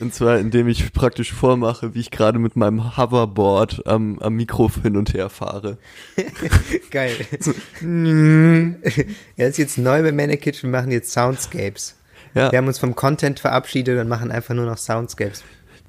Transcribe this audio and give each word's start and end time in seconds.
Und 0.00 0.14
zwar, 0.14 0.38
indem 0.38 0.68
ich 0.68 0.92
praktisch 0.92 1.32
vormache, 1.32 1.94
wie 1.94 2.00
ich 2.00 2.10
gerade 2.10 2.38
mit 2.38 2.56
meinem 2.56 2.96
Hoverboard 2.96 3.86
am, 3.86 4.18
am 4.18 4.34
Mikrofon 4.34 4.82
hin 4.82 4.96
und 4.96 5.12
her 5.14 5.28
fahre. 5.28 5.78
Geil. 6.90 7.16
ja, 9.36 9.46
ist 9.46 9.58
jetzt 9.58 9.78
neu 9.78 10.02
bei 10.02 10.12
Manakitch, 10.12 10.62
wir 10.62 10.70
machen 10.70 10.90
jetzt 10.90 11.12
Soundscapes. 11.12 11.96
Ja. 12.34 12.50
Wir 12.50 12.58
haben 12.58 12.66
uns 12.66 12.78
vom 12.78 12.94
Content 12.94 13.40
verabschiedet 13.40 13.98
und 14.00 14.08
machen 14.08 14.30
einfach 14.30 14.54
nur 14.54 14.66
noch 14.66 14.78
Soundscapes. 14.78 15.44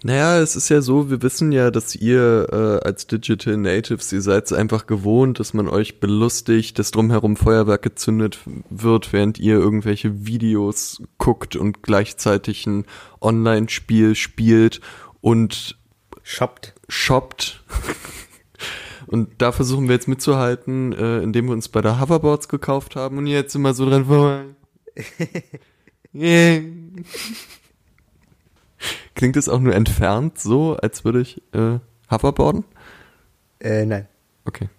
Naja, 0.05 0.39
es 0.39 0.57
ist 0.57 0.67
ja 0.67 0.81
so, 0.81 1.09
wir 1.09 1.21
wissen 1.21 1.53
ja, 1.53 1.71
dass 1.71 1.95
ihr 1.95 2.49
äh, 2.51 2.85
als 2.85 3.07
Digital 3.07 3.55
Natives, 3.55 4.11
ihr 4.11 4.21
seid 4.21 4.45
es 4.45 4.51
einfach 4.51 4.85
gewohnt, 4.85 5.39
dass 5.39 5.53
man 5.53 5.69
euch 5.69 6.01
belustigt, 6.01 6.77
dass 6.77 6.91
drumherum 6.91 7.37
Feuerwerk 7.37 7.83
gezündet 7.83 8.39
wird, 8.69 9.13
während 9.13 9.39
ihr 9.39 9.55
irgendwelche 9.55 10.25
Videos 10.27 11.01
guckt 11.17 11.55
und 11.55 11.83
gleichzeitig 11.83 12.67
ein 12.67 12.83
Online-Spiel 13.21 14.15
spielt 14.15 14.81
und 15.21 15.77
Shoppt. 16.21 16.73
shoppt. 16.89 17.63
Und 19.07 19.29
da 19.37 19.53
versuchen 19.53 19.87
wir 19.87 19.95
jetzt 19.95 20.07
mitzuhalten, 20.09 20.91
äh, 20.91 21.19
indem 21.19 21.45
wir 21.45 21.53
uns 21.53 21.69
bei 21.69 21.81
der 21.81 22.01
Hoverboards 22.01 22.49
gekauft 22.49 22.97
haben 22.97 23.17
und 23.19 23.27
jetzt 23.27 23.55
immer 23.55 23.73
so 23.73 23.89
dran 23.89 24.05
vorbei. 24.05 24.43
Yeah. 26.15 26.61
Klingt 29.15 29.37
es 29.37 29.49
auch 29.49 29.59
nur 29.59 29.75
entfernt 29.75 30.39
so, 30.39 30.75
als 30.75 31.05
würde 31.05 31.21
ich 31.21 31.41
äh, 31.53 31.79
Hoverboarden? 32.09 32.65
Äh, 33.59 33.85
nein. 33.85 34.07
Okay. 34.45 34.69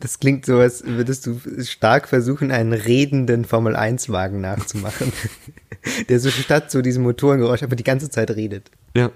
Das 0.00 0.20
klingt 0.20 0.46
so, 0.46 0.58
als 0.58 0.84
würdest 0.84 1.26
du 1.26 1.40
stark 1.64 2.08
versuchen, 2.08 2.52
einen 2.52 2.72
redenden 2.72 3.44
Formel-1-Wagen 3.44 4.40
nachzumachen. 4.40 5.12
Der 6.08 6.20
so 6.20 6.30
statt 6.30 6.70
so 6.70 6.82
diesem 6.82 7.02
Motorengeräusch 7.02 7.62
einfach 7.62 7.76
die 7.76 7.84
ganze 7.84 8.10
Zeit 8.10 8.30
redet. 8.30 8.70
Ja. 8.94 9.10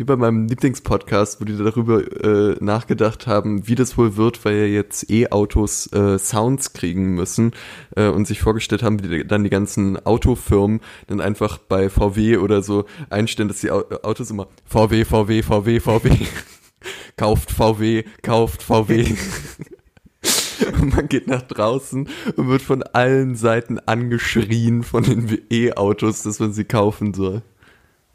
Wie 0.00 0.04
bei 0.04 0.16
meinem 0.16 0.48
Lieblingspodcast, 0.48 1.42
wo 1.42 1.44
die 1.44 1.58
darüber 1.58 2.00
äh, 2.00 2.56
nachgedacht 2.58 3.26
haben, 3.26 3.68
wie 3.68 3.74
das 3.74 3.98
wohl 3.98 4.16
wird, 4.16 4.42
weil 4.46 4.54
ja 4.54 4.64
jetzt 4.64 5.10
E-Autos 5.10 5.92
äh, 5.92 6.18
Sounds 6.18 6.72
kriegen 6.72 7.12
müssen 7.12 7.52
äh, 7.96 8.08
und 8.08 8.26
sich 8.26 8.40
vorgestellt 8.40 8.82
haben, 8.82 9.04
wie 9.04 9.26
dann 9.26 9.44
die 9.44 9.50
ganzen 9.50 9.98
Autofirmen 10.06 10.80
dann 11.08 11.20
einfach 11.20 11.58
bei 11.58 11.90
VW 11.90 12.38
oder 12.38 12.62
so 12.62 12.86
einstellen, 13.10 13.48
dass 13.50 13.60
die 13.60 13.70
Au 13.70 13.82
Autos 14.02 14.30
immer 14.30 14.48
VW, 14.64 15.04
VW, 15.04 15.42
VW, 15.42 15.80
VW, 15.80 16.16
kauft 17.18 17.50
VW, 17.50 18.04
kauft 18.22 18.62
VW. 18.62 19.04
Und 20.80 20.96
man 20.96 21.08
geht 21.10 21.26
nach 21.26 21.42
draußen 21.42 22.08
und 22.36 22.48
wird 22.48 22.62
von 22.62 22.82
allen 22.82 23.34
Seiten 23.36 23.78
angeschrien 23.78 24.82
von 24.82 25.04
den 25.04 25.42
E-Autos, 25.50 26.22
dass 26.22 26.38
man 26.38 26.54
sie 26.54 26.64
kaufen 26.64 27.12
soll. 27.12 27.42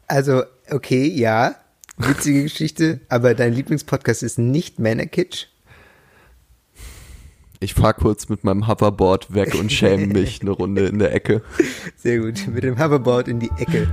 Also, 0.06 0.42
okay, 0.70 1.06
ja, 1.06 1.56
witzige 1.96 2.42
Geschichte, 2.42 3.00
aber 3.08 3.34
dein 3.34 3.52
Lieblingspodcast 3.52 4.22
ist 4.22 4.38
nicht 4.38 4.78
Manakitch? 4.78 5.48
Ich 7.58 7.74
fahr 7.74 7.94
kurz 7.94 8.28
mit 8.28 8.44
meinem 8.44 8.68
Hoverboard 8.68 9.32
weg 9.32 9.54
und 9.54 9.72
schäme 9.72 10.06
mich 10.12 10.42
eine 10.42 10.50
Runde 10.50 10.86
in 10.86 10.98
der 10.98 11.14
Ecke. 11.14 11.42
Sehr 11.96 12.18
gut, 12.18 12.46
mit 12.48 12.64
dem 12.64 12.78
Hoverboard 12.78 13.28
in 13.28 13.40
die 13.40 13.50
Ecke. 13.56 13.88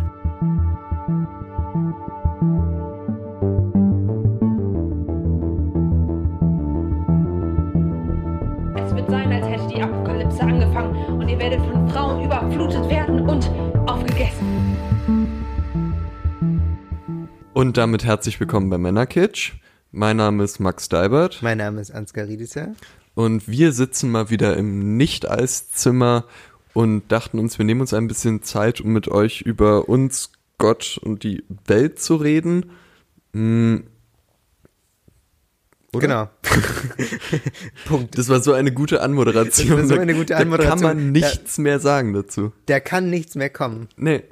Es 8.76 8.94
wird 8.94 9.09
sein, 9.09 9.31
als 9.31 9.48
hätte 9.48 9.68
die 9.74 9.81
Apokalypse 9.81 10.42
angefangen 10.42 11.22
und 11.22 11.30
ihr 11.30 11.40
werdet 11.40 11.62
von 11.62 11.90
Frauen 11.90 12.26
überflutet 12.26 12.90
werden 12.90 13.30
und 13.30 13.50
aufgegessen. 13.88 14.62
Und 17.53 17.78
damit 17.78 18.03
herzlich 18.03 18.40
willkommen 18.40 18.69
bei 18.69 18.78
Männerkitsch. 18.78 19.53
Mein 19.91 20.18
Name 20.18 20.44
ist 20.44 20.59
Max 20.59 20.90
Deibert 20.90 21.40
Mein 21.44 21.59
Name 21.59 21.80
ist 21.81 21.91
Ansgar 21.91 22.28
Riedisser. 22.28 22.74
und 23.14 23.47
wir 23.47 23.72
sitzen 23.74 24.09
mal 24.09 24.30
wieder 24.31 24.58
im 24.58 24.97
Nicht-Eiszimmer 24.97 26.25
und 26.74 27.12
dachten 27.12 27.38
uns, 27.38 27.59
wir 27.59 27.66
nehmen 27.66 27.81
uns 27.81 27.94
ein 27.94 28.08
bisschen 28.08 28.41
Zeit, 28.41 28.81
um 28.81 28.91
mit 28.94 29.08
euch 29.08 29.41
über 29.41 29.88
uns, 29.88 30.31
Gott 30.58 31.00
und 31.03 31.24
die 31.24 31.44
Welt 31.68 32.00
zu 32.00 32.16
reden. 32.16 32.72
Hm? 33.34 33.84
Genau. 35.91 36.28
Punkt. 37.85 38.18
Das 38.18 38.30
war 38.30 38.41
so 38.41 38.53
eine 38.53 38.72
gute 38.72 39.02
Anmoderation. 39.03 39.70
Das 39.70 39.78
war 39.78 39.85
so 39.96 40.02
eine 40.02 40.16
gute 40.16 40.34
Da 40.34 40.40
kann 40.40 40.47
Anmoderation. 40.47 40.81
man 40.97 41.12
nichts 41.12 41.59
mehr 41.59 41.80
sagen 41.80 42.14
dazu. 42.14 42.52
Der 42.68 42.81
kann 42.81 43.12
nichts 43.12 43.35
mehr 43.35 43.52
kommen. 43.52 43.90
Nee. 43.96 44.24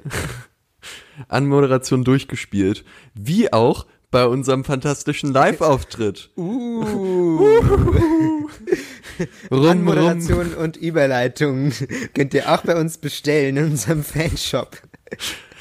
Anmoderation 1.28 2.04
durchgespielt. 2.04 2.84
Wie 3.14 3.52
auch 3.52 3.86
bei 4.10 4.26
unserem 4.26 4.64
fantastischen 4.64 5.32
Live-Auftritt. 5.32 6.30
Uh. 6.36 7.42
Rum. 9.50 9.66
Anmoderation 9.66 10.54
und 10.54 10.76
Überleitungen 10.76 11.72
könnt 12.14 12.34
ihr 12.34 12.52
auch 12.52 12.62
bei 12.62 12.76
uns 12.76 12.98
bestellen 12.98 13.56
in 13.56 13.64
unserem 13.72 14.04
Fanshop. 14.04 14.80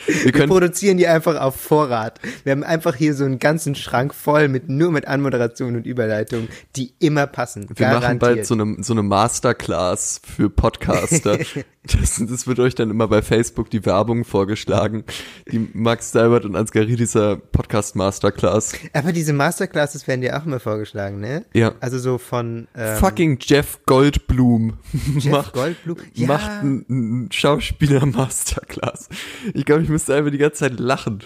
Wir 0.08 0.34
Wir 0.34 0.48
produzieren 0.48 0.98
die 0.98 1.08
einfach 1.08 1.40
auf 1.40 1.56
Vorrat. 1.56 2.20
Wir 2.44 2.52
haben 2.52 2.64
einfach 2.64 2.96
hier 2.96 3.14
so 3.14 3.26
einen 3.26 3.40
ganzen 3.40 3.76
Schrank 3.76 4.14
voll 4.14 4.48
mit 4.48 4.70
nur 4.70 4.92
mit 4.92 5.08
Anmoderation 5.08 5.76
und 5.76 5.86
Überleitung, 5.86 6.48
die 6.76 6.94
immer 7.00 7.28
passen. 7.28 7.68
wir 7.74 7.88
machen 7.88 8.02
garantiert. 8.02 8.20
bald 8.20 8.46
so 8.46 8.54
eine, 8.56 8.78
so 8.82 8.94
eine 8.94 9.04
Masterclass 9.04 10.22
für 10.24 10.50
Podcaster. 10.50 11.40
das, 11.84 12.24
das 12.28 12.48
wird 12.48 12.60
euch 12.60 12.76
dann 12.76 12.92
immer 12.92 13.08
bei 13.08 13.22
Facebook 13.22 13.70
die 13.70 13.86
Werbung 13.86 14.24
vorgeschlagen. 14.24 15.04
Die 15.52 15.68
Max 15.74 16.12
Dalbert 16.12 16.46
und 16.46 16.56
Ansgar 16.56 16.86
Riedisser 16.86 17.38
Podcast 17.38 17.96
Masterclass. 17.96 18.74
Aber 18.94 19.12
diese 19.12 19.34
Masterclasses 19.34 20.08
werden 20.08 20.22
dir 20.22 20.38
auch 20.38 20.46
immer 20.46 20.60
vorgeschlagen, 20.60 21.20
ne? 21.20 21.46
Ja. 21.54 21.74
Also 21.80 21.98
so 21.98 22.18
von 22.18 22.68
ähm, 22.76 22.98
Fucking 22.98 23.40
Jeff 23.42 23.80
Goldblum 23.86 24.78
Jeff 25.18 25.32
macht, 25.32 25.54
Goldblum. 25.54 25.98
Ja. 26.14 26.28
macht 26.28 26.50
einen, 26.50 26.86
einen 26.88 27.32
Schauspieler-Masterclass. 27.32 29.10
Ich 29.54 29.66
glaube, 29.66 29.82
ich 29.84 29.90
müsste 29.92 30.16
einfach 30.16 30.32
die 30.32 30.38
ganze 30.40 30.60
Zeit 30.60 30.80
lachen. 30.80 31.20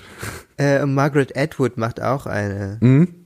Äh, 0.58 0.86
Margaret 0.86 1.38
Atwood 1.38 1.78
macht 1.78 2.02
auch 2.02 2.26
eine 2.26 2.78
Mhm. 2.82 3.26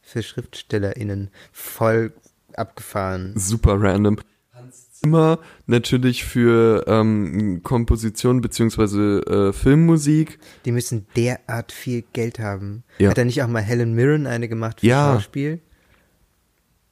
für 0.00 0.22
SchriftstellerInnen. 0.22 1.30
Voll 1.52 2.12
abgefahren. 2.54 3.34
Super 3.36 3.76
random. 3.80 4.18
Hans 4.54 4.92
Zimmer 4.92 5.38
natürlich 5.66 6.24
für 6.24 6.84
ähm, 6.86 7.60
Komposition 7.62 8.40
beziehungsweise 8.40 9.20
äh, 9.26 9.52
Filmmusik. 9.52 10.38
Die 10.64 10.72
müssen 10.72 11.06
derart 11.16 11.72
viel 11.72 12.04
Geld 12.14 12.38
haben. 12.38 12.82
Ja. 12.98 13.10
Hat 13.10 13.18
er 13.18 13.26
nicht 13.26 13.42
auch 13.42 13.48
mal 13.48 13.60
Helen 13.62 13.94
Mirren 13.94 14.26
eine 14.26 14.48
gemacht 14.48 14.80
für 14.80 14.86
Ja. 14.86 15.14
Schauspiel? 15.14 15.60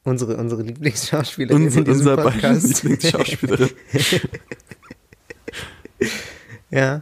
Unsere, 0.03 0.37
unsere 0.37 0.61
Lieblingsschauspielerin 0.61 1.63
Unser, 1.63 1.79
in 1.79 1.89
unser 1.89 2.17
Podcast. 2.17 2.83
Lieblingsschauspielerin. 2.83 3.69
ja. 6.69 7.01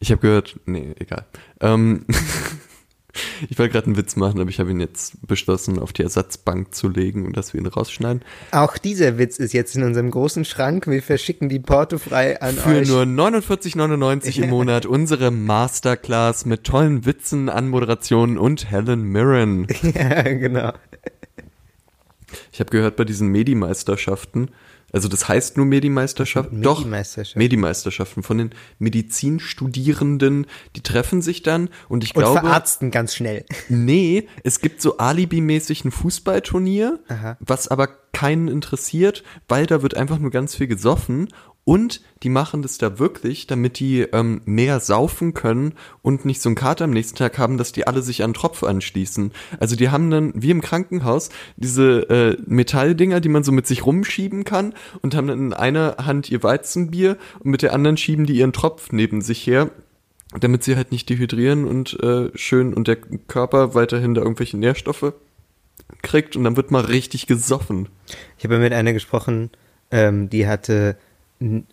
Ich 0.00 0.10
habe 0.10 0.20
gehört, 0.22 0.58
nee, 0.64 0.94
egal. 0.98 1.26
Ähm, 1.60 2.06
ich 3.50 3.58
wollte 3.58 3.72
gerade 3.72 3.86
einen 3.86 3.98
Witz 3.98 4.16
machen, 4.16 4.40
aber 4.40 4.48
ich 4.48 4.58
habe 4.58 4.70
ihn 4.70 4.80
jetzt 4.80 5.26
beschlossen, 5.26 5.78
auf 5.78 5.92
die 5.92 6.02
Ersatzbank 6.02 6.74
zu 6.74 6.88
legen 6.88 7.26
und 7.26 7.36
dass 7.36 7.52
wir 7.52 7.60
ihn 7.60 7.66
rausschneiden. 7.66 8.22
Auch 8.50 8.78
dieser 8.78 9.18
Witz 9.18 9.38
ist 9.38 9.52
jetzt 9.52 9.76
in 9.76 9.82
unserem 9.82 10.10
großen 10.10 10.46
Schrank. 10.46 10.86
Wir 10.86 11.02
verschicken 11.02 11.50
die 11.50 11.58
Porto 11.58 11.98
frei 11.98 12.40
an 12.40 12.54
Für 12.54 12.80
euch. 12.80 12.88
nur 12.88 13.02
49,99 13.02 14.42
im 14.42 14.50
Monat 14.50 14.86
unsere 14.86 15.30
Masterclass 15.30 16.46
mit 16.46 16.64
tollen 16.64 17.04
Witzen, 17.04 17.50
Anmoderationen 17.50 18.38
und 18.38 18.70
Helen 18.70 19.02
Mirren. 19.02 19.66
ja, 19.82 20.22
genau. 20.22 20.72
Ich 22.52 22.60
habe 22.60 22.70
gehört, 22.70 22.96
bei 22.96 23.04
diesen 23.04 23.28
Medi-Meisterschaften, 23.28 24.50
also 24.92 25.08
das 25.08 25.28
heißt 25.28 25.56
nur 25.56 25.66
Medi-Meisterschaften, 25.66 26.62
doch, 26.62 26.80
Medi-Meisterschaft. 26.80 27.36
Medi-Meisterschaften 27.36 28.22
von 28.22 28.38
den 28.38 28.50
Medizinstudierenden, 28.78 30.46
die 30.76 30.82
treffen 30.82 31.22
sich 31.22 31.42
dann 31.42 31.68
und 31.88 32.04
ich 32.04 32.14
Und 32.14 32.22
glaube, 32.22 32.40
verarzten 32.40 32.90
ganz 32.90 33.14
schnell. 33.14 33.44
nee, 33.68 34.28
es 34.44 34.60
gibt 34.60 34.82
so 34.82 34.98
alibimäßig 34.98 35.84
ein 35.84 35.90
Fußballturnier, 35.90 37.00
Aha. 37.08 37.36
was 37.40 37.68
aber 37.68 37.88
keinen 38.12 38.48
interessiert, 38.48 39.22
weil 39.48 39.66
da 39.66 39.82
wird 39.82 39.96
einfach 39.96 40.18
nur 40.18 40.30
ganz 40.30 40.54
viel 40.54 40.66
gesoffen 40.66 41.28
und 41.64 42.00
die 42.22 42.28
machen 42.28 42.62
das 42.62 42.78
da 42.78 42.98
wirklich, 42.98 43.46
damit 43.46 43.78
die 43.78 44.00
ähm, 44.00 44.40
mehr 44.44 44.80
saufen 44.80 45.34
können 45.34 45.74
und 46.02 46.24
nicht 46.24 46.40
so 46.42 46.48
einen 46.48 46.56
Kater 46.56 46.84
am 46.84 46.90
nächsten 46.90 47.16
Tag 47.16 47.38
haben, 47.38 47.58
dass 47.58 47.72
die 47.72 47.86
alle 47.86 48.02
sich 48.02 48.24
an 48.24 48.34
Tropf 48.34 48.62
anschließen. 48.62 49.32
Also 49.58 49.76
die 49.76 49.90
haben 49.90 50.10
dann, 50.10 50.32
wie 50.34 50.50
im 50.50 50.62
Krankenhaus, 50.62 51.30
diese 51.56 52.08
äh, 52.10 52.36
Metalldinger, 52.46 53.20
die 53.20 53.28
man 53.28 53.44
so 53.44 53.52
mit 53.52 53.66
sich 53.66 53.86
rumschieben 53.86 54.44
kann 54.44 54.74
und 55.02 55.14
haben 55.14 55.28
dann 55.28 55.38
in 55.38 55.52
einer 55.52 55.96
Hand 55.98 56.30
ihr 56.30 56.42
Weizenbier 56.42 57.16
und 57.40 57.50
mit 57.50 57.62
der 57.62 57.72
anderen 57.72 57.96
schieben 57.96 58.26
die 58.26 58.36
ihren 58.36 58.52
Tropf 58.52 58.92
neben 58.92 59.20
sich 59.20 59.46
her 59.46 59.70
damit 60.38 60.62
sie 60.62 60.76
halt 60.76 60.92
nicht 60.92 61.08
dehydrieren 61.08 61.64
und 61.64 61.98
äh, 62.04 62.30
schön 62.36 62.72
und 62.72 62.86
der 62.86 62.96
Körper 62.96 63.74
weiterhin 63.74 64.14
da 64.14 64.22
irgendwelche 64.22 64.56
Nährstoffe 64.56 65.12
kriegt 66.02 66.36
und 66.36 66.44
dann 66.44 66.56
wird 66.56 66.70
mal 66.70 66.84
richtig 66.84 67.26
gesoffen. 67.26 67.88
Ich 68.38 68.44
habe 68.44 68.58
mit 68.58 68.72
einer 68.72 68.92
gesprochen, 68.92 69.50
ähm, 69.90 70.30
die 70.30 70.46
hatte 70.46 70.96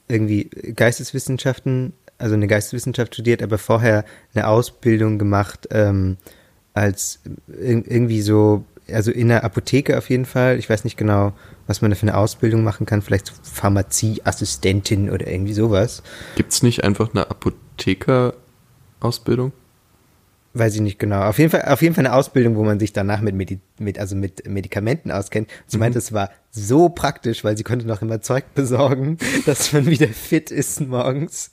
irgendwie 0.08 0.46
Geisteswissenschaften, 0.46 1.92
also 2.18 2.36
eine 2.36 2.48
Geisteswissenschaft 2.48 3.14
studiert, 3.14 3.44
aber 3.44 3.58
vorher 3.58 4.06
eine 4.34 4.48
Ausbildung 4.48 5.20
gemacht 5.20 5.68
ähm, 5.72 6.16
als 6.74 7.20
ir- 7.50 7.84
irgendwie 7.86 8.22
so, 8.22 8.64
also 8.90 9.12
in 9.12 9.28
der 9.28 9.44
Apotheke 9.44 9.98
auf 9.98 10.10
jeden 10.10 10.24
Fall. 10.26 10.58
Ich 10.58 10.70
weiß 10.70 10.86
nicht 10.86 10.96
genau, 10.96 11.34
was 11.68 11.82
man 11.82 11.92
da 11.92 11.96
für 11.96 12.04
eine 12.04 12.16
Ausbildung 12.16 12.64
machen 12.64 12.86
kann, 12.86 13.02
vielleicht 13.02 13.34
Pharmazieassistentin 13.44 15.10
oder 15.10 15.28
irgendwie 15.28 15.54
sowas. 15.54 16.02
Gibt's 16.36 16.64
nicht 16.64 16.86
einfach 16.86 17.14
eine 17.14 17.30
Apotheker-Ausbildung? 17.30 19.52
Weiß 20.54 20.76
ich 20.76 20.82
nicht 20.82 20.98
genau. 20.98 21.24
Auf 21.24 21.40
jeden 21.40 21.52
Fall, 21.52 21.66
auf 21.66 21.82
jeden 21.84 21.94
Fall 21.94 22.06
eine 22.06 22.16
Ausbildung, 22.16 22.56
wo 22.56 22.64
man 22.64 22.80
sich 22.80 22.94
danach 22.94 23.20
mit, 23.22 23.36
Medi 23.36 23.60
mit, 23.78 24.00
also 24.00 24.16
mit 24.16 24.50
Medikamenten 24.50 25.12
auskennt. 25.12 25.50
Sie 25.68 25.78
meinte, 25.78 26.00
es 26.00 26.14
war 26.14 26.32
so 26.58 26.90
praktisch, 26.90 27.44
weil 27.44 27.56
sie 27.58 27.64
konnte 27.64 27.88
noch 27.88 28.02
immer 28.02 28.22
Zeug 28.22 28.54
besorgen, 28.56 29.18
dass 29.46 29.72
man 29.74 29.86
wieder 29.86 30.08
fit 30.08 30.52
ist 30.52 30.82
morgens. 30.82 31.52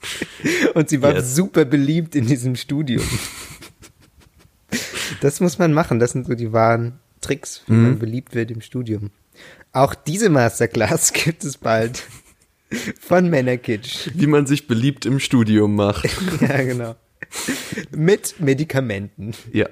Und 0.75 0.89
sie 0.89 1.03
war 1.03 1.15
Yes. 1.15 1.35
super 1.37 1.65
beliebt 1.65 2.15
in 2.17 2.27
diesem 2.27 2.57
Studium. 2.57 3.03
Das 5.21 5.41
muss 5.41 5.59
man 5.59 5.73
machen. 5.73 5.99
Das 5.99 6.13
sind 6.13 6.27
so 6.27 6.35
die 6.35 6.53
wahren 6.53 6.99
Tricks, 7.21 7.63
wie 7.67 7.73
man 7.75 7.99
beliebt 7.99 8.35
wird 8.35 8.51
im 8.51 8.61
Studium. 8.61 9.11
Auch 9.73 9.95
diese 9.95 10.29
Masterclass 10.29 11.13
gibt 11.13 11.45
es 11.45 11.57
bald 11.59 12.03
von 13.01 13.29
Männerkitsch. 13.31 14.11
Wie 14.15 14.27
man 14.27 14.47
sich 14.47 14.67
beliebt 14.67 15.07
im 15.07 15.21
Studium 15.21 15.75
macht. 15.77 16.09
Ja, 16.41 16.63
genau. 16.63 16.97
Mit 17.91 18.41
Medikamenten. 18.41 19.33
ja. 19.53 19.69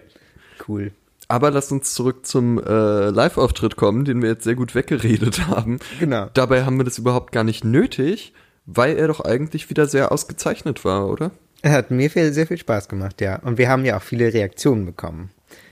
Cool. 0.68 0.92
Aber 1.32 1.50
lass 1.50 1.72
uns 1.72 1.94
zurück 1.94 2.26
zum 2.26 2.62
äh, 2.62 3.08
Live-Auftritt 3.08 3.76
kommen, 3.76 4.04
den 4.04 4.20
wir 4.20 4.28
jetzt 4.28 4.44
sehr 4.44 4.54
gut 4.54 4.74
weggeredet 4.74 5.46
haben. 5.46 5.78
Genau. 5.98 6.28
Dabei 6.34 6.66
haben 6.66 6.76
wir 6.76 6.84
das 6.84 6.98
überhaupt 6.98 7.32
gar 7.32 7.42
nicht 7.42 7.64
nötig, 7.64 8.34
weil 8.66 8.98
er 8.98 9.08
doch 9.08 9.20
eigentlich 9.20 9.70
wieder 9.70 9.86
sehr 9.86 10.12
ausgezeichnet 10.12 10.84
war, 10.84 11.08
oder? 11.08 11.30
Er 11.62 11.72
hat 11.72 11.90
mir 11.90 12.10
viel, 12.10 12.34
sehr 12.34 12.46
viel 12.46 12.58
Spaß 12.58 12.86
gemacht, 12.86 13.22
ja. 13.22 13.36
Und 13.36 13.56
wir 13.56 13.70
haben 13.70 13.86
ja 13.86 13.96
auch 13.96 14.02
viele 14.02 14.34
Reaktionen 14.34 14.84
bekommen. 14.84 15.30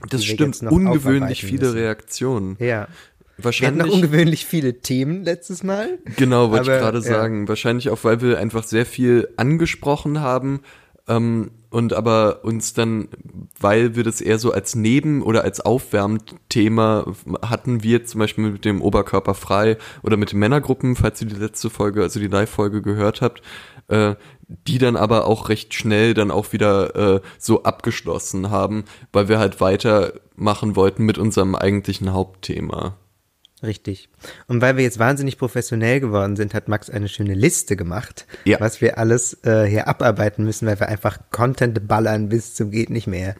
Das 0.08 0.24
stimmt, 0.24 0.62
ungewöhnlich 0.62 1.44
viele 1.44 1.66
müssen. 1.66 1.76
Reaktionen. 1.76 2.56
Ja. 2.58 2.66
Wir 2.66 2.72
hatten 2.78 2.86
noch 3.36 3.44
Wahrscheinlich, 3.44 3.92
ungewöhnlich 3.92 4.46
viele 4.46 4.80
Themen 4.80 5.24
letztes 5.24 5.62
Mal. 5.62 5.98
genau, 6.16 6.50
wollte 6.50 6.72
ich 6.72 6.78
gerade 6.78 6.98
ja. 7.00 7.04
sagen. 7.04 7.48
Wahrscheinlich 7.48 7.90
auch, 7.90 8.02
weil 8.02 8.22
wir 8.22 8.38
einfach 8.38 8.64
sehr 8.64 8.86
viel 8.86 9.28
angesprochen 9.36 10.20
haben 10.20 10.60
ähm, 11.06 11.50
und 11.70 11.92
aber 11.92 12.40
uns 12.44 12.74
dann, 12.74 13.08
weil 13.58 13.94
wir 13.94 14.02
das 14.02 14.20
eher 14.20 14.38
so 14.38 14.52
als 14.52 14.74
Neben- 14.74 15.22
oder 15.22 15.44
als 15.44 15.60
Aufwärmthema 15.60 17.06
hatten, 17.42 17.82
wir 17.82 18.04
zum 18.04 18.18
Beispiel 18.18 18.50
mit 18.50 18.64
dem 18.64 18.82
Oberkörper 18.82 19.34
frei 19.34 19.78
oder 20.02 20.16
mit 20.16 20.32
den 20.32 20.40
Männergruppen, 20.40 20.96
falls 20.96 21.22
ihr 21.22 21.28
die 21.28 21.36
letzte 21.36 21.70
Folge, 21.70 22.02
also 22.02 22.18
die 22.18 22.26
Live-Folge 22.26 22.82
gehört 22.82 23.22
habt, 23.22 23.42
äh, 23.86 24.16
die 24.48 24.78
dann 24.78 24.96
aber 24.96 25.26
auch 25.26 25.48
recht 25.48 25.72
schnell 25.74 26.12
dann 26.12 26.32
auch 26.32 26.52
wieder 26.52 26.96
äh, 26.96 27.20
so 27.38 27.62
abgeschlossen 27.62 28.50
haben, 28.50 28.84
weil 29.12 29.28
wir 29.28 29.38
halt 29.38 29.60
weitermachen 29.60 30.74
wollten 30.74 31.04
mit 31.04 31.18
unserem 31.18 31.54
eigentlichen 31.54 32.12
Hauptthema. 32.12 32.96
Richtig. 33.62 34.08
Und 34.46 34.62
weil 34.62 34.76
wir 34.76 34.84
jetzt 34.84 34.98
wahnsinnig 34.98 35.36
professionell 35.36 36.00
geworden 36.00 36.36
sind, 36.36 36.54
hat 36.54 36.68
Max 36.68 36.88
eine 36.88 37.08
schöne 37.08 37.34
Liste 37.34 37.76
gemacht, 37.76 38.26
Ja. 38.44 38.58
was 38.60 38.80
wir 38.80 38.96
alles 38.96 39.34
äh, 39.44 39.64
hier 39.66 39.86
abarbeiten 39.86 40.44
müssen, 40.44 40.66
weil 40.66 40.80
wir 40.80 40.88
einfach 40.88 41.18
Content 41.30 41.86
ballern 41.86 42.28
bis 42.30 42.54
zum 42.54 42.70
geht 42.70 42.88
nicht 42.90 43.06
mehr. 43.06 43.34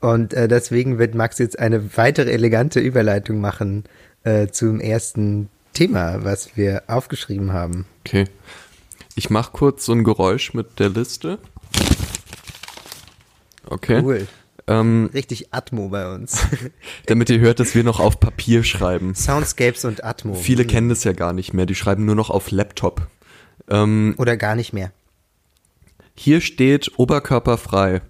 Und 0.00 0.32
äh, 0.34 0.48
deswegen 0.48 0.98
wird 0.98 1.14
Max 1.14 1.38
jetzt 1.38 1.58
eine 1.58 1.96
weitere 1.96 2.30
elegante 2.32 2.80
Überleitung 2.80 3.40
machen 3.40 3.84
äh, 4.24 4.48
zum 4.48 4.80
ersten 4.80 5.48
Thema, 5.74 6.24
was 6.24 6.56
wir 6.56 6.84
aufgeschrieben 6.86 7.52
haben. 7.52 7.86
Okay. 8.06 8.24
Ich 9.14 9.28
mach 9.30 9.52
kurz 9.52 9.84
so 9.84 9.92
ein 9.92 10.04
Geräusch 10.04 10.54
mit 10.54 10.78
der 10.78 10.88
Liste. 10.88 11.38
Okay. 13.66 14.00
Cool. 14.02 14.26
Ähm, 14.66 15.10
Richtig 15.12 15.52
Atmo 15.52 15.88
bei 15.88 16.12
uns. 16.12 16.46
damit 17.06 17.30
ihr 17.30 17.40
hört, 17.40 17.60
dass 17.60 17.74
wir 17.74 17.84
noch 17.84 18.00
auf 18.00 18.20
Papier 18.20 18.64
schreiben. 18.64 19.14
Soundscapes 19.14 19.84
und 19.84 20.04
Atmo. 20.04 20.34
Viele 20.34 20.64
kennen 20.64 20.88
das 20.88 21.04
ja 21.04 21.12
gar 21.12 21.32
nicht 21.32 21.52
mehr. 21.52 21.66
Die 21.66 21.74
schreiben 21.74 22.04
nur 22.04 22.14
noch 22.14 22.30
auf 22.30 22.50
Laptop. 22.50 23.08
Ähm, 23.68 24.14
Oder 24.18 24.36
gar 24.36 24.54
nicht 24.54 24.72
mehr. 24.72 24.92
hier 26.14 26.40
steht 26.40 26.92
Oberkörper 26.98 27.58
frei. 27.58 28.02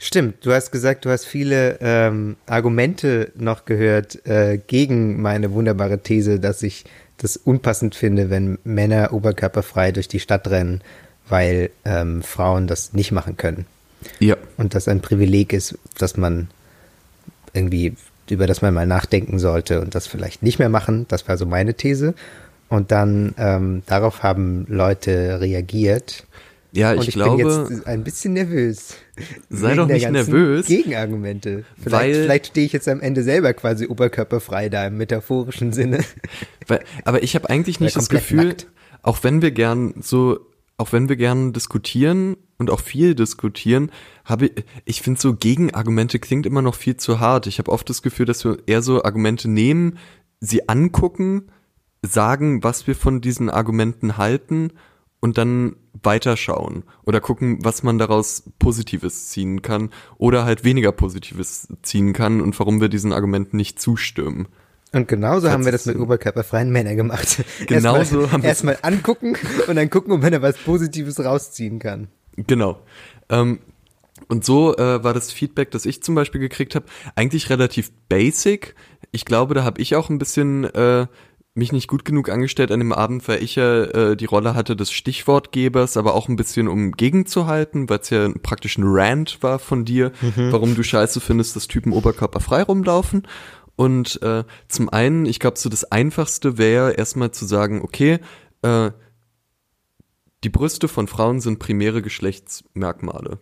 Stimmt, 0.00 0.46
du 0.46 0.52
hast 0.52 0.70
gesagt, 0.70 1.04
du 1.04 1.10
hast 1.10 1.24
viele 1.24 1.78
ähm, 1.80 2.36
Argumente 2.46 3.32
noch 3.34 3.64
gehört 3.64 4.24
äh, 4.26 4.58
gegen 4.64 5.20
meine 5.20 5.52
wunderbare 5.52 5.98
These, 5.98 6.38
dass 6.38 6.62
ich 6.62 6.84
das 7.16 7.36
unpassend 7.36 7.96
finde, 7.96 8.30
wenn 8.30 8.58
Männer 8.62 9.12
oberkörperfrei 9.12 9.90
durch 9.90 10.06
die 10.06 10.20
Stadt 10.20 10.46
rennen, 10.48 10.82
weil 11.28 11.70
ähm, 11.84 12.22
Frauen 12.22 12.68
das 12.68 12.92
nicht 12.92 13.10
machen 13.10 13.36
können. 13.36 13.66
Ja. 14.18 14.36
Und 14.56 14.74
das 14.74 14.88
ein 14.88 15.00
Privileg 15.00 15.52
ist, 15.52 15.78
dass 15.98 16.16
man 16.16 16.48
irgendwie, 17.52 17.94
über 18.30 18.46
das 18.46 18.62
man 18.62 18.74
mal 18.74 18.86
nachdenken 18.86 19.38
sollte 19.38 19.80
und 19.80 19.94
das 19.94 20.06
vielleicht 20.06 20.42
nicht 20.42 20.58
mehr 20.58 20.68
machen. 20.68 21.06
Das 21.08 21.26
war 21.28 21.36
so 21.36 21.46
meine 21.46 21.74
These. 21.74 22.14
Und 22.68 22.92
dann 22.92 23.34
ähm, 23.38 23.82
darauf 23.86 24.22
haben 24.22 24.66
Leute 24.68 25.40
reagiert. 25.40 26.24
Ja, 26.72 26.92
und 26.92 27.00
ich, 27.00 27.08
ich 27.08 27.14
glaube, 27.14 27.36
bin 27.42 27.46
jetzt 27.48 27.86
ein 27.86 28.04
bisschen 28.04 28.34
nervös. 28.34 28.94
Sei 29.48 29.74
doch 29.74 29.86
nicht 29.86 30.08
nervös. 30.10 30.66
Gegenargumente. 30.66 31.64
Vielleicht, 31.82 31.92
Weil- 31.92 32.22
vielleicht 32.24 32.46
stehe 32.48 32.66
ich 32.66 32.72
jetzt 32.72 32.86
am 32.88 33.00
Ende 33.00 33.22
selber 33.22 33.54
quasi 33.54 33.86
oberkörperfrei 33.86 34.68
da 34.68 34.86
im 34.86 34.98
metaphorischen 34.98 35.72
Sinne. 35.72 36.04
Weil, 36.66 36.80
aber 37.04 37.22
ich 37.22 37.34
habe 37.34 37.48
eigentlich 37.48 37.80
nicht 37.80 37.96
das 37.96 38.10
Gefühl, 38.10 38.48
nackt. 38.48 38.66
auch 39.02 39.24
wenn 39.24 39.40
wir 39.40 39.50
gern 39.50 39.94
so, 40.02 40.40
auch 40.76 40.92
wenn 40.92 41.08
wir 41.08 41.16
gern 41.16 41.54
diskutieren 41.54 42.36
und 42.58 42.70
auch 42.70 42.80
viel 42.80 43.14
diskutieren, 43.14 43.90
habe 44.24 44.46
ich, 44.46 44.64
ich 44.84 45.02
finde 45.02 45.20
so 45.20 45.34
Gegenargumente 45.34 46.18
klingt 46.18 46.44
immer 46.44 46.62
noch 46.62 46.74
viel 46.74 46.96
zu 46.96 47.20
hart. 47.20 47.46
Ich 47.46 47.58
habe 47.58 47.70
oft 47.70 47.88
das 47.88 48.02
Gefühl, 48.02 48.26
dass 48.26 48.44
wir 48.44 48.58
eher 48.66 48.82
so 48.82 49.02
Argumente 49.04 49.48
nehmen, 49.48 49.98
sie 50.40 50.68
angucken, 50.68 51.50
sagen, 52.02 52.62
was 52.62 52.86
wir 52.86 52.94
von 52.94 53.20
diesen 53.20 53.48
Argumenten 53.50 54.16
halten 54.18 54.72
und 55.20 55.38
dann 55.38 55.76
weiterschauen 56.02 56.84
oder 57.04 57.20
gucken, 57.20 57.58
was 57.64 57.82
man 57.82 57.98
daraus 57.98 58.44
Positives 58.60 59.28
ziehen 59.30 59.62
kann 59.62 59.90
oder 60.16 60.44
halt 60.44 60.62
weniger 60.62 60.92
Positives 60.92 61.68
ziehen 61.82 62.12
kann 62.12 62.40
und 62.40 62.56
warum 62.58 62.80
wir 62.80 62.88
diesen 62.88 63.12
Argumenten 63.12 63.56
nicht 63.56 63.80
zustimmen. 63.80 64.46
Und 64.92 65.06
genauso 65.06 65.50
haben 65.50 65.64
wir 65.64 65.72
das 65.72 65.86
mit 65.86 65.98
oberkörperfreien 65.98 66.70
Männern 66.70 66.96
gemacht. 66.96 67.44
Genauso 67.66 67.98
erstmal, 68.20 68.32
haben 68.32 68.42
wir- 68.42 68.48
erstmal 68.48 68.78
angucken 68.82 69.36
und 69.66 69.76
dann 69.76 69.90
gucken, 69.90 70.12
ob 70.12 70.22
man 70.22 70.32
da 70.32 70.40
was 70.40 70.56
Positives 70.56 71.18
rausziehen 71.22 71.78
kann. 71.78 72.08
Genau. 72.46 72.78
Ähm, 73.28 73.58
und 74.28 74.44
so 74.44 74.76
äh, 74.76 75.02
war 75.02 75.14
das 75.14 75.32
Feedback, 75.32 75.70
das 75.70 75.86
ich 75.86 76.02
zum 76.02 76.14
Beispiel 76.14 76.40
gekriegt 76.40 76.74
habe, 76.74 76.86
eigentlich 77.14 77.50
relativ 77.50 77.90
basic. 78.08 78.74
Ich 79.10 79.24
glaube, 79.24 79.54
da 79.54 79.64
habe 79.64 79.80
ich 79.80 79.96
auch 79.96 80.10
ein 80.10 80.18
bisschen 80.18 80.64
äh, 80.64 81.06
mich 81.54 81.72
nicht 81.72 81.88
gut 81.88 82.04
genug 82.04 82.28
angestellt 82.28 82.70
an 82.70 82.80
dem 82.80 82.92
Abend, 82.92 83.26
weil 83.26 83.42
ich 83.42 83.56
ja 83.56 83.84
äh, 83.84 84.16
die 84.16 84.26
Rolle 84.26 84.54
hatte 84.54 84.76
des 84.76 84.92
Stichwortgebers, 84.92 85.96
aber 85.96 86.14
auch 86.14 86.28
ein 86.28 86.36
bisschen 86.36 86.68
um 86.68 86.92
gegenzuhalten, 86.92 87.88
weil 87.88 88.00
es 88.00 88.10
ja 88.10 88.28
praktisch 88.42 88.78
ein 88.78 88.84
Rant 88.86 89.42
war 89.42 89.58
von 89.58 89.84
dir, 89.84 90.12
warum 90.50 90.74
du 90.74 90.82
scheiße 90.82 91.20
findest, 91.20 91.56
dass 91.56 91.66
Typen 91.66 91.92
oberkörperfrei 91.92 92.62
rumlaufen. 92.62 93.26
Und 93.76 94.20
äh, 94.22 94.44
zum 94.68 94.88
einen, 94.88 95.26
ich 95.26 95.40
glaube, 95.40 95.58
so 95.58 95.68
das 95.68 95.84
Einfachste 95.84 96.58
wäre 96.58 96.92
erstmal 96.92 97.30
zu 97.30 97.44
sagen, 97.44 97.80
okay, 97.82 98.18
äh, 98.62 98.90
die 100.44 100.50
Brüste 100.50 100.88
von 100.88 101.08
Frauen 101.08 101.40
sind 101.40 101.58
primäre 101.58 102.02
Geschlechtsmerkmale. 102.02 103.38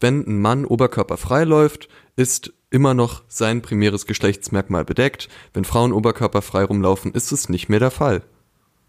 Wenn 0.00 0.26
ein 0.26 0.40
Mann 0.40 0.64
oberkörperfrei 0.64 1.44
läuft, 1.44 1.88
ist 2.16 2.52
immer 2.70 2.94
noch 2.94 3.22
sein 3.28 3.62
primäres 3.62 4.06
Geschlechtsmerkmal 4.06 4.84
bedeckt. 4.84 5.28
Wenn 5.54 5.64
Frauen 5.64 5.92
oberkörperfrei 5.92 6.64
rumlaufen, 6.64 7.12
ist 7.12 7.32
es 7.32 7.48
nicht 7.48 7.68
mehr 7.68 7.80
der 7.80 7.90
Fall. 7.90 8.22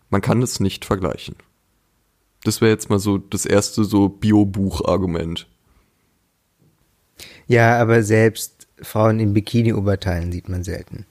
Man 0.10 0.22
kann 0.22 0.42
es 0.42 0.60
nicht 0.60 0.84
vergleichen. 0.84 1.36
Das 2.44 2.62
wäre 2.62 2.72
jetzt 2.72 2.90
mal 2.90 3.00
so 3.00 3.18
das 3.18 3.46
erste 3.46 3.84
so 3.84 4.10
Bio-Buch-Argument. 4.10 5.48
Ja, 7.48 7.80
aber 7.80 8.04
selbst 8.04 8.68
Frauen 8.82 9.20
in 9.20 9.34
Bikini-Oberteilen 9.34 10.32
sieht 10.32 10.50
man 10.50 10.64
selten. 10.64 11.06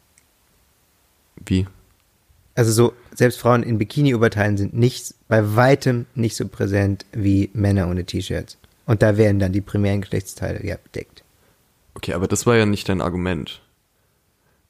Wie? 1.44 1.66
Also 2.56 2.72
so, 2.72 2.92
selbst 3.14 3.38
Frauen 3.38 3.62
in 3.62 3.78
Bikini-Oberteilen 3.78 4.56
sind 4.56 4.75
nicht, 4.75 5.14
bei 5.28 5.54
weitem 5.56 6.06
nicht 6.14 6.34
so 6.36 6.48
präsent 6.48 7.04
wie 7.12 7.50
Männer 7.52 7.88
ohne 7.88 8.04
T-Shirts. 8.04 8.56
Und 8.86 9.02
da 9.02 9.16
werden 9.16 9.38
dann 9.38 9.52
die 9.52 9.60
primären 9.60 10.00
Geschlechtsteile 10.00 10.64
ja 10.66 10.76
bedeckt. 10.82 11.22
Okay, 11.94 12.14
aber 12.14 12.26
das 12.28 12.46
war 12.46 12.56
ja 12.56 12.66
nicht 12.66 12.88
dein 12.88 13.00
Argument. 13.00 13.60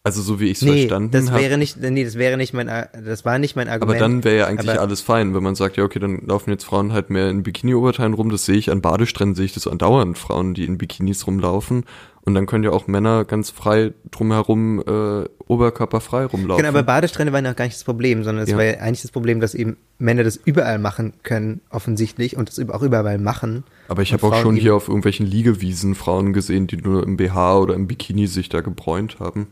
Also 0.02 0.22
so 0.22 0.38
wie 0.38 0.46
ich 0.50 0.58
es 0.58 0.62
Nee, 0.62 0.82
verstanden 0.82 1.10
das 1.10 1.30
habe. 1.32 1.42
wäre 1.42 1.58
nicht, 1.58 1.78
nee, 1.80 2.04
das 2.04 2.14
wäre 2.14 2.36
nicht 2.36 2.54
mein, 2.54 2.68
das 2.68 3.24
war 3.24 3.38
nicht 3.40 3.56
mein 3.56 3.66
Aber 3.68 3.82
Argument. 3.82 4.00
dann 4.00 4.24
wäre 4.24 4.36
ja 4.38 4.46
eigentlich 4.46 4.70
Aber- 4.70 4.80
alles 4.80 5.00
fein, 5.00 5.34
wenn 5.34 5.42
man 5.42 5.56
sagt, 5.56 5.76
ja, 5.76 5.82
okay, 5.84 5.98
dann 5.98 6.22
laufen 6.26 6.50
jetzt 6.50 6.64
Frauen 6.64 6.92
halt 6.92 7.10
mehr 7.10 7.28
in 7.28 7.42
Bikini-Oberteilen 7.42 8.14
rum. 8.14 8.30
Das 8.30 8.44
sehe 8.44 8.56
ich 8.56 8.70
an 8.70 8.80
Badestränden, 8.80 9.34
sehe 9.34 9.46
ich 9.46 9.54
das 9.54 9.66
andauernd. 9.66 10.16
Frauen, 10.16 10.54
die 10.54 10.64
in 10.64 10.78
Bikinis 10.78 11.26
rumlaufen. 11.26 11.84
Und 12.26 12.34
dann 12.34 12.46
können 12.46 12.64
ja 12.64 12.70
auch 12.72 12.88
Männer 12.88 13.24
ganz 13.24 13.50
frei 13.50 13.92
drumherum 14.10 14.80
äh, 14.80 15.28
oberkörperfrei 15.46 16.24
rumlaufen. 16.24 16.56
Genau, 16.64 16.76
aber 16.76 16.82
Badestrände 16.82 17.32
waren 17.32 17.44
ja 17.44 17.52
auch 17.52 17.56
gar 17.56 17.66
nicht 17.66 17.76
das 17.76 17.84
Problem, 17.84 18.24
sondern 18.24 18.42
es 18.42 18.50
Ja. 18.50 18.56
war 18.56 18.64
ja 18.64 18.78
eigentlich 18.80 19.02
das 19.02 19.12
Problem, 19.12 19.38
dass 19.38 19.54
eben 19.54 19.76
Männer 19.98 20.24
das 20.24 20.36
überall 20.36 20.80
machen 20.80 21.12
können, 21.22 21.60
offensichtlich, 21.70 22.36
und 22.36 22.48
das 22.48 22.58
auch 22.68 22.82
überall 22.82 23.18
machen. 23.18 23.62
Aber 23.86 24.02
ich 24.02 24.12
habe 24.12 24.26
auch 24.26 24.34
schon 24.42 24.56
hier 24.56 24.74
auf 24.74 24.88
irgendwelchen 24.88 25.24
Liegewiesen 25.24 25.94
Frauen 25.94 26.32
gesehen, 26.32 26.66
die 26.66 26.78
nur 26.78 27.04
im 27.04 27.16
BH 27.16 27.58
oder 27.60 27.74
im 27.74 27.86
Bikini 27.86 28.26
sich 28.26 28.48
da 28.48 28.60
gebräunt 28.60 29.20
haben. 29.20 29.46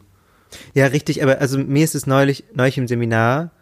Ja, 0.75 0.87
richtig, 0.87 1.23
aber 1.23 1.41
also 1.41 1.59
mir 1.59 1.85
ist 1.85 1.95
es 1.95 2.09
neulich, 2.09 2.43
neulich 2.55 2.77
im 2.77 2.89
Seminar, 2.89 3.53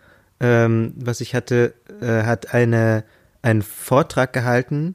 ähm, 0.40 0.94
was 0.96 1.20
ich 1.20 1.34
hatte, 1.34 1.74
äh, 2.00 2.22
hat 2.24 2.54
eine, 2.54 3.04
einen 3.42 3.60
Vortrag 3.60 4.32
gehalten, 4.32 4.94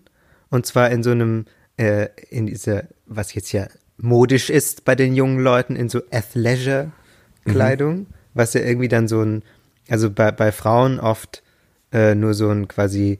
und 0.49 0.65
zwar 0.65 0.89
in 0.89 1.03
so 1.03 1.11
einem, 1.11 1.45
äh, 1.77 2.07
in 2.31 2.47
dieser, 2.47 2.85
was 3.05 3.35
jetzt 3.35 3.51
ja 3.51 3.67
modisch 3.97 4.49
ist 4.49 4.85
bei 4.85 4.95
den 4.95 5.15
jungen 5.15 5.39
Leuten, 5.39 5.75
in 5.75 5.89
so 5.89 6.01
Athleisure-Kleidung, 6.11 8.07
was 8.33 8.53
ja 8.53 8.61
irgendwie 8.61 8.87
dann 8.87 9.07
so 9.07 9.21
ein, 9.21 9.43
also 9.89 10.09
bei, 10.11 10.31
bei 10.31 10.51
Frauen 10.51 10.99
oft 10.99 11.43
äh, 11.91 12.15
nur 12.15 12.33
so 12.33 12.49
ein 12.49 12.67
quasi 12.67 13.19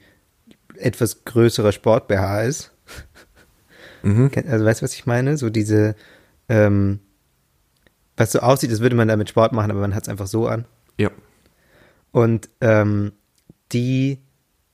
etwas 0.75 1.25
größerer 1.25 1.71
Sport-BH 1.71 2.43
ist. 2.43 2.71
Mhm. 4.03 4.31
Also 4.47 4.65
weißt 4.65 4.81
du, 4.81 4.83
was 4.83 4.93
ich 4.93 5.05
meine? 5.05 5.37
So 5.37 5.49
diese, 5.49 5.95
ähm, 6.49 6.99
was 8.15 8.31
so 8.31 8.39
aussieht, 8.39 8.69
als 8.69 8.79
würde 8.79 8.95
man 8.95 9.07
damit 9.07 9.29
Sport 9.29 9.53
machen, 9.53 9.71
aber 9.71 9.81
man 9.81 9.95
hat 9.95 10.03
es 10.03 10.09
einfach 10.09 10.27
so 10.27 10.47
an. 10.47 10.65
Ja. 10.97 11.11
Und 12.11 12.49
ähm, 12.61 13.13
die, 13.71 14.19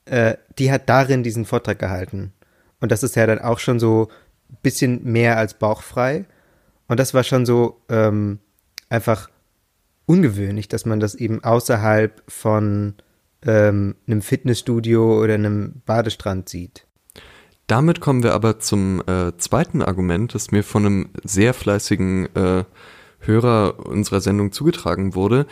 äh, 0.04 0.36
die 0.58 0.70
hat 0.70 0.88
darin 0.88 1.22
diesen 1.22 1.44
Vortrag 1.46 1.78
gehalten. 1.78 2.32
Und 2.80 2.92
das 2.92 3.02
ist 3.02 3.16
ja 3.16 3.26
dann 3.26 3.38
auch 3.38 3.58
schon 3.58 3.80
so 3.80 4.08
bisschen 4.62 5.04
mehr 5.04 5.36
als 5.38 5.54
bauchfrei. 5.54 6.24
Und 6.88 7.00
das 7.00 7.14
war 7.14 7.24
schon 7.24 7.46
so 7.46 7.80
ähm, 7.88 8.38
einfach 8.88 9.30
ungewöhnlich, 10.06 10.68
dass 10.68 10.84
man 10.84 11.00
das 11.00 11.14
eben 11.14 11.42
außerhalb 11.42 12.22
von 12.28 12.94
ähm, 13.46 13.94
einem 14.06 14.22
Fitnessstudio 14.22 15.20
oder 15.22 15.34
einem 15.34 15.82
Badestrand 15.86 16.48
sieht. 16.48 16.86
Damit 17.66 18.00
kommen 18.00 18.22
wir 18.22 18.34
aber 18.34 18.58
zum 18.58 19.02
äh, 19.06 19.32
zweiten 19.38 19.80
Argument, 19.80 20.34
das 20.34 20.50
mir 20.50 20.62
von 20.62 20.84
einem 20.84 21.08
sehr 21.22 21.54
fleißigen 21.54 22.34
äh, 22.36 22.64
Hörer 23.20 23.86
unserer 23.86 24.20
Sendung 24.20 24.52
zugetragen 24.52 25.14
wurde, 25.14 25.46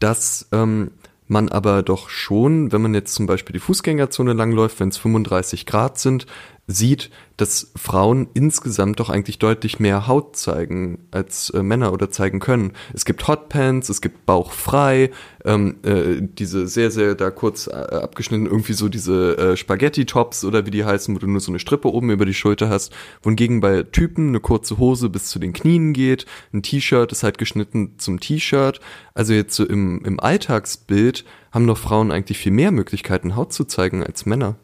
dass 0.00 0.48
ähm, 0.50 0.90
man 1.28 1.48
aber 1.48 1.82
doch 1.84 2.08
schon, 2.08 2.72
wenn 2.72 2.82
man 2.82 2.94
jetzt 2.94 3.14
zum 3.14 3.26
Beispiel 3.26 3.52
die 3.52 3.60
Fußgängerzone 3.60 4.32
langläuft, 4.32 4.80
wenn 4.80 4.88
es 4.88 4.98
35 4.98 5.66
Grad 5.66 5.98
sind, 5.98 6.26
sieht, 6.68 7.10
dass 7.36 7.72
Frauen 7.74 8.28
insgesamt 8.34 9.00
doch 9.00 9.10
eigentlich 9.10 9.38
deutlich 9.38 9.80
mehr 9.80 10.06
Haut 10.06 10.36
zeigen 10.36 11.08
als 11.10 11.50
äh, 11.50 11.62
Männer 11.62 11.92
oder 11.92 12.10
zeigen 12.10 12.38
können. 12.38 12.72
Es 12.94 13.04
gibt 13.04 13.26
Hotpants, 13.26 13.88
es 13.88 14.00
gibt 14.00 14.26
bauchfrei, 14.26 15.10
ähm, 15.44 15.76
äh, 15.82 16.20
diese 16.20 16.68
sehr, 16.68 16.92
sehr 16.92 17.16
da 17.16 17.30
kurz 17.30 17.66
äh, 17.66 17.72
abgeschnitten, 17.72 18.46
irgendwie 18.46 18.74
so 18.74 18.88
diese 18.88 19.36
äh, 19.38 19.56
Spaghetti-Tops 19.56 20.44
oder 20.44 20.64
wie 20.64 20.70
die 20.70 20.84
heißen, 20.84 21.14
wo 21.14 21.18
du 21.18 21.26
nur 21.26 21.40
so 21.40 21.50
eine 21.50 21.58
Strippe 21.58 21.92
oben 21.92 22.10
über 22.10 22.26
die 22.26 22.34
Schulter 22.34 22.68
hast, 22.68 22.92
wohingegen 23.22 23.60
bei 23.60 23.82
Typen 23.82 24.28
eine 24.28 24.40
kurze 24.40 24.78
Hose 24.78 25.08
bis 25.08 25.26
zu 25.26 25.40
den 25.40 25.52
Knien 25.52 25.92
geht, 25.92 26.26
ein 26.52 26.62
T-Shirt 26.62 27.10
ist 27.10 27.24
halt 27.24 27.38
geschnitten 27.38 27.94
zum 27.98 28.20
T-Shirt. 28.20 28.80
Also 29.14 29.32
jetzt 29.32 29.56
so 29.56 29.64
im, 29.66 30.04
im 30.04 30.20
Alltagsbild 30.20 31.24
haben 31.50 31.66
doch 31.66 31.78
Frauen 31.78 32.12
eigentlich 32.12 32.38
viel 32.38 32.52
mehr 32.52 32.70
Möglichkeiten, 32.70 33.34
Haut 33.34 33.52
zu 33.52 33.64
zeigen 33.64 34.04
als 34.04 34.26
Männer. 34.26 34.56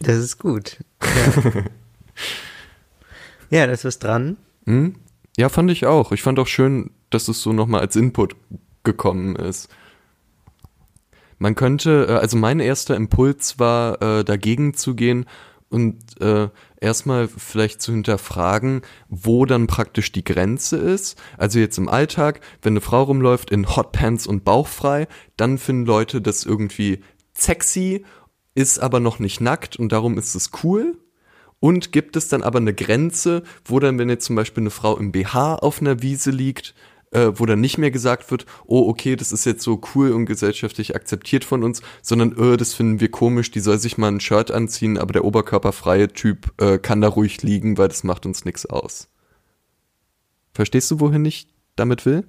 Das 0.00 0.16
ist 0.16 0.38
gut. 0.38 0.78
Ja, 1.02 1.62
ja 3.50 3.66
da 3.66 3.72
ist 3.72 3.98
dran. 3.98 4.36
Hm? 4.64 4.96
Ja, 5.36 5.48
fand 5.48 5.70
ich 5.70 5.86
auch. 5.86 6.12
Ich 6.12 6.22
fand 6.22 6.38
auch 6.38 6.46
schön, 6.46 6.90
dass 7.10 7.28
es 7.28 7.42
so 7.42 7.52
nochmal 7.52 7.80
als 7.80 7.96
Input 7.96 8.36
gekommen 8.84 9.36
ist. 9.36 9.68
Man 11.38 11.54
könnte, 11.54 12.06
äh, 12.08 12.12
also 12.12 12.36
mein 12.36 12.60
erster 12.60 12.96
Impuls 12.96 13.58
war, 13.58 14.00
äh, 14.00 14.24
dagegen 14.24 14.74
zu 14.74 14.94
gehen 14.94 15.26
und 15.68 16.20
äh, 16.20 16.48
erstmal 16.80 17.28
vielleicht 17.28 17.82
zu 17.82 17.92
hinterfragen, 17.92 18.82
wo 19.08 19.44
dann 19.44 19.66
praktisch 19.66 20.12
die 20.12 20.24
Grenze 20.24 20.76
ist. 20.76 21.20
Also 21.36 21.58
jetzt 21.58 21.76
im 21.78 21.88
Alltag, 21.88 22.40
wenn 22.62 22.74
eine 22.74 22.80
Frau 22.80 23.02
rumläuft 23.02 23.50
in 23.50 23.76
Hotpants 23.76 24.26
und 24.26 24.44
bauchfrei, 24.44 25.08
dann 25.36 25.58
finden 25.58 25.86
Leute 25.86 26.22
das 26.22 26.44
irgendwie 26.44 27.00
sexy, 27.34 28.04
ist 28.56 28.78
aber 28.78 28.98
noch 28.98 29.20
nicht 29.20 29.40
nackt 29.40 29.76
und 29.76 29.92
darum 29.92 30.18
ist 30.18 30.34
es 30.34 30.50
cool. 30.64 30.98
Und 31.60 31.92
gibt 31.92 32.16
es 32.16 32.28
dann 32.28 32.42
aber 32.42 32.58
eine 32.58 32.74
Grenze, 32.74 33.42
wo 33.64 33.80
dann, 33.80 33.98
wenn 33.98 34.10
jetzt 34.10 34.26
zum 34.26 34.36
Beispiel 34.36 34.62
eine 34.62 34.70
Frau 34.70 34.96
im 34.96 35.12
BH 35.12 35.56
auf 35.56 35.80
einer 35.80 36.02
Wiese 36.02 36.30
liegt, 36.30 36.74
äh, 37.12 37.32
wo 37.34 37.46
dann 37.46 37.60
nicht 37.60 37.78
mehr 37.78 37.90
gesagt 37.90 38.30
wird, 38.30 38.44
oh, 38.66 38.88
okay, 38.88 39.16
das 39.16 39.32
ist 39.32 39.46
jetzt 39.46 39.62
so 39.62 39.80
cool 39.94 40.12
und 40.12 40.26
gesellschaftlich 40.26 40.94
akzeptiert 40.94 41.44
von 41.44 41.62
uns, 41.62 41.80
sondern, 42.02 42.36
äh, 42.36 42.56
das 42.56 42.74
finden 42.74 43.00
wir 43.00 43.10
komisch, 43.10 43.50
die 43.50 43.60
soll 43.60 43.78
sich 43.78 43.96
mal 43.96 44.08
ein 44.08 44.20
Shirt 44.20 44.50
anziehen, 44.50 44.98
aber 44.98 45.12
der 45.12 45.24
oberkörperfreie 45.24 46.12
Typ 46.12 46.52
äh, 46.60 46.78
kann 46.78 47.00
da 47.00 47.08
ruhig 47.08 47.42
liegen, 47.42 47.78
weil 47.78 47.88
das 47.88 48.04
macht 48.04 48.26
uns 48.26 48.44
nichts 48.44 48.66
aus. 48.66 49.08
Verstehst 50.52 50.90
du, 50.90 51.00
wohin 51.00 51.24
ich 51.24 51.48
damit 51.74 52.04
will? 52.04 52.26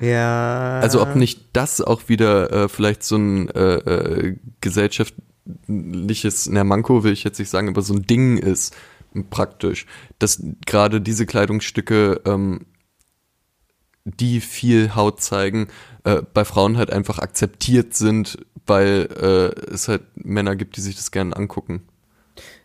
Ja. 0.00 0.80
Also 0.80 1.02
ob 1.02 1.16
nicht 1.16 1.40
das 1.52 1.80
auch 1.80 2.08
wieder 2.08 2.52
äh, 2.52 2.68
vielleicht 2.68 3.02
so 3.02 3.16
ein 3.16 3.48
äh, 3.50 3.74
äh, 3.74 4.36
gesellschaftliches, 4.60 6.48
na 6.48 6.64
Manko 6.64 7.04
will 7.04 7.12
ich 7.12 7.24
jetzt 7.24 7.38
nicht 7.38 7.50
sagen, 7.50 7.68
aber 7.68 7.82
so 7.82 7.94
ein 7.94 8.02
Ding 8.06 8.38
ist 8.38 8.76
praktisch, 9.30 9.86
dass 10.18 10.42
gerade 10.66 11.00
diese 11.00 11.26
Kleidungsstücke, 11.26 12.20
ähm, 12.26 12.66
die 14.04 14.40
viel 14.40 14.94
Haut 14.94 15.20
zeigen, 15.20 15.68
äh, 16.04 16.22
bei 16.32 16.44
Frauen 16.44 16.76
halt 16.78 16.90
einfach 16.90 17.18
akzeptiert 17.18 17.94
sind, 17.94 18.38
weil 18.66 19.08
äh, 19.20 19.72
es 19.72 19.88
halt 19.88 20.02
Männer 20.14 20.56
gibt, 20.56 20.76
die 20.76 20.80
sich 20.80 20.96
das 20.96 21.10
gerne 21.10 21.36
angucken. 21.36 21.82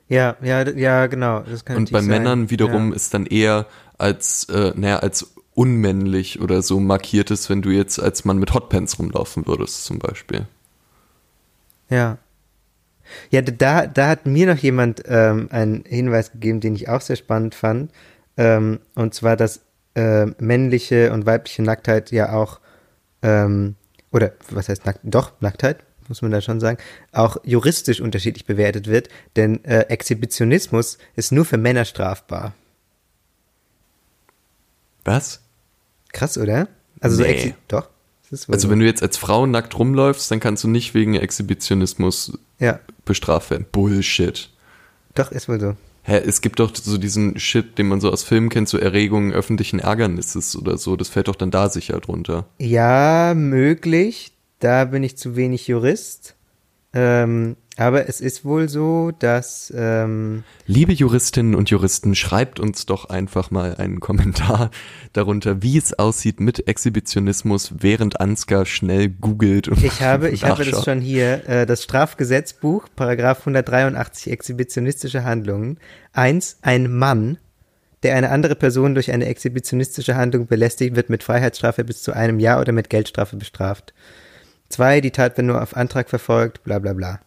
Ja, 0.07 0.35
ja, 0.41 0.69
ja, 0.69 1.07
genau. 1.07 1.41
Das 1.41 1.65
kann 1.65 1.77
Und 1.77 1.91
bei 1.91 1.99
sein. 1.99 2.09
Männern 2.09 2.49
wiederum 2.49 2.89
Ja. 2.89 2.95
ist 2.95 3.13
dann 3.13 3.25
eher 3.25 3.67
als, 3.97 4.45
äh, 4.45 4.73
naja, 4.75 4.99
als 4.99 5.32
unmännlich 5.55 6.41
oder 6.41 6.61
so 6.61 6.79
markiert 6.79 7.31
ist, 7.31 7.49
wenn 7.49 7.61
du 7.61 7.69
jetzt 7.69 7.99
als 7.99 8.25
Mann 8.25 8.37
mit 8.37 8.53
Hotpants 8.53 8.97
rumlaufen 8.99 9.45
würdest, 9.45 9.85
zum 9.85 9.99
Beispiel. 9.99 10.47
Ja. 11.89 12.17
Ja, 13.29 13.41
da, 13.41 13.85
da 13.85 14.07
hat 14.07 14.25
mir 14.25 14.47
noch 14.47 14.57
jemand 14.57 15.03
ähm, 15.05 15.49
einen 15.51 15.83
Hinweis 15.85 16.31
gegeben, 16.31 16.61
den 16.61 16.75
ich 16.75 16.89
auch 16.89 17.01
sehr 17.01 17.17
spannend 17.17 17.53
fand. 17.53 17.91
Ähm, 18.37 18.79
und 18.95 19.13
zwar, 19.13 19.35
dass 19.35 19.61
äh, 19.95 20.25
männliche 20.39 21.11
und 21.11 21.25
weibliche 21.25 21.61
Nacktheit 21.61 22.11
ja 22.11 22.33
auch, 22.33 22.59
ähm, 23.21 23.75
oder 24.11 24.31
was 24.49 24.69
heißt 24.69 24.85
Nackt, 24.85 25.01
doch, 25.03 25.33
Nacktheit, 25.39 25.83
muss 26.07 26.21
man 26.21 26.31
da 26.31 26.41
schon 26.41 26.59
sagen, 26.59 26.77
auch 27.11 27.37
juristisch 27.43 28.01
unterschiedlich 28.01 28.45
bewertet 28.45 28.87
wird, 28.87 29.09
denn 29.35 29.63
äh, 29.65 29.81
Exhibitionismus 29.81 30.97
ist 31.15 31.31
nur 31.31 31.45
für 31.45 31.57
Männer 31.57 31.85
strafbar. 31.85 32.53
Was? 35.05 35.41
Krass, 36.11 36.37
oder? 36.37 36.67
Also 36.99 37.17
so 37.17 37.23
Nee. 37.23 37.29
Exhi 37.29 37.55
doch. 37.67 37.89
Das 38.29 38.41
ist 38.41 38.47
wohl 38.49 38.53
Also 38.55 38.67
so. 38.67 38.71
wenn 38.71 38.79
du 38.79 38.85
jetzt 38.85 39.03
als 39.03 39.17
Frau 39.17 39.45
nackt 39.45 39.77
rumläufst, 39.77 40.29
dann 40.31 40.39
kannst 40.39 40.63
du 40.63 40.67
nicht 40.67 40.93
wegen 40.93 41.15
Exhibitionismus 41.15 42.37
ja, 42.59 42.79
bestraft 43.05 43.49
werden. 43.51 43.65
Bullshit. 43.71 44.49
doch, 45.15 45.31
ist 45.31 45.47
wohl 45.49 45.59
so. 45.59 45.75
Hä, 46.05 46.17
es 46.25 46.41
gibt 46.41 46.59
doch 46.59 46.75
so 46.75 46.97
diesen 46.97 47.39
Shit, 47.39 47.77
den 47.77 47.87
man 47.87 48.01
so 48.01 48.11
aus 48.11 48.23
Filmen 48.23 48.49
kennt, 48.49 48.67
so 48.67 48.77
Erregungen 48.77 49.31
öffentlichen 49.31 49.79
Ärgernisses 49.79 50.55
oder 50.57 50.77
so. 50.77 50.97
Das 50.97 51.07
fällt 51.09 51.29
doch 51.29 51.35
dann 51.35 51.49
da 51.51 51.69
sicher 51.69 51.99
drunter. 52.01 52.45
Ja, 52.59 53.33
möglich. 53.35 54.33
Da 54.59 54.83
bin 54.85 55.03
ich 55.03 55.17
zu 55.17 55.35
wenig 55.37 55.67
Jurist. 55.67 56.35
Ähm, 56.93 57.55
aber 57.75 58.07
es 58.07 58.21
ist 58.21 58.45
wohl 58.45 58.69
so, 58.69 59.11
dass 59.17 59.73
ähm, 59.75 60.43
Liebe 60.67 60.93
Juristinnen 60.93 61.55
und 61.55 61.69
Juristen, 61.69 62.13
schreibt 62.13 62.59
uns 62.59 62.85
doch 62.85 63.05
einfach 63.05 63.49
mal 63.49 63.75
einen 63.75 63.99
Kommentar 63.99 64.69
darunter, 65.13 65.63
wie 65.63 65.77
es 65.77 65.97
aussieht 65.97 66.39
mit 66.39 66.67
Exhibitionismus, 66.67 67.73
während 67.79 68.19
Ansgar 68.19 68.65
schnell 68.65 69.09
googelt 69.09 69.67
und 69.67 69.83
ich 69.83 70.01
habe, 70.01 70.29
ich 70.29 70.43
habe 70.43 70.63
das 70.63 70.83
schon 70.83 71.01
hier, 71.01 71.47
äh, 71.49 71.65
das 71.65 71.83
Strafgesetzbuch, 71.83 72.87
Paragraph 72.95 73.39
183, 73.39 74.31
exhibitionistische 74.31 75.23
Handlungen. 75.23 75.79
Eins, 76.11 76.59
ein 76.61 76.91
Mann, 76.95 77.37
der 78.03 78.15
eine 78.15 78.29
andere 78.29 78.55
Person 78.55 78.93
durch 78.93 79.11
eine 79.11 79.25
exhibitionistische 79.25 80.15
Handlung 80.15 80.45
belästigt, 80.45 80.95
wird 80.95 81.09
mit 81.09 81.23
Freiheitsstrafe 81.23 81.83
bis 81.83 82.03
zu 82.03 82.13
einem 82.13 82.39
Jahr 82.39 82.59
oder 82.61 82.71
mit 82.71 82.89
Geldstrafe 82.89 83.37
bestraft. 83.37 83.93
Zwei, 84.69 85.01
die 85.01 85.11
Tat 85.11 85.37
wird 85.37 85.47
nur 85.47 85.61
auf 85.61 85.75
Antrag 85.75 86.09
verfolgt, 86.09 86.63
bla 86.63 86.79
bla 86.79 86.93
bla. 86.93 87.19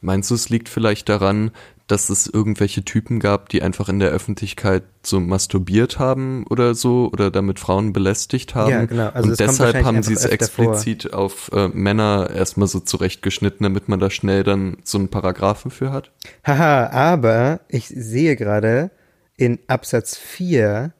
Meinst 0.00 0.30
du, 0.30 0.34
es 0.34 0.48
liegt 0.48 0.68
vielleicht 0.68 1.08
daran, 1.08 1.50
dass 1.86 2.08
es 2.08 2.26
irgendwelche 2.26 2.84
Typen 2.84 3.20
gab, 3.20 3.48
die 3.48 3.62
einfach 3.62 3.88
in 3.88 3.98
der 3.98 4.10
Öffentlichkeit 4.10 4.84
so 5.02 5.20
masturbiert 5.20 5.98
haben 5.98 6.46
oder 6.48 6.74
so 6.74 7.10
oder 7.12 7.30
damit 7.30 7.58
Frauen 7.58 7.92
belästigt 7.92 8.54
haben? 8.54 8.70
Ja, 8.70 8.84
genau. 8.86 9.08
Also 9.08 9.30
und 9.30 9.40
deshalb 9.40 9.84
haben 9.84 10.02
sie 10.02 10.14
es 10.14 10.24
öfter 10.24 10.46
vor. 10.46 10.72
explizit 10.72 11.12
auf 11.12 11.50
äh, 11.52 11.68
Männer 11.68 12.30
erstmal 12.34 12.68
so 12.68 12.80
zurechtgeschnitten, 12.80 13.62
damit 13.64 13.88
man 13.88 14.00
da 14.00 14.10
schnell 14.10 14.42
dann 14.42 14.78
so 14.84 14.98
einen 14.98 15.08
Paragraphen 15.08 15.70
für 15.70 15.92
hat? 15.92 16.12
Haha, 16.46 16.88
aber 16.88 17.60
ich 17.68 17.88
sehe 17.88 18.36
gerade, 18.36 18.90
in 19.36 19.58
Absatz 19.66 20.16
4, 20.16 20.92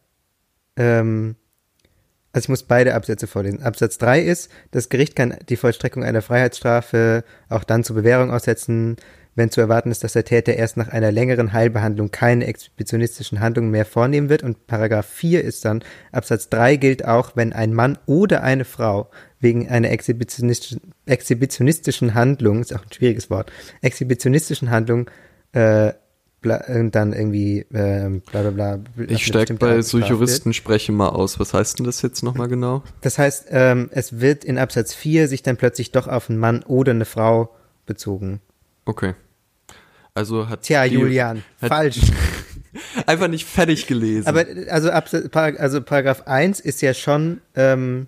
ähm, 0.77 1.37
also 2.33 2.47
ich 2.47 2.49
muss 2.49 2.63
beide 2.63 2.95
Absätze 2.95 3.27
vorlesen. 3.27 3.63
Absatz 3.63 3.99
3 3.99 4.21
ist, 4.21 4.51
das 4.71 4.89
Gericht 4.89 5.17
kann 5.17 5.37
die 5.49 5.57
Vollstreckung 5.57 6.03
einer 6.03 6.23
Freiheitsstrafe 6.23 7.25
auch 7.49 7.65
dann 7.65 7.85
zur 7.85 7.97
Bewährung 7.97 8.31
aussetzen, 8.31 8.97
wenn 9.35 9.51
zu 9.51 9.61
erwarten 9.61 9.91
ist, 9.91 10.05
dass 10.05 10.13
der 10.13 10.25
Täter 10.25 10.55
erst 10.55 10.77
nach 10.77 10.89
einer 10.89 11.11
längeren 11.11 11.53
Heilbehandlung 11.53 12.11
keine 12.11 12.47
exhibitionistischen 12.47 13.41
Handlungen 13.41 13.71
mehr 13.71 13.87
vornehmen 13.87 14.29
wird. 14.29 14.43
Und 14.43 14.67
Paragraph 14.67 15.07
4 15.07 15.43
ist 15.43 15.65
dann, 15.65 15.83
Absatz 16.11 16.49
3 16.51 16.77
gilt 16.77 17.05
auch, 17.07 17.35
wenn 17.35 17.53
ein 17.53 17.73
Mann 17.73 17.99
oder 18.07 18.43
eine 18.43 18.65
Frau 18.65 19.11
wegen 19.41 19.69
einer 19.69 19.91
exhibitionistischen, 19.91 20.93
exhibitionistischen 21.07 22.15
Handlung, 22.15 22.61
ist 22.61 22.75
auch 22.75 22.83
ein 22.83 22.93
schwieriges 22.93 23.31
Wort, 23.31 23.51
exhibitionistischen 23.81 24.71
Handlung, 24.71 25.11
äh, 25.53 25.93
dann 26.43 27.13
irgendwie 27.13 27.61
äh, 27.73 28.21
bla 28.31 28.43
bla 28.43 28.51
bla. 28.51 28.79
Ich 29.09 29.27
steig 29.27 29.59
bei 29.59 29.81
so 29.83 29.99
Juristen 29.99 30.53
spreche 30.53 30.93
mal 30.93 31.09
aus. 31.09 31.39
Was 31.41 31.55
heißt 31.55 31.79
denn 31.79 31.87
das 31.87 32.03
jetzt 32.03 32.23
nochmal 32.23 32.49
genau? 32.49 32.83
Das 33.01 33.19
heißt, 33.19 33.47
ähm, 33.51 33.89
es 33.93 34.21
wird 34.21 34.45
in 34.45 34.59
Absatz 34.59 34.95
4 34.95 35.29
sich 35.29 35.43
dann 35.43 35.57
plötzlich 35.57 35.93
doch 35.93 36.09
auf 36.09 36.29
einen 36.29 36.39
Mann 36.39 36.63
oder 36.63 36.93
eine 36.93 37.05
Frau 37.05 37.55
bezogen. 37.87 38.41
Okay. 38.85 39.15
Also 40.15 40.49
hat 40.49 40.63
Tja, 40.63 40.87
die, 40.87 40.95
Julian, 40.95 41.43
hat 41.61 41.69
falsch. 41.69 42.01
einfach 43.07 43.29
nicht 43.29 43.47
fertig 43.47 43.87
gelesen. 43.87 44.27
Aber 44.27 44.45
also, 44.69 44.91
also 44.91 45.83
Paragraph 45.83 46.27
1 46.27 46.61
ist 46.61 46.83
ja 46.83 46.95
schon, 46.95 47.41
ähm, 47.55 48.07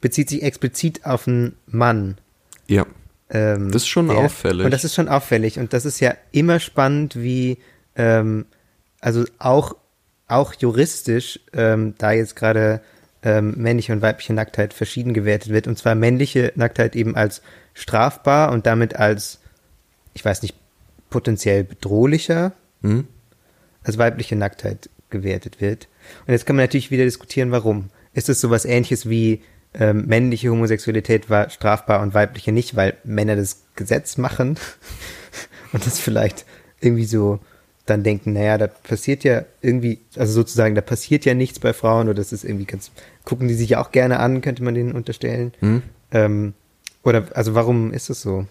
bezieht 0.00 0.28
sich 0.28 0.42
explizit 0.42 1.04
auf 1.04 1.28
einen 1.28 1.56
Mann. 1.66 2.18
ja, 2.66 2.86
Ähm, 3.30 3.70
das 3.70 3.82
ist 3.82 3.88
schon 3.88 4.08
der, 4.08 4.18
auffällig. 4.18 4.64
Und 4.64 4.70
das 4.70 4.84
ist 4.84 4.94
schon 4.94 5.08
auffällig. 5.08 5.58
Und 5.58 5.72
das 5.72 5.84
ist 5.84 6.00
ja 6.00 6.14
immer 6.32 6.60
spannend, 6.60 7.16
wie, 7.16 7.58
ähm, 7.96 8.46
also 9.00 9.24
auch, 9.38 9.76
auch 10.28 10.54
juristisch, 10.54 11.40
ähm, 11.52 11.94
da 11.98 12.12
jetzt 12.12 12.36
gerade 12.36 12.80
ähm, 13.22 13.54
männliche 13.56 13.92
und 13.92 14.02
weibliche 14.02 14.32
Nacktheit 14.32 14.74
verschieden 14.74 15.14
gewertet 15.14 15.52
wird. 15.52 15.66
Und 15.66 15.78
zwar 15.78 15.94
männliche 15.94 16.52
Nacktheit 16.54 16.94
eben 16.94 17.16
als 17.16 17.42
strafbar 17.74 18.52
und 18.52 18.66
damit 18.66 18.96
als, 18.96 19.40
ich 20.14 20.24
weiß 20.24 20.42
nicht, 20.42 20.54
potenziell 21.10 21.64
bedrohlicher 21.64 22.52
hm? 22.82 23.06
als 23.82 23.98
weibliche 23.98 24.36
Nacktheit 24.36 24.90
gewertet 25.10 25.60
wird. 25.60 25.88
Und 26.26 26.32
jetzt 26.32 26.46
kann 26.46 26.56
man 26.56 26.64
natürlich 26.64 26.90
wieder 26.90 27.04
diskutieren, 27.04 27.50
warum. 27.50 27.90
Ist 28.12 28.28
es 28.28 28.40
sowas 28.40 28.64
ähnliches 28.64 29.08
wie 29.08 29.42
ähm, 29.78 30.06
männliche 30.06 30.50
Homosexualität 30.50 31.28
war 31.28 31.50
strafbar 31.50 32.00
und 32.00 32.14
weibliche 32.14 32.52
nicht, 32.52 32.76
weil 32.76 32.96
Männer 33.04 33.36
das 33.36 33.64
Gesetz 33.76 34.16
machen 34.16 34.58
und 35.72 35.86
das 35.86 35.98
vielleicht 35.98 36.46
irgendwie 36.80 37.04
so 37.04 37.40
dann 37.84 38.02
denken, 38.02 38.32
naja, 38.32 38.58
da 38.58 38.66
passiert 38.66 39.22
ja 39.22 39.44
irgendwie, 39.60 40.00
also 40.16 40.32
sozusagen, 40.32 40.74
da 40.74 40.80
passiert 40.80 41.24
ja 41.24 41.34
nichts 41.34 41.60
bei 41.60 41.72
Frauen 41.72 42.08
oder 42.08 42.16
das 42.16 42.32
ist 42.32 42.44
irgendwie 42.44 42.64
ganz, 42.64 42.90
gucken 43.24 43.48
die 43.48 43.54
sich 43.54 43.70
ja 43.70 43.80
auch 43.80 43.92
gerne 43.92 44.18
an, 44.18 44.40
könnte 44.40 44.64
man 44.64 44.74
denen 44.74 44.92
unterstellen. 44.92 45.52
Hm? 45.60 45.82
Ähm, 46.10 46.54
oder, 47.02 47.26
also 47.34 47.54
warum 47.54 47.92
ist 47.92 48.10
es 48.10 48.22
so? 48.22 48.46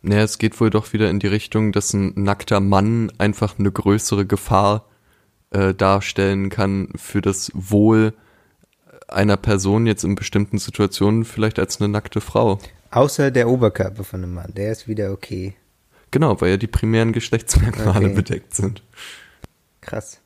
Naja, 0.00 0.22
es 0.22 0.38
geht 0.38 0.60
wohl 0.60 0.70
doch 0.70 0.92
wieder 0.92 1.08
in 1.10 1.20
die 1.20 1.28
Richtung, 1.28 1.70
dass 1.70 1.92
ein 1.92 2.12
nackter 2.16 2.58
Mann 2.58 3.12
einfach 3.18 3.58
eine 3.58 3.70
größere 3.70 4.26
Gefahr 4.26 4.86
äh, 5.50 5.72
darstellen 5.72 6.48
kann 6.48 6.88
für 6.96 7.20
das 7.20 7.52
Wohl 7.54 8.12
einer 9.12 9.36
Person 9.36 9.86
jetzt 9.86 10.04
in 10.04 10.14
bestimmten 10.14 10.58
Situationen 10.58 11.24
vielleicht 11.24 11.58
als 11.58 11.80
eine 11.80 11.88
nackte 11.88 12.20
Frau. 12.20 12.58
Außer 12.90 13.30
der 13.30 13.48
Oberkörper 13.48 14.04
von 14.04 14.22
einem 14.22 14.34
Mann, 14.34 14.52
der 14.54 14.72
ist 14.72 14.88
wieder 14.88 15.12
okay. 15.12 15.54
Genau, 16.10 16.40
weil 16.40 16.50
ja 16.50 16.56
die 16.58 16.66
primären 16.66 17.12
Geschlechtsmerkmale 17.12 18.06
Okay. 18.06 18.14
bedeckt 18.14 18.54
sind. 18.54 18.82
Krass. 19.80 20.20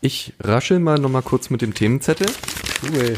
Ich 0.00 0.32
raschel 0.40 0.78
mal 0.78 0.98
nochmal 0.98 1.22
kurz 1.22 1.50
mit 1.50 1.62
dem 1.62 1.74
Themenzettel 1.74 2.26
Cool. 2.82 3.14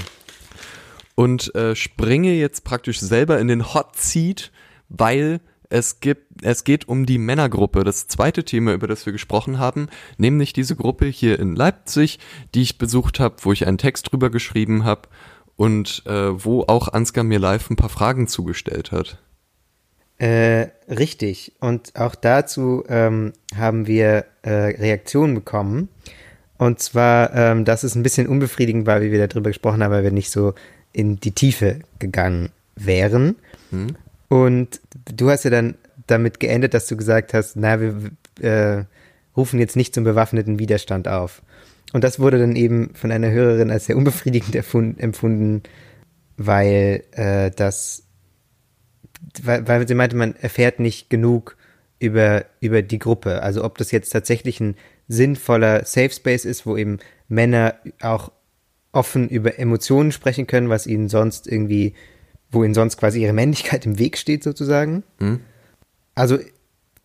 und 1.14 1.54
äh, 1.54 1.76
springe 1.76 2.32
jetzt 2.34 2.64
praktisch 2.64 3.00
selber 3.00 3.38
in 3.38 3.48
den 3.48 3.72
Hot 3.72 3.96
Seat, 3.96 4.50
weil 4.88 5.40
es 5.72 6.00
gibt, 6.00 6.44
es 6.44 6.64
geht 6.64 6.86
um 6.86 7.06
die 7.06 7.18
Männergruppe, 7.18 7.82
das 7.82 8.06
zweite 8.06 8.44
Thema, 8.44 8.74
über 8.74 8.86
das 8.86 9.06
wir 9.06 9.12
gesprochen 9.12 9.58
haben, 9.58 9.88
nämlich 10.18 10.52
diese 10.52 10.76
Gruppe 10.76 11.06
hier 11.06 11.38
in 11.38 11.56
Leipzig, 11.56 12.18
die 12.54 12.62
ich 12.62 12.78
besucht 12.78 13.20
habe, 13.20 13.36
wo 13.40 13.52
ich 13.52 13.66
einen 13.66 13.78
Text 13.78 14.12
drüber 14.12 14.30
geschrieben 14.30 14.84
habe 14.84 15.08
und 15.56 16.02
äh, 16.06 16.44
wo 16.44 16.62
auch 16.62 16.88
Ansgar 16.88 17.24
mir 17.24 17.38
live 17.38 17.70
ein 17.70 17.76
paar 17.76 17.88
Fragen 17.88 18.28
zugestellt 18.28 18.92
hat. 18.92 19.18
Äh, 20.18 20.68
richtig. 20.88 21.52
Und 21.58 21.96
auch 21.96 22.14
dazu 22.14 22.84
ähm, 22.88 23.32
haben 23.56 23.86
wir 23.86 24.26
äh, 24.42 24.50
Reaktionen 24.50 25.34
bekommen. 25.34 25.88
Und 26.58 26.80
zwar, 26.80 27.34
ähm, 27.34 27.64
dass 27.64 27.82
es 27.82 27.94
ein 27.94 28.02
bisschen 28.02 28.28
unbefriedigend 28.28 28.86
war, 28.86 29.00
wie 29.00 29.10
wir 29.10 29.26
darüber 29.26 29.50
gesprochen 29.50 29.82
haben, 29.82 29.90
weil 29.90 30.04
wir 30.04 30.12
nicht 30.12 30.30
so 30.30 30.54
in 30.92 31.18
die 31.18 31.32
Tiefe 31.32 31.80
gegangen 31.98 32.50
wären. 32.76 33.36
Hm? 33.70 33.96
Und 34.32 34.80
du 35.14 35.28
hast 35.28 35.44
ja 35.44 35.50
dann 35.50 35.74
damit 36.06 36.40
geendet, 36.40 36.72
dass 36.72 36.86
du 36.86 36.96
gesagt 36.96 37.34
hast, 37.34 37.54
na, 37.54 37.82
wir 37.82 38.10
äh, 38.40 38.84
rufen 39.36 39.60
jetzt 39.60 39.76
nicht 39.76 39.94
zum 39.94 40.04
bewaffneten 40.04 40.58
Widerstand 40.58 41.06
auf. 41.06 41.42
Und 41.92 42.02
das 42.02 42.18
wurde 42.18 42.38
dann 42.38 42.56
eben 42.56 42.94
von 42.94 43.12
einer 43.12 43.30
Hörerin 43.30 43.70
als 43.70 43.84
sehr 43.84 43.96
unbefriedigend 43.98 44.54
empfunden, 44.56 45.62
weil 46.38 47.04
äh, 47.10 47.50
das, 47.50 48.04
weil, 49.42 49.68
weil 49.68 49.86
sie 49.86 49.94
meinte, 49.94 50.16
man 50.16 50.34
erfährt 50.36 50.80
nicht 50.80 51.10
genug 51.10 51.58
über, 51.98 52.46
über 52.60 52.80
die 52.80 52.98
Gruppe. 52.98 53.42
Also 53.42 53.62
ob 53.62 53.76
das 53.76 53.90
jetzt 53.90 54.08
tatsächlich 54.08 54.60
ein 54.60 54.76
sinnvoller 55.08 55.84
Safe 55.84 56.08
Space 56.08 56.46
ist, 56.46 56.64
wo 56.64 56.78
eben 56.78 57.00
Männer 57.28 57.74
auch 58.00 58.32
offen 58.92 59.28
über 59.28 59.58
Emotionen 59.58 60.10
sprechen 60.10 60.46
können, 60.46 60.70
was 60.70 60.86
ihnen 60.86 61.10
sonst 61.10 61.46
irgendwie, 61.46 61.92
wo 62.52 62.62
ihnen 62.62 62.74
sonst 62.74 62.98
quasi 62.98 63.22
ihre 63.22 63.32
Männlichkeit 63.32 63.86
im 63.86 63.98
Weg 63.98 64.18
steht 64.18 64.44
sozusagen. 64.44 65.02
Hm? 65.18 65.40
Also 66.14 66.38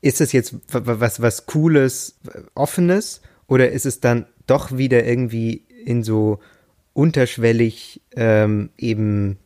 ist 0.02 0.22
es 0.22 0.32
jetzt 0.34 0.56
was, 0.72 1.22
was 1.22 1.46
Cooles, 1.48 2.20
Offenes 2.54 3.22
oder 3.48 3.72
ist 3.72 3.86
es 3.86 4.00
dann 4.00 4.28
doch 4.46 4.78
wieder 4.78 5.06
irgendwie 5.06 5.64
in 5.86 6.04
so 6.04 6.40
unterschwellig 6.94 8.02
ähm, 8.16 8.70
eben 8.78 9.38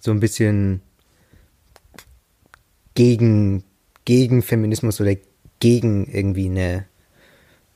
so 0.00 0.10
ein 0.10 0.20
bisschen 0.20 0.80
gegen, 2.94 3.64
gegen 4.04 4.42
Feminismus 4.42 5.00
oder 5.00 5.16
gegen 5.58 6.06
irgendwie 6.06 6.46
eine 6.46 6.86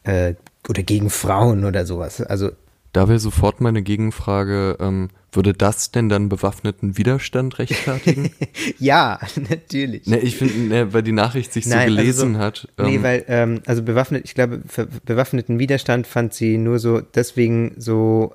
äh, 0.05 0.35
oder 0.69 0.83
gegen 0.83 1.11
Frauen 1.11 1.65
oder 1.65 1.87
sowas. 1.87 2.21
Also 2.21 2.53
Da 2.93 3.09
wäre 3.09 3.19
sofort 3.19 3.61
meine 3.61 3.83
Gegenfrage, 3.83 4.77
ähm, 4.81 5.09
würde 5.31 5.53
das 5.53 5.91
denn 5.91 6.09
dann 6.09 6.29
bewaffneten 6.31 6.97
Widerstand 6.97 7.59
rechtfertigen? 7.59 8.31
ja, 8.79 9.19
natürlich. 9.51 10.07
ne, 10.07 10.19
ich 10.21 10.37
finde, 10.37 10.59
ne, 10.59 10.93
weil 10.95 11.03
die 11.03 11.13
Nachricht 11.13 11.53
sich 11.53 11.65
so 11.65 11.71
Nein, 11.71 11.89
also 11.91 11.97
gelesen 11.97 12.35
so- 12.35 12.41
hat. 12.41 12.69
nee, 12.79 12.97
ähm, 12.97 13.03
weil, 13.03 13.25
ähm, 13.29 13.61
also 13.67 13.83
bewaffnet, 13.83 14.25
ich 14.25 14.35
glaube, 14.35 14.63
bewaffneten 15.05 15.59
Widerstand 15.59 16.07
fand 16.07 16.33
sie 16.33 16.57
nur 16.57 16.79
so 16.79 17.01
deswegen 17.01 17.75
so, 17.77 18.33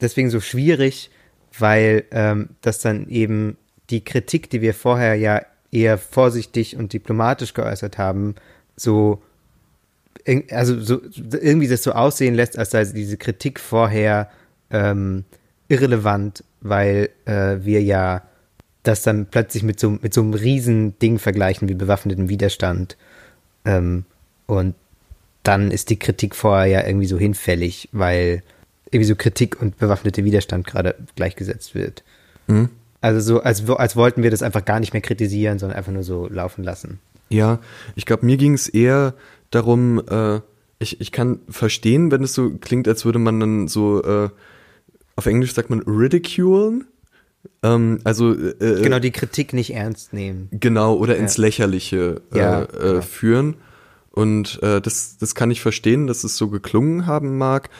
deswegen 0.00 0.30
so 0.30 0.40
schwierig, 0.40 1.10
weil 1.58 2.04
ähm, 2.10 2.50
das 2.60 2.80
dann 2.80 3.08
eben 3.08 3.56
die 3.90 4.02
Kritik, 4.04 4.50
die 4.50 4.62
wir 4.62 4.74
vorher 4.74 5.14
ja 5.14 5.42
eher 5.70 5.96
vorsichtig 5.96 6.76
und 6.76 6.92
diplomatisch 6.92 7.54
geäußert 7.54 7.98
haben, 7.98 8.34
so 8.74 9.22
also 10.50 10.80
so, 10.80 11.00
irgendwie 11.14 11.68
das 11.68 11.82
so 11.82 11.92
aussehen 11.92 12.34
lässt, 12.34 12.58
als 12.58 12.70
sei 12.70 12.84
diese 12.84 13.16
Kritik 13.16 13.58
vorher 13.58 14.30
ähm, 14.70 15.24
irrelevant, 15.68 16.44
weil 16.60 17.10
äh, 17.24 17.56
wir 17.60 17.82
ja 17.82 18.22
das 18.82 19.02
dann 19.02 19.26
plötzlich 19.26 19.62
mit 19.62 19.78
so, 19.78 19.90
mit 19.90 20.12
so 20.12 20.20
einem 20.20 20.34
riesen 20.34 20.98
Ding 20.98 21.18
vergleichen 21.18 21.68
wie 21.68 21.74
bewaffneten 21.74 22.28
Widerstand. 22.28 22.96
Ähm, 23.64 24.04
und 24.46 24.74
dann 25.42 25.70
ist 25.70 25.90
die 25.90 25.98
Kritik 25.98 26.34
vorher 26.34 26.66
ja 26.66 26.86
irgendwie 26.86 27.06
so 27.06 27.18
hinfällig, 27.18 27.88
weil 27.92 28.42
irgendwie 28.90 29.08
so 29.08 29.16
Kritik 29.16 29.60
und 29.60 29.78
bewaffnete 29.78 30.24
Widerstand 30.24 30.66
gerade 30.66 30.94
gleichgesetzt 31.16 31.74
wird. 31.74 32.02
hm? 32.46 32.68
Also 33.00 33.20
so, 33.20 33.42
als, 33.42 33.68
als 33.68 33.96
wollten 33.96 34.22
wir 34.22 34.30
das 34.30 34.42
einfach 34.42 34.64
gar 34.64 34.78
nicht 34.78 34.92
mehr 34.92 35.02
kritisieren, 35.02 35.58
sondern 35.58 35.76
einfach 35.76 35.92
nur 35.92 36.04
so 36.04 36.28
laufen 36.28 36.62
lassen. 36.62 37.00
Ja, 37.30 37.58
ich 37.96 38.06
glaube, 38.06 38.24
mir 38.24 38.36
ging 38.36 38.54
es 38.54 38.68
eher 38.68 39.14
darum, 39.52 40.02
äh, 40.08 40.40
ich, 40.80 41.00
ich 41.00 41.12
kann 41.12 41.38
verstehen, 41.48 42.10
wenn 42.10 42.24
es 42.24 42.34
so 42.34 42.50
klingt, 42.50 42.88
als 42.88 43.04
würde 43.04 43.20
man 43.20 43.38
dann 43.38 43.68
so, 43.68 44.02
äh, 44.02 44.28
auf 45.14 45.26
Englisch 45.26 45.54
sagt 45.54 45.70
man 45.70 45.80
ridiculen, 45.80 46.86
ähm, 47.62 48.00
also 48.04 48.32
äh, 48.34 48.82
Genau, 48.82 48.98
die 48.98 49.10
Kritik 49.12 49.52
nicht 49.52 49.74
ernst 49.74 50.12
nehmen. 50.12 50.48
genau 50.50 50.96
oder 50.96 51.16
ins 51.16 51.38
Lächerliche 51.38 52.20
äh, 52.32 52.38
Ja, 52.38 52.62
äh, 52.62 53.02
führen. 53.02 53.56
Und 54.10 54.62
äh, 54.62 54.80
das, 54.80 55.16
das 55.18 55.34
kann 55.34 55.50
ich 55.50 55.60
verstehen, 55.62 56.06
dass 56.06 56.22
es 56.24 56.36
so 56.36 56.48
geklungen 56.48 57.06
haben 57.06 57.38
mag. 57.38 57.70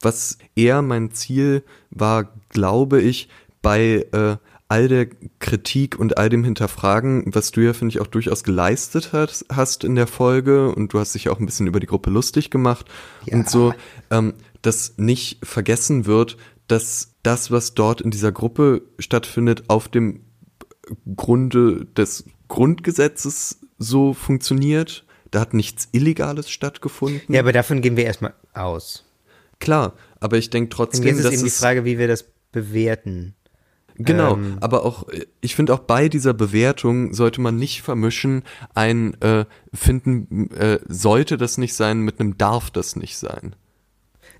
Was 0.00 0.38
eher 0.56 0.82
mein 0.82 1.10
Ziel 1.12 1.62
war, 1.90 2.32
glaube 2.48 3.00
ich, 3.00 3.28
bei 3.60 4.06
äh, 4.12 4.36
all 4.72 4.88
der 4.88 5.06
Kritik 5.38 5.98
und 5.98 6.16
all 6.16 6.30
dem 6.30 6.44
Hinterfragen, 6.44 7.24
was 7.34 7.50
du 7.50 7.60
ja, 7.60 7.74
finde 7.74 7.92
ich, 7.92 8.00
auch 8.00 8.06
durchaus 8.06 8.42
geleistet 8.42 9.12
hast, 9.12 9.44
hast 9.52 9.84
in 9.84 9.96
der 9.96 10.06
Folge 10.06 10.74
und 10.74 10.94
du 10.94 10.98
hast 10.98 11.14
dich 11.14 11.28
auch 11.28 11.38
ein 11.38 11.44
bisschen 11.44 11.66
über 11.66 11.78
die 11.78 11.86
Gruppe 11.86 12.08
lustig 12.08 12.48
gemacht 12.48 12.86
Ja. 13.26 13.36
und 13.36 13.50
so, 13.50 13.74
ähm, 14.10 14.32
dass 14.62 14.94
nicht 14.96 15.44
vergessen 15.44 16.06
wird, 16.06 16.38
dass 16.68 17.12
das, 17.22 17.50
was 17.50 17.74
dort 17.74 18.00
in 18.00 18.10
dieser 18.10 18.32
Gruppe 18.32 18.80
stattfindet, 18.98 19.64
auf 19.68 19.88
dem 19.88 20.20
Grunde 21.16 21.84
des 21.94 22.24
Grundgesetzes 22.48 23.58
so 23.76 24.14
funktioniert. 24.14 25.04
Da 25.30 25.40
hat 25.40 25.52
nichts 25.52 25.88
Illegales 25.92 26.48
stattgefunden. 26.48 27.20
Ja, 27.28 27.40
aber 27.40 27.52
davon 27.52 27.82
gehen 27.82 27.98
wir 27.98 28.04
erstmal 28.06 28.32
aus. 28.54 29.04
Klar, 29.60 29.92
aber 30.18 30.38
ich 30.38 30.48
denke 30.48 30.70
trotzdem, 30.70 31.04
jetzt 31.04 31.18
ist 31.18 31.24
dass 31.26 31.32
eben 31.34 31.44
die 31.44 31.50
Frage, 31.50 31.84
wie 31.84 31.98
wir 31.98 32.08
das 32.08 32.24
bewerten. 32.52 33.34
Genau, 33.96 34.34
Ähm, 34.34 34.58
aber 34.60 34.84
auch, 34.84 35.08
äh, 35.08 35.26
ich 35.40 35.54
finde 35.54 35.74
auch 35.74 35.80
bei 35.80 36.08
dieser 36.08 36.34
Bewertung 36.34 37.12
sollte 37.14 37.40
man 37.40 37.56
nicht 37.56 37.82
vermischen, 37.82 38.42
ein 38.74 39.20
äh, 39.20 39.44
finden 39.72 40.50
äh, 40.52 40.78
sollte 40.88 41.36
das 41.36 41.58
nicht 41.58 41.74
sein 41.74 42.00
mit 42.00 42.20
einem 42.20 42.38
darf 42.38 42.70
das 42.70 42.96
nicht 42.96 43.16
sein. 43.18 43.54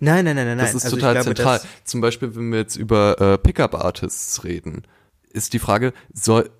Nein, 0.00 0.24
nein, 0.24 0.34
nein, 0.34 0.46
nein. 0.46 0.58
Das 0.58 0.74
ist 0.74 0.84
Also 0.84 0.96
total 0.96 1.14
glaube, 1.14 1.26
zentral. 1.26 1.60
Zum 1.84 2.00
Beispiel, 2.00 2.34
wenn 2.34 2.50
wir 2.50 2.58
jetzt 2.58 2.76
über 2.76 3.20
äh, 3.20 3.38
Pickup-Artists 3.38 4.42
reden, 4.42 4.82
ist 5.30 5.52
die 5.52 5.60
Frage, 5.60 5.92
soll, 6.12 6.50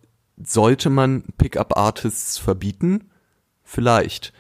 sollte 0.43 0.91
man 0.91 1.25
Pickup-Artists 1.39 2.39
verbieten? 2.39 3.11
Vielleicht. 3.65 4.33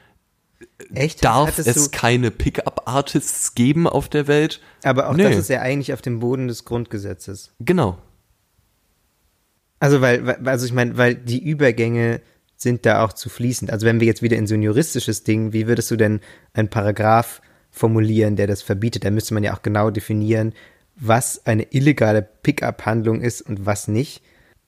Echt? 0.94 1.24
Darf 1.24 1.58
es 1.58 1.90
keine 1.90 2.30
Pickup-Artists 2.30 3.54
geben 3.54 3.88
auf 3.88 4.08
der 4.08 4.26
Welt? 4.28 4.60
aber 4.84 5.08
auch 5.08 5.14
Nee. 5.14 5.24
das 5.24 5.36
ist 5.36 5.48
ja 5.48 5.60
eigentlich 5.60 5.92
auf 5.92 6.02
dem 6.02 6.20
Boden 6.20 6.48
des 6.48 6.64
Grundgesetzes. 6.64 7.52
Genau. 7.60 7.98
Also 9.82 10.00
weil, 10.00 10.36
also 10.44 10.64
ich 10.64 10.72
meine, 10.72 10.96
weil 10.96 11.16
die 11.16 11.44
Übergänge 11.44 12.20
sind 12.54 12.86
da 12.86 13.04
auch 13.04 13.14
zu 13.14 13.28
fließend. 13.28 13.72
Also 13.72 13.84
wenn 13.84 13.98
wir 13.98 14.06
jetzt 14.06 14.22
wieder 14.22 14.36
in 14.36 14.46
so 14.46 14.54
ein 14.54 14.62
juristisches 14.62 15.24
Ding, 15.24 15.52
wie 15.52 15.66
würdest 15.66 15.90
du 15.90 15.96
denn 15.96 16.20
einen 16.52 16.68
Paragraph 16.68 17.42
formulieren, 17.72 18.36
der 18.36 18.46
das 18.46 18.62
verbietet? 18.62 19.04
Da 19.04 19.10
müsste 19.10 19.34
man 19.34 19.42
ja 19.42 19.52
auch 19.52 19.62
genau 19.62 19.90
definieren, 19.90 20.54
was 20.94 21.46
eine 21.46 21.64
illegale 21.72 22.22
Pickup-Handlung 22.22 23.22
ist 23.22 23.42
und 23.42 23.66
was 23.66 23.88
nicht. 23.88 24.22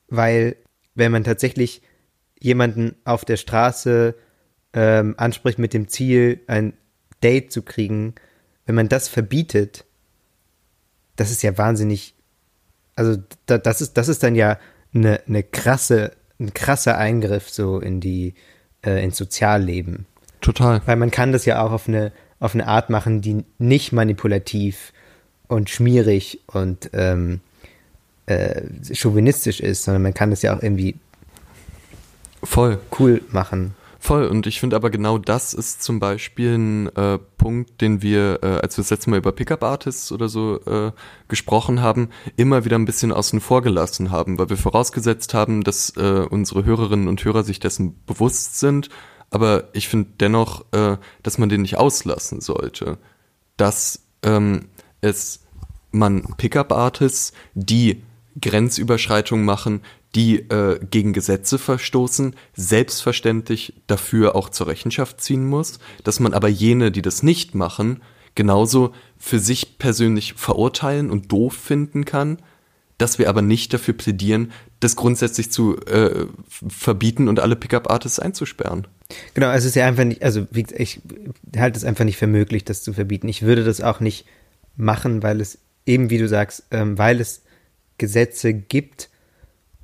Weil 0.08 0.56
wenn 0.96 1.12
man 1.12 1.22
tatsächlich 1.22 1.82
jemanden 2.40 2.96
auf 3.04 3.24
der 3.24 3.36
Straße 3.36 4.16
ähm, 4.72 5.14
anspricht 5.16 5.60
mit 5.60 5.74
dem 5.74 5.86
Ziel, 5.86 6.40
ein 6.48 6.72
Date 7.22 7.52
zu 7.52 7.62
kriegen, 7.62 8.16
wenn 8.66 8.74
man 8.74 8.88
das 8.88 9.06
verbietet, 9.06 9.84
das 11.14 11.30
ist 11.30 11.44
ja 11.44 11.56
wahnsinnig 11.56 12.16
also 12.96 13.16
da, 13.46 13.58
das 13.58 13.80
ist 13.80 13.94
das 13.94 14.08
ist 14.08 14.22
dann 14.22 14.34
ja 14.34 14.58
eine, 14.94 15.20
eine 15.26 15.42
krasse 15.42 16.12
ein 16.40 16.52
krasser 16.52 16.98
Eingriff 16.98 17.48
so 17.48 17.78
in 17.78 18.00
die 18.00 18.34
äh, 18.84 19.02
ins 19.04 19.16
Sozialleben 19.16 20.06
Total. 20.40 20.82
weil 20.86 20.96
man 20.96 21.10
kann 21.10 21.32
das 21.32 21.44
ja 21.44 21.62
auch 21.62 21.72
auf 21.72 21.88
eine 21.88 22.12
auf 22.40 22.54
eine 22.54 22.66
Art 22.66 22.90
machen 22.90 23.20
die 23.20 23.44
nicht 23.58 23.92
manipulativ 23.92 24.92
und 25.46 25.70
schmierig 25.70 26.40
und 26.46 26.90
ähm, 26.92 27.40
äh, 28.26 28.62
chauvinistisch 28.92 29.60
ist 29.60 29.84
sondern 29.84 30.02
man 30.02 30.14
kann 30.14 30.30
das 30.30 30.42
ja 30.42 30.56
auch 30.56 30.62
irgendwie 30.62 30.96
Voll. 32.42 32.78
cool 32.98 33.22
machen 33.30 33.74
Voll, 34.04 34.26
und 34.26 34.46
ich 34.46 34.60
finde 34.60 34.76
aber 34.76 34.90
genau 34.90 35.16
das 35.16 35.54
ist 35.54 35.82
zum 35.82 35.98
Beispiel 35.98 36.58
ein 36.58 36.94
äh, 36.94 37.16
Punkt, 37.38 37.80
den 37.80 38.02
wir, 38.02 38.40
äh, 38.42 38.46
als 38.60 38.76
wir 38.76 38.82
das 38.82 38.90
letzte 38.90 39.08
Mal 39.08 39.16
über 39.16 39.32
Pickup-Artists 39.32 40.12
oder 40.12 40.28
so 40.28 40.60
äh, 40.66 40.92
gesprochen 41.28 41.80
haben, 41.80 42.10
immer 42.36 42.66
wieder 42.66 42.78
ein 42.78 42.84
bisschen 42.84 43.12
außen 43.12 43.40
vor 43.40 43.62
gelassen 43.62 44.10
haben, 44.10 44.36
weil 44.36 44.50
wir 44.50 44.58
vorausgesetzt 44.58 45.32
haben, 45.32 45.64
dass 45.64 45.96
äh, 45.96 46.26
unsere 46.28 46.66
Hörerinnen 46.66 47.08
und 47.08 47.24
Hörer 47.24 47.44
sich 47.44 47.60
dessen 47.60 47.98
bewusst 48.04 48.60
sind, 48.60 48.90
aber 49.30 49.70
ich 49.72 49.88
finde 49.88 50.10
dennoch, 50.20 50.66
äh, 50.72 50.98
dass 51.22 51.38
man 51.38 51.48
den 51.48 51.62
nicht 51.62 51.78
auslassen 51.78 52.42
sollte, 52.42 52.98
dass 53.56 54.04
ähm, 54.22 54.66
es 55.00 55.46
man 55.92 56.24
Pickup-Artists, 56.36 57.32
die 57.54 58.02
Grenzüberschreitungen 58.38 59.46
machen, 59.46 59.80
die 60.14 60.36
äh, 60.50 60.78
gegen 60.90 61.12
Gesetze 61.12 61.58
verstoßen, 61.58 62.36
selbstverständlich 62.54 63.74
dafür 63.86 64.36
auch 64.36 64.48
zur 64.48 64.68
Rechenschaft 64.68 65.20
ziehen 65.20 65.46
muss, 65.46 65.78
dass 66.04 66.20
man 66.20 66.34
aber 66.34 66.48
jene, 66.48 66.92
die 66.92 67.02
das 67.02 67.22
nicht 67.22 67.54
machen, 67.54 68.02
genauso 68.34 68.92
für 69.18 69.38
sich 69.38 69.78
persönlich 69.78 70.34
verurteilen 70.34 71.10
und 71.10 71.32
doof 71.32 71.54
finden 71.54 72.04
kann, 72.04 72.38
dass 72.98 73.18
wir 73.18 73.28
aber 73.28 73.42
nicht 73.42 73.72
dafür 73.74 73.94
plädieren, 73.94 74.52
das 74.80 74.96
grundsätzlich 74.96 75.50
zu 75.50 75.76
äh, 75.86 76.26
verbieten 76.48 77.28
und 77.28 77.40
alle 77.40 77.56
Pickup-Artists 77.56 78.20
einzusperren. 78.20 78.86
Genau, 79.34 79.50
es 79.50 79.64
ist 79.64 79.74
ja 79.74 79.86
einfach 79.86 80.04
nicht, 80.04 80.22
also 80.22 80.46
ich 80.52 81.00
halte 81.56 81.76
es 81.76 81.84
einfach 81.84 82.04
nicht 82.04 82.16
für 82.16 82.26
möglich, 82.26 82.64
das 82.64 82.82
zu 82.82 82.92
verbieten. 82.92 83.28
Ich 83.28 83.42
würde 83.42 83.64
das 83.64 83.80
auch 83.80 84.00
nicht 84.00 84.26
machen, 84.76 85.22
weil 85.22 85.40
es 85.40 85.58
eben, 85.86 86.10
wie 86.10 86.18
du 86.18 86.28
sagst, 86.28 86.64
ähm, 86.70 86.96
weil 86.96 87.20
es 87.20 87.42
Gesetze 87.98 88.52
gibt. 88.54 89.08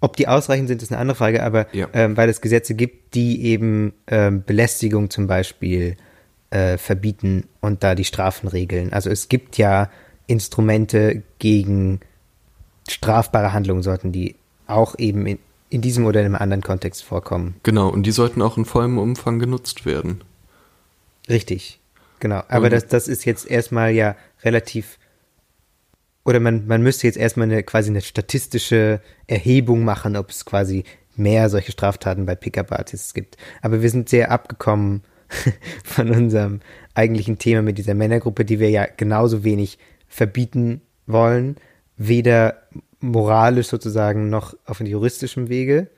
Ob 0.00 0.16
die 0.16 0.28
ausreichend 0.28 0.68
sind, 0.68 0.82
ist 0.82 0.90
eine 0.90 1.00
andere 1.00 1.16
Frage, 1.16 1.42
aber 1.42 1.66
Ja. 1.74 1.88
ähm, 1.92 2.16
weil 2.16 2.28
es 2.28 2.40
Gesetze 2.40 2.74
gibt, 2.74 3.14
die 3.14 3.44
eben 3.44 3.92
ähm, 4.06 4.42
Belästigung 4.44 5.10
zum 5.10 5.26
Beispiel 5.26 5.96
äh, 6.50 6.78
verbieten 6.78 7.44
und 7.60 7.82
da 7.84 7.94
die 7.94 8.04
Strafen 8.04 8.48
regeln. 8.48 8.92
Also 8.92 9.10
es 9.10 9.28
gibt 9.28 9.58
ja 9.58 9.90
Instrumente 10.26 11.22
gegen 11.38 12.00
strafbare 12.88 13.52
Handlungen, 13.52 13.82
sollten 13.82 14.10
die 14.12 14.36
auch 14.66 14.98
eben 14.98 15.26
in, 15.26 15.38
in 15.68 15.80
diesem 15.80 16.06
oder 16.06 16.20
in 16.20 16.26
einem 16.26 16.34
anderen 16.36 16.62
Kontext 16.62 17.04
vorkommen. 17.04 17.56
Genau, 17.62 17.88
und 17.88 18.04
die 18.04 18.10
sollten 18.12 18.40
auch 18.42 18.56
in 18.56 18.64
vollem 18.64 18.98
Umfang 18.98 19.38
genutzt 19.38 19.84
werden. 19.86 20.22
Richtig, 21.28 21.78
genau. 22.18 22.42
Aber 22.48 22.64
Und- 22.66 22.72
das, 22.72 22.86
das 22.86 23.06
ist 23.08 23.24
jetzt 23.24 23.48
erstmal 23.48 23.90
ja 23.92 24.16
relativ, 24.42 24.98
oder 26.24 26.40
man, 26.40 26.66
man 26.66 26.82
müsste 26.82 27.06
jetzt 27.06 27.16
erstmal 27.16 27.50
eine 27.50 27.62
quasi 27.62 27.90
eine 27.90 28.02
statistische 28.02 29.00
Erhebung 29.26 29.84
machen, 29.84 30.16
ob 30.16 30.30
es 30.30 30.44
quasi 30.44 30.84
mehr 31.16 31.48
solche 31.48 31.72
Straftaten 31.72 32.26
bei 32.26 32.34
Pickup-Artists 32.34 33.14
gibt. 33.14 33.36
Aber 33.62 33.82
wir 33.82 33.90
sind 33.90 34.08
sehr 34.08 34.30
abgekommen 34.30 35.02
von 35.84 36.10
unserem 36.10 36.60
eigentlichen 36.94 37.38
Thema 37.38 37.62
mit 37.62 37.78
dieser 37.78 37.94
Männergruppe, 37.94 38.44
die 38.44 38.60
wir 38.60 38.70
ja 38.70 38.86
genauso 38.96 39.44
wenig 39.44 39.78
verbieten 40.08 40.82
wollen, 41.06 41.56
weder 41.96 42.62
moralisch 43.00 43.68
sozusagen 43.68 44.28
noch 44.28 44.54
auf 44.66 44.78
dem 44.78 44.86
juristischen 44.86 45.48
Wege. 45.48 45.88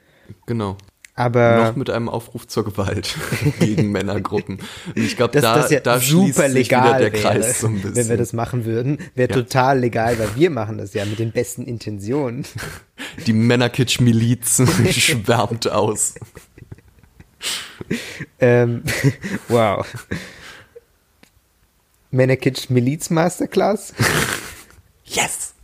Genau. 0.46 0.76
Aber 1.14 1.56
noch 1.68 1.76
mit 1.76 1.90
einem 1.90 2.08
Aufruf 2.08 2.46
zur 2.46 2.64
Gewalt 2.64 3.16
gegen 3.60 3.92
Männergruppen. 3.92 4.58
Und 4.86 4.96
ich 4.96 5.16
glaube, 5.16 5.38
da, 5.40 5.56
das 5.56 5.70
ja 5.70 5.80
da 5.80 5.98
super 6.00 6.48
legal 6.48 6.98
der 7.00 7.12
wäre, 7.12 7.22
Kreis 7.22 7.60
so 7.60 7.66
ein 7.66 7.74
bisschen. 7.74 7.96
wenn 7.96 8.08
wir 8.08 8.16
das 8.16 8.32
machen 8.32 8.64
würden. 8.64 8.98
Wäre 9.14 9.28
Ja. 9.30 9.36
total 9.36 9.78
legal, 9.80 10.18
weil 10.18 10.34
wir 10.36 10.48
machen 10.48 10.78
das 10.78 10.94
ja 10.94 11.04
mit 11.04 11.18
den 11.18 11.30
besten 11.32 11.64
Intentionen. 11.64 12.46
Die 13.26 13.34
Männerkitsch-Miliz 13.34 14.62
schwärmt 14.90 15.68
aus. 15.70 16.14
ähm, 18.40 18.82
wow. 19.48 19.86
Männerkitsch 22.10 22.70
Miliz 22.70 23.10
Masterclass? 23.10 23.92
Yes! 25.04 25.54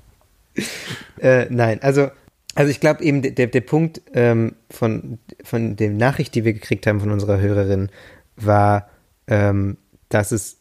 Äh, 1.20 1.46
nein, 1.50 1.80
also, 1.82 2.10
also 2.58 2.72
ich 2.72 2.80
glaube 2.80 3.04
eben, 3.04 3.22
der, 3.22 3.46
der 3.46 3.60
Punkt 3.60 4.02
ähm, 4.14 4.56
von, 4.68 5.20
von 5.44 5.76
dem 5.76 5.96
Nachricht, 5.96 6.34
die 6.34 6.44
wir 6.44 6.54
gekriegt 6.54 6.88
haben 6.88 6.98
von 6.98 7.12
unserer 7.12 7.38
Hörerin, 7.38 7.88
war, 8.34 8.88
ähm, 9.28 9.76
dass 10.08 10.32
es 10.32 10.56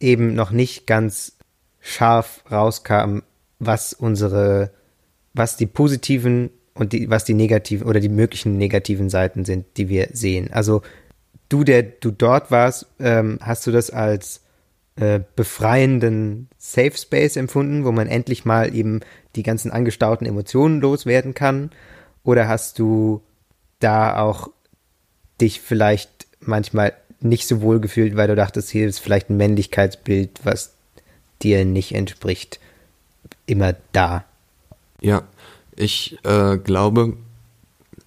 eben 0.00 0.34
noch 0.34 0.50
nicht 0.50 0.88
ganz 0.88 1.38
scharf 1.78 2.42
rauskam, 2.50 3.20
was 3.60 3.92
unsere, 3.92 4.72
was 5.34 5.56
die 5.56 5.66
positiven 5.66 6.50
und 6.74 6.92
die, 6.92 7.10
was 7.10 7.22
die 7.22 7.34
negativen 7.34 7.86
oder 7.86 8.00
die 8.00 8.08
möglichen 8.08 8.58
negativen 8.58 9.08
Seiten 9.08 9.44
sind, 9.44 9.66
die 9.76 9.88
wir 9.88 10.08
sehen. 10.14 10.52
Also 10.52 10.82
du, 11.48 11.62
der 11.62 11.84
du 11.84 12.10
dort 12.10 12.50
warst, 12.50 12.88
ähm, 12.98 13.38
hast 13.40 13.64
du 13.68 13.70
das 13.70 13.90
als 13.90 14.40
äh, 14.96 15.20
befreienden 15.36 16.48
Safe 16.58 16.96
Space 16.96 17.36
empfunden, 17.36 17.84
wo 17.84 17.92
man 17.92 18.08
endlich 18.08 18.44
mal 18.44 18.74
eben 18.74 19.00
die 19.36 19.42
ganzen 19.42 19.70
angestauten 19.70 20.26
Emotionen 20.26 20.80
loswerden 20.80 21.34
kann? 21.34 21.70
Oder 22.24 22.48
hast 22.48 22.78
du 22.78 23.22
da 23.78 24.18
auch 24.18 24.50
dich 25.40 25.60
vielleicht 25.60 26.26
manchmal 26.40 26.94
nicht 27.20 27.46
so 27.46 27.60
wohl 27.60 27.80
gefühlt, 27.80 28.16
weil 28.16 28.28
du 28.28 28.34
dachtest, 28.34 28.70
hier 28.70 28.88
ist 28.88 28.98
vielleicht 28.98 29.30
ein 29.30 29.36
Männlichkeitsbild, 29.36 30.40
was 30.44 30.72
dir 31.42 31.64
nicht 31.64 31.94
entspricht, 31.94 32.60
immer 33.46 33.74
da? 33.92 34.24
Ja, 35.00 35.22
ich 35.74 36.18
äh, 36.24 36.56
glaube, 36.56 37.16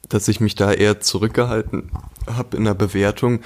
dass 0.09 0.27
ich 0.27 0.39
mich 0.39 0.55
da 0.55 0.71
eher 0.71 0.99
zurückgehalten 0.99 1.91
habe 2.27 2.57
in 2.57 2.65
der 2.65 2.73
Bewertung. 2.73 3.41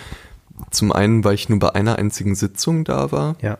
Zum 0.71 0.91
einen, 0.91 1.23
weil 1.23 1.35
ich 1.35 1.49
nur 1.49 1.59
bei 1.59 1.75
einer 1.75 1.97
einzigen 1.97 2.35
Sitzung 2.35 2.83
da 2.83 3.11
war. 3.11 3.35
Ja. 3.41 3.57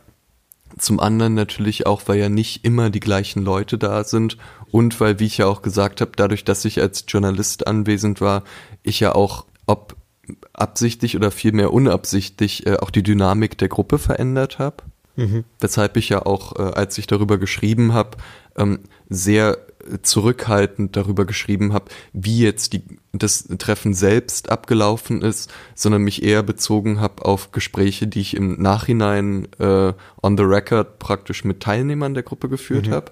Zum 0.78 1.00
anderen 1.00 1.34
natürlich 1.34 1.86
auch, 1.86 2.04
weil 2.08 2.20
ja 2.20 2.30
nicht 2.30 2.66
immer 2.66 2.90
die 2.90 3.00
gleichen 3.00 3.44
Leute 3.44 3.78
da 3.78 4.04
sind 4.04 4.38
und 4.72 5.00
weil, 5.00 5.20
wie 5.20 5.26
ich 5.26 5.38
ja 5.38 5.46
auch 5.46 5.62
gesagt 5.62 6.02
habe, 6.02 6.12
dadurch, 6.16 6.46
dass 6.46 6.66
ich 6.66 6.82
als 6.82 7.06
Journalist 7.08 7.68
anwesend 7.68 8.22
war, 8.22 8.44
ich 8.82 9.00
ja 9.00 9.14
auch, 9.14 9.46
ob 9.66 9.96
absichtlich 10.54 11.16
oder 11.16 11.32
vielmehr 11.32 11.74
unabsichtlich, 11.74 12.66
äh, 12.66 12.78
auch 12.78 12.90
die 12.90 13.04
Dynamik 13.04 13.58
der 13.58 13.68
Gruppe 13.68 14.00
verändert 14.00 14.60
habe. 14.60 14.78
Mhm. 15.16 15.44
Weshalb 15.60 15.98
ich 15.98 16.10
ja 16.10 16.26
auch, 16.26 16.56
äh, 16.58 16.62
als 16.62 16.98
ich 16.98 17.08
darüber 17.08 17.38
geschrieben 17.38 17.94
habe, 17.94 18.18
ähm, 18.58 18.80
sehr 19.10 19.58
zurückhaltend 20.02 20.96
darüber 20.96 21.26
geschrieben 21.26 21.74
habe, 21.74 21.86
wie 22.14 22.40
jetzt 22.40 22.74
die, 22.74 22.84
das 23.12 23.48
Treffen 23.58 23.94
selbst 23.94 24.50
abgelaufen 24.50 25.22
ist, 25.22 25.52
sondern 25.76 26.04
mich 26.04 26.24
eher 26.24 26.44
bezogen 26.44 27.00
habe 27.00 27.26
auf 27.26 27.52
Gespräche, 27.52 28.08
die 28.08 28.22
ich 28.22 28.36
im 28.36 28.62
Nachhinein 28.62 29.48
äh, 29.60 29.94
on 30.22 30.38
the 30.38 30.44
record 30.44 31.00
praktisch 31.00 31.44
mit 31.44 31.62
Teilnehmern 31.62 32.14
der 32.14 32.24
Gruppe 32.24 32.50
geführt 32.50 32.88
mhm. 32.88 32.92
habe. 32.92 33.12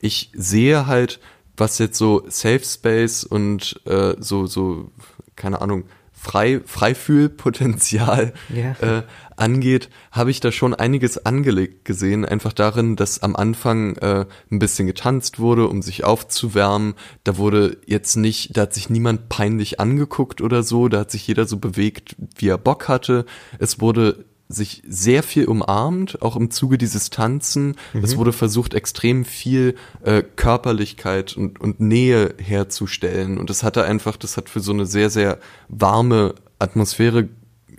Ich 0.00 0.30
sehe 0.34 0.86
halt, 0.86 1.20
was 1.56 1.78
jetzt 1.78 1.98
so 1.98 2.24
Safe 2.28 2.64
Space 2.64 3.24
und 3.24 3.80
äh, 3.86 4.14
so, 4.18 4.46
so, 4.46 4.90
keine 5.36 5.60
Ahnung, 5.60 5.84
Frei, 6.24 6.62
Freifühlpotenzial 6.64 8.32
ja. 8.48 8.72
äh, 8.80 9.02
angeht, 9.36 9.90
habe 10.10 10.30
ich 10.30 10.40
da 10.40 10.52
schon 10.52 10.72
einiges 10.72 11.26
angelegt 11.26 11.84
gesehen. 11.84 12.24
Einfach 12.24 12.54
darin, 12.54 12.96
dass 12.96 13.22
am 13.22 13.36
Anfang 13.36 13.96
äh, 13.96 14.24
ein 14.50 14.58
bisschen 14.58 14.86
getanzt 14.86 15.38
wurde, 15.38 15.68
um 15.68 15.82
sich 15.82 16.02
aufzuwärmen. 16.04 16.94
Da 17.24 17.36
wurde 17.36 17.76
jetzt 17.84 18.16
nicht, 18.16 18.56
da 18.56 18.62
hat 18.62 18.72
sich 18.72 18.88
niemand 18.88 19.28
peinlich 19.28 19.80
angeguckt 19.80 20.40
oder 20.40 20.62
so. 20.62 20.88
Da 20.88 21.00
hat 21.00 21.10
sich 21.10 21.26
jeder 21.26 21.46
so 21.46 21.58
bewegt, 21.58 22.16
wie 22.38 22.48
er 22.48 22.58
Bock 22.58 22.88
hatte. 22.88 23.26
Es 23.58 23.80
wurde 23.80 24.24
sich 24.54 24.82
sehr 24.86 25.22
viel 25.22 25.46
umarmt, 25.46 26.22
auch 26.22 26.36
im 26.36 26.50
Zuge 26.50 26.78
dieses 26.78 27.10
Tanzen. 27.10 27.76
Mhm. 27.92 28.04
Es 28.04 28.16
wurde 28.16 28.32
versucht, 28.32 28.74
extrem 28.74 29.24
viel 29.24 29.74
äh, 30.02 30.22
Körperlichkeit 30.22 31.36
und, 31.36 31.60
und 31.60 31.80
Nähe 31.80 32.34
herzustellen. 32.38 33.38
Und 33.38 33.50
das 33.50 33.62
hatte 33.62 33.84
einfach, 33.84 34.16
das 34.16 34.36
hat 34.36 34.48
für 34.48 34.60
so 34.60 34.72
eine 34.72 34.86
sehr, 34.86 35.10
sehr 35.10 35.38
warme 35.68 36.34
Atmosphäre 36.58 37.28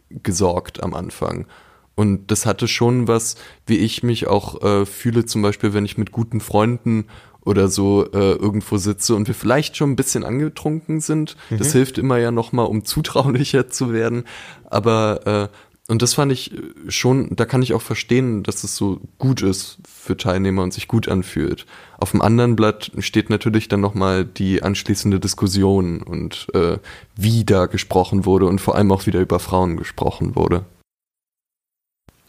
gesorgt 0.10 0.84
am 0.84 0.94
Anfang. 0.94 1.48
Und 1.96 2.30
das 2.30 2.46
hatte 2.46 2.68
schon 2.68 3.08
was, 3.08 3.36
wie 3.66 3.78
ich 3.78 4.04
mich 4.04 4.28
auch 4.28 4.62
äh, 4.62 4.86
fühle, 4.86 5.26
zum 5.26 5.42
Beispiel, 5.42 5.74
wenn 5.74 5.86
ich 5.86 5.98
mit 5.98 6.12
guten 6.12 6.42
Freunden 6.42 7.06
oder 7.46 7.68
so 7.68 8.06
äh, 8.12 8.34
irgendwo 8.34 8.78
sitze 8.78 9.16
und 9.16 9.28
wir 9.28 9.36
vielleicht 9.36 9.78
schon 9.78 9.92
ein 9.92 9.96
bisschen 9.96 10.24
angetrunken 10.24 11.00
sind. 11.00 11.38
Mhm. 11.50 11.60
Das 11.60 11.72
hilft 11.72 11.98
immer 11.98 12.18
ja 12.18 12.32
nochmal, 12.32 12.66
um 12.66 12.84
zutraulicher 12.84 13.70
zu 13.70 13.94
werden. 13.94 14.26
Aber 14.70 15.52
äh, 15.54 15.58
und 15.88 16.02
das 16.02 16.16
fand 16.16 16.32
ich 16.32 16.52
schon, 16.88 17.36
da 17.36 17.46
kann 17.46 17.62
ich 17.62 17.74
auch 17.74 17.82
verstehen, 17.82 18.42
dass 18.42 18.64
es 18.64 18.76
so 18.76 19.00
gut 19.20 19.44
ist 19.44 19.78
für 19.88 20.18
Teilnehmer 20.18 20.64
und 20.64 20.74
sich 20.74 20.88
gut 20.88 21.08
anfühlt. 21.08 21.68
Auf 22.00 22.12
dem 22.12 22.24
anderen 22.24 22.56
Blatt 22.56 22.92
steht 23.00 23.30
natürlich 23.30 23.68
dann 23.68 23.82
nochmal 23.82 24.26
die 24.26 24.64
anschließende 24.64 25.20
Diskussion 25.20 26.02
und 26.02 26.48
äh, 26.56 26.80
wie 27.16 27.46
da 27.46 27.68
gesprochen 27.68 28.26
wurde 28.26 28.48
und 28.48 28.62
vor 28.62 28.76
allem 28.76 28.92
auch 28.92 29.06
wieder 29.06 29.22
über 29.22 29.40
Frauen 29.40 29.78
gesprochen 29.78 30.36
wurde. 30.36 30.66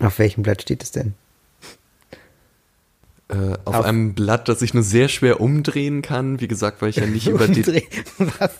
Auf 0.01 0.19
welchem 0.19 0.43
Blatt 0.43 0.61
steht 0.61 0.83
es 0.83 0.91
denn? 0.91 1.15
Äh, 3.29 3.55
auf, 3.65 3.75
auf, 3.75 3.85
einem 3.85 4.15
Blatt, 4.15 4.49
das 4.49 4.63
ich 4.63 4.73
nur 4.73 4.85
sehr 4.85 5.09
schwer 5.09 5.41
umdrehen 5.41 6.01
kann. 6.01 6.41
Wie 6.41 6.47
gesagt, 6.47 6.81
weil 6.81 6.91
ich 6.91 6.97
ja 6.97 7.07
nicht 7.07 7.27
über 7.27 7.49
die. 7.49 7.67
Was? 8.19 8.53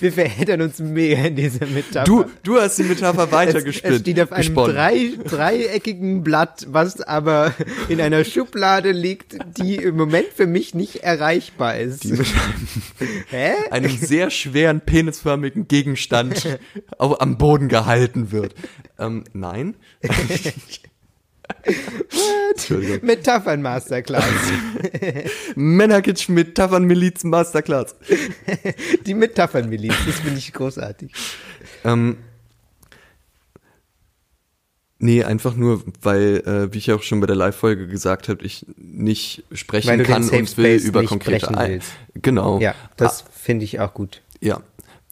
Wir 0.00 0.12
verheddern 0.12 0.62
uns 0.62 0.78
mega 0.78 1.24
in 1.24 1.36
dieser 1.36 1.66
Metapher. 1.66 2.04
Du, 2.04 2.24
du 2.42 2.58
hast 2.58 2.78
die 2.78 2.84
Metapher 2.84 3.30
weitergespinnt. 3.32 3.94
Es 3.96 4.00
steht 4.00 4.20
auf 4.22 4.32
einem 4.32 4.54
drei, 4.54 5.10
dreieckigen 5.22 6.24
Blatt, 6.24 6.66
was 6.70 7.02
aber 7.02 7.52
in 7.90 8.00
einer 8.00 8.24
Schublade 8.24 8.92
liegt, 8.92 9.36
die 9.58 9.76
im 9.76 9.96
Moment 9.96 10.28
für 10.34 10.46
mich 10.46 10.74
nicht 10.74 11.02
erreichbar 11.02 11.76
ist. 11.76 12.04
Die 12.04 12.12
mit 12.12 12.26
Hä? 13.28 13.52
einem 13.70 13.94
sehr 13.94 14.30
schweren, 14.30 14.80
penisförmigen 14.80 15.68
Gegenstand 15.68 16.58
auf, 16.98 17.20
am 17.20 17.36
Boden 17.36 17.68
gehalten 17.68 18.32
wird. 18.32 18.54
Ähm, 18.98 19.24
nein. 19.34 19.74
Metaphern 23.02 23.62
Masterclass. 23.62 24.24
Männerkitsch 25.56 26.28
Metaphern 26.28 26.84
Miliz 26.84 27.24
Masterclass. 27.24 27.94
Die 29.06 29.14
Metaphern 29.14 29.68
Miliz, 29.68 29.94
das 30.06 30.20
finde 30.20 30.38
ich 30.38 30.52
großartig. 30.52 31.12
Ähm, 31.84 32.18
nee, 34.98 35.24
einfach 35.24 35.54
nur, 35.54 35.82
weil, 36.02 36.42
äh, 36.46 36.72
wie 36.72 36.78
ich 36.78 36.92
auch 36.92 37.02
schon 37.02 37.20
bei 37.20 37.26
der 37.26 37.36
Live-Folge 37.36 37.86
gesagt 37.88 38.28
habe, 38.28 38.44
ich 38.44 38.66
nicht 38.76 39.44
sprechen 39.52 40.02
kann 40.02 40.28
und 40.28 40.56
will 40.56 40.76
über 40.76 41.04
konkrete 41.04 41.80
Genau. 42.14 42.60
Ja, 42.60 42.74
das 42.96 43.24
ah. 43.24 43.30
finde 43.32 43.64
ich 43.64 43.80
auch 43.80 43.94
gut. 43.94 44.22
Ja, 44.40 44.60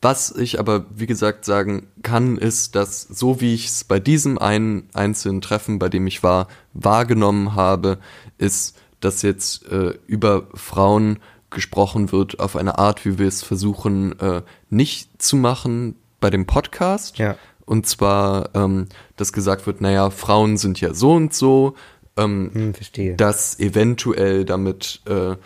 was 0.02 0.32
ich 0.32 0.58
aber, 0.58 0.84
wie 0.94 1.06
gesagt, 1.06 1.44
sagen 1.44 1.86
kann, 2.02 2.36
ist, 2.36 2.74
dass 2.74 3.02
so 3.02 3.40
wie 3.40 3.54
ich 3.54 3.68
es 3.68 3.84
bei 3.84 4.00
diesem 4.00 4.36
einen 4.36 4.88
einzelnen 4.92 5.40
Treffen, 5.40 5.78
bei 5.78 5.88
dem 5.88 6.06
ich 6.08 6.22
war, 6.22 6.48
wahrgenommen 6.74 7.54
habe, 7.54 7.98
ist, 8.36 8.76
dass 9.00 9.22
jetzt 9.22 9.66
äh, 9.68 9.94
über 10.06 10.48
Frauen 10.54 11.20
gesprochen 11.50 12.10
wird 12.10 12.40
auf 12.40 12.56
eine 12.56 12.78
Art, 12.78 13.04
wie 13.04 13.18
wir 13.18 13.28
es 13.28 13.42
versuchen, 13.42 14.18
äh, 14.18 14.42
nicht 14.70 15.22
zu 15.22 15.36
machen 15.36 15.94
bei 16.20 16.30
dem 16.30 16.46
Podcast. 16.46 17.18
Ja. 17.18 17.36
Und 17.64 17.86
zwar, 17.86 18.50
ähm, 18.54 18.88
dass 19.16 19.32
gesagt 19.32 19.66
wird, 19.66 19.80
naja, 19.80 20.10
Frauen 20.10 20.56
sind 20.56 20.80
ja 20.80 20.94
so 20.94 21.12
und 21.12 21.32
so, 21.32 21.74
ähm, 22.16 22.50
hm, 22.52 22.74
verstehe. 22.74 23.16
dass 23.16 23.58
eventuell 23.60 24.44
damit 24.44 25.00
äh, 25.06 25.36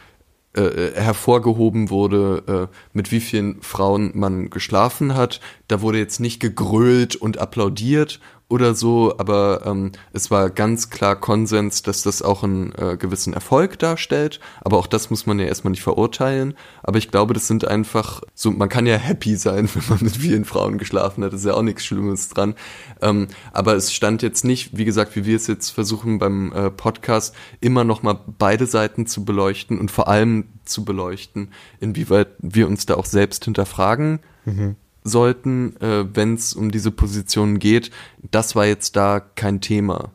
äh, 0.57 0.93
hervorgehoben 0.95 1.91
wurde, 1.91 2.69
äh, 2.71 2.77
mit 2.93 3.13
wie 3.13 3.21
vielen 3.21 3.61
Frauen 3.63 4.13
man 4.15 4.51
geschlafen 4.51 5.15
hat. 5.15 5.41
Da 5.69 5.81
wurde 5.81 5.99
jetzt 5.99 6.21
nicht 6.21 6.41
gegrölt 6.41 7.17
und 7.17 7.39
applaudiert 7.39 8.21
oder 8.49 8.77
so, 8.77 9.15
aber 9.19 9.63
ähm, 9.67 9.91
es 10.13 10.31
war 10.31 10.51
ganz 10.51 10.89
klar 10.89 11.17
Konsens, 11.17 11.83
dass 11.83 12.03
das 12.03 12.23
auch 12.23 12.45
einen 12.45 12.73
äh, 12.77 12.97
gewissen 12.97 13.33
Erfolg 13.33 13.77
darstellt. 13.81 14.39
Aber 14.61 14.79
auch 14.79 14.87
das 14.87 15.11
muss 15.11 15.27
man 15.27 15.41
ja 15.41 15.47
erstmal 15.47 15.73
nicht 15.73 15.83
verurteilen. 15.83 16.55
Aber 16.85 16.99
ich 16.99 17.11
glaube, 17.11 17.35
das 17.35 17.49
sind 17.49 17.67
einfach 17.67 18.23
so, 18.35 18.53
man 18.53 18.69
kann 18.69 18.87
ja 18.87 18.97
happy 18.97 19.35
sein, 19.35 19.69
wenn 19.75 19.83
man 19.89 19.99
mit 20.05 20.17
vielen 20.17 20.45
Frauen 20.45 20.79
geschlafen 20.79 21.25
hat. 21.25 21.33
Das 21.33 21.41
ist 21.41 21.47
ja 21.47 21.55
auch 21.55 21.63
nichts 21.63 21.85
Schlimmes 21.85 22.29
dran. 22.29 22.55
Ähm, 23.03 23.27
aber 23.53 23.75
es 23.75 23.93
stand 23.93 24.23
jetzt 24.23 24.45
nicht, 24.45 24.77
wie 24.77 24.85
gesagt, 24.85 25.17
wie 25.17 25.25
wir 25.25 25.35
es 25.35 25.49
jetzt 25.49 25.71
versuchen 25.71 26.21
beim 26.21 26.53
äh, 26.53 26.71
Podcast, 26.71 27.35
immer 27.61 27.83
noch 27.83 28.05
mal 28.05 28.21
beide 28.39 28.67
Seiten 28.67 29.07
zu 29.07 29.25
beleuchten 29.25 29.81
und 29.81 29.91
vor 29.91 30.07
allem 30.07 30.51
zu 30.65 30.85
beleuchten, 30.85 31.51
inwieweit 31.81 32.29
wir 32.39 32.69
uns 32.69 32.87
da 32.87 32.95
auch 32.95 33.07
selbst 33.07 33.45
hinterfragen. 33.45 34.21
Mhm 34.45 34.77
sollten, 35.07 35.77
äh, 35.81 36.05
wenn 36.15 36.35
es 36.35 36.53
um 36.53 36.71
diese 36.71 36.91
Positionen 36.91 37.59
geht. 37.59 37.91
Das 38.31 38.55
war 38.55 38.67
jetzt 38.67 38.97
da 38.97 39.21
kein 39.21 39.61
Thema. 39.61 40.13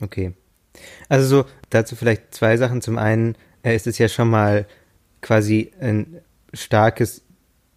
Okay. 0.00 0.32
Also 1.08 1.26
so, 1.26 1.44
dazu 1.70 1.96
vielleicht 1.96 2.34
zwei 2.34 2.56
Sachen. 2.56 2.80
Zum 2.80 2.98
einen 2.98 3.36
äh, 3.62 3.74
ist 3.74 3.86
es 3.86 3.98
ja 3.98 4.08
schon 4.08 4.30
mal 4.30 4.66
quasi 5.20 5.72
ein 5.80 6.20
starkes 6.52 7.22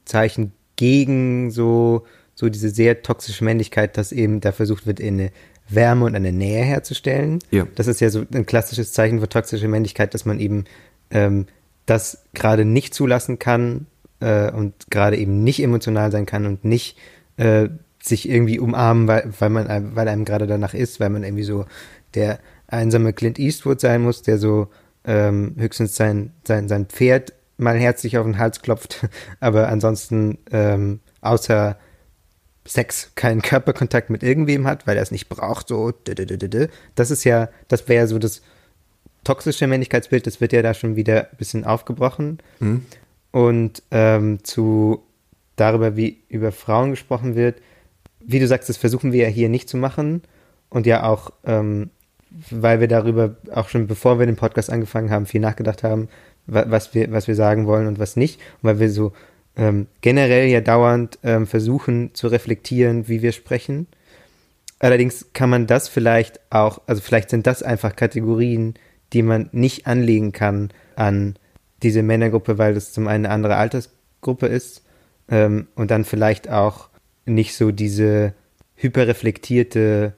Zeichen 0.06 0.54
gegen 0.76 1.52
so, 1.52 2.06
so 2.36 2.50
diese 2.50 2.70
sehr 2.70 3.02
toxische 3.02 3.44
Männlichkeit, 3.44 3.98
dass 3.98 4.12
eben 4.12 4.42
da 4.42 4.52
versucht 4.52 4.86
wird, 4.86 5.02
eine 5.02 5.32
Wärme 5.70 6.06
und 6.06 6.16
eine 6.16 6.32
Nähe 6.32 6.64
herzustellen. 6.64 7.40
Ja. 7.52 7.68
Das 7.76 7.88
ist 7.88 8.00
ja 8.00 8.10
so 8.10 8.24
ein 8.34 8.46
klassisches 8.46 8.94
Zeichen 8.94 9.20
für 9.20 9.30
toxische 9.30 9.68
Männlichkeit, 9.68 10.14
dass 10.14 10.26
man 10.26 10.40
eben 10.40 10.66
ähm, 11.10 11.48
das 11.86 12.24
gerade 12.34 12.66
nicht 12.66 12.94
zulassen 12.94 13.40
kann, 13.40 13.88
äh, 14.20 14.52
und 14.52 14.74
gerade 14.90 15.18
eben 15.18 15.44
nicht 15.44 15.62
emotional 15.62 16.12
sein 16.12 16.26
kann 16.26 16.46
und 16.46 16.66
nicht 16.66 16.98
äh, 17.38 17.70
sich 18.02 18.30
irgendwie 18.30 18.60
umarmen, 18.60 19.08
weil, 19.08 19.32
weil 19.40 19.50
man 19.50 19.96
weil 19.96 20.08
einem 20.08 20.26
gerade 20.26 20.48
danach 20.48 20.74
ist, 20.74 21.00
weil 21.00 21.10
man 21.10 21.24
irgendwie 21.24 21.44
so 21.44 21.66
der 22.14 22.40
einsame 22.68 23.14
Clint 23.14 23.40
Eastwood 23.40 23.80
sein 23.80 24.02
muss, 24.02 24.22
der 24.22 24.38
so 24.38 24.68
ähm, 25.06 25.56
höchstens 25.58 25.96
sein, 25.96 26.32
sein, 26.46 26.68
sein 26.68 26.86
Pferd 26.86 27.34
mal 27.58 27.78
herzlich 27.78 28.18
auf 28.18 28.26
den 28.26 28.38
Hals 28.38 28.62
klopft, 28.62 29.08
aber 29.40 29.70
ansonsten 29.70 30.38
ähm, 30.52 31.00
außer 31.22 31.78
Sex 32.66 33.12
keinen 33.16 33.42
Körperkontakt 33.42 34.10
mit 34.10 34.24
irgendwem 34.24 34.68
hat, 34.68 34.86
weil 34.88 34.98
er 34.98 35.04
es 35.04 35.12
nicht 35.12 35.30
braucht, 35.30 35.70
so. 35.70 35.94
Das 36.96 37.12
ist 37.12 37.24
ja, 37.24 37.50
das 37.70 37.88
wäre 37.88 38.08
so 38.08 38.20
das 38.20 38.42
toxische 39.24 39.68
Männlichkeitsbild, 39.68 40.28
das 40.28 40.42
wird 40.42 40.52
ja 40.52 40.62
da 40.62 40.74
schon 40.74 40.98
wieder 40.98 41.32
ein 41.32 41.38
bisschen 41.38 41.64
aufgebrochen. 41.64 42.40
Mhm 42.60 42.86
und 43.32 43.84
ähm, 43.92 44.44
zu 44.44 45.04
darüber, 45.56 45.98
wie 45.98 46.22
über 46.30 46.52
Frauen 46.52 46.92
gesprochen 46.92 47.36
wird. 47.36 47.62
Wie 48.20 48.40
du 48.40 48.48
sagst, 48.48 48.70
das 48.70 48.78
versuchen 48.78 49.12
wir 49.12 49.24
ja 49.24 49.30
hier 49.30 49.50
nicht 49.50 49.70
zu 49.70 49.78
machen 49.78 50.22
und 50.70 50.86
ja 50.86 51.04
auch, 51.04 51.32
ähm, 51.46 51.90
weil 52.52 52.80
wir 52.80 52.88
darüber 52.88 53.36
auch 53.54 53.70
schon 53.70 53.88
bevor 53.88 54.20
wir 54.20 54.26
den 54.26 54.36
Podcast 54.36 54.70
angefangen 54.70 55.12
haben, 55.12 55.26
viel 55.26 55.42
nachgedacht 55.42 55.84
haben, 55.84 56.10
was 56.46 56.94
wir, 56.94 57.12
was 57.12 57.28
wir 57.28 57.36
sagen 57.36 57.68
wollen 57.68 57.88
und 57.88 58.00
was 58.00 58.16
nicht. 58.16 58.40
Und 58.62 58.70
weil 58.70 58.80
wir 58.80 58.90
so 58.90 59.14
ähm, 59.58 59.88
generell 60.02 60.48
ja 60.48 60.62
dauernd 60.62 61.20
ähm, 61.24 61.48
versuchen 61.48 62.14
zu 62.14 62.28
reflektieren, 62.28 63.08
wie 63.08 63.22
wir 63.22 63.32
sprechen. 63.32 63.88
Allerdings 64.80 65.28
kann 65.34 65.50
man 65.50 65.66
das 65.66 65.90
vielleicht 65.90 66.40
auch, 66.52 66.82
also 66.86 67.02
vielleicht 67.02 67.32
sind 67.32 67.48
das 67.48 67.64
einfach 67.64 67.96
Kategorien, 67.96 68.76
die 69.14 69.24
man 69.24 69.50
nicht 69.52 69.88
anlegen 69.88 70.32
kann 70.32 70.70
an 70.96 71.38
diese 71.84 72.04
Männergruppe, 72.04 72.58
weil 72.58 72.74
das 72.74 72.94
zum 72.94 73.08
einen 73.08 73.26
eine 73.26 73.34
andere 73.34 73.56
Altersgruppe 73.58 74.48
ist 74.48 74.84
ähm, 75.30 75.68
und 75.76 75.92
dann 75.92 76.06
vielleicht 76.06 76.50
auch 76.50 76.90
nicht 77.26 77.56
so 77.56 77.72
diese 77.72 78.34
hyperreflektierte 78.76 80.14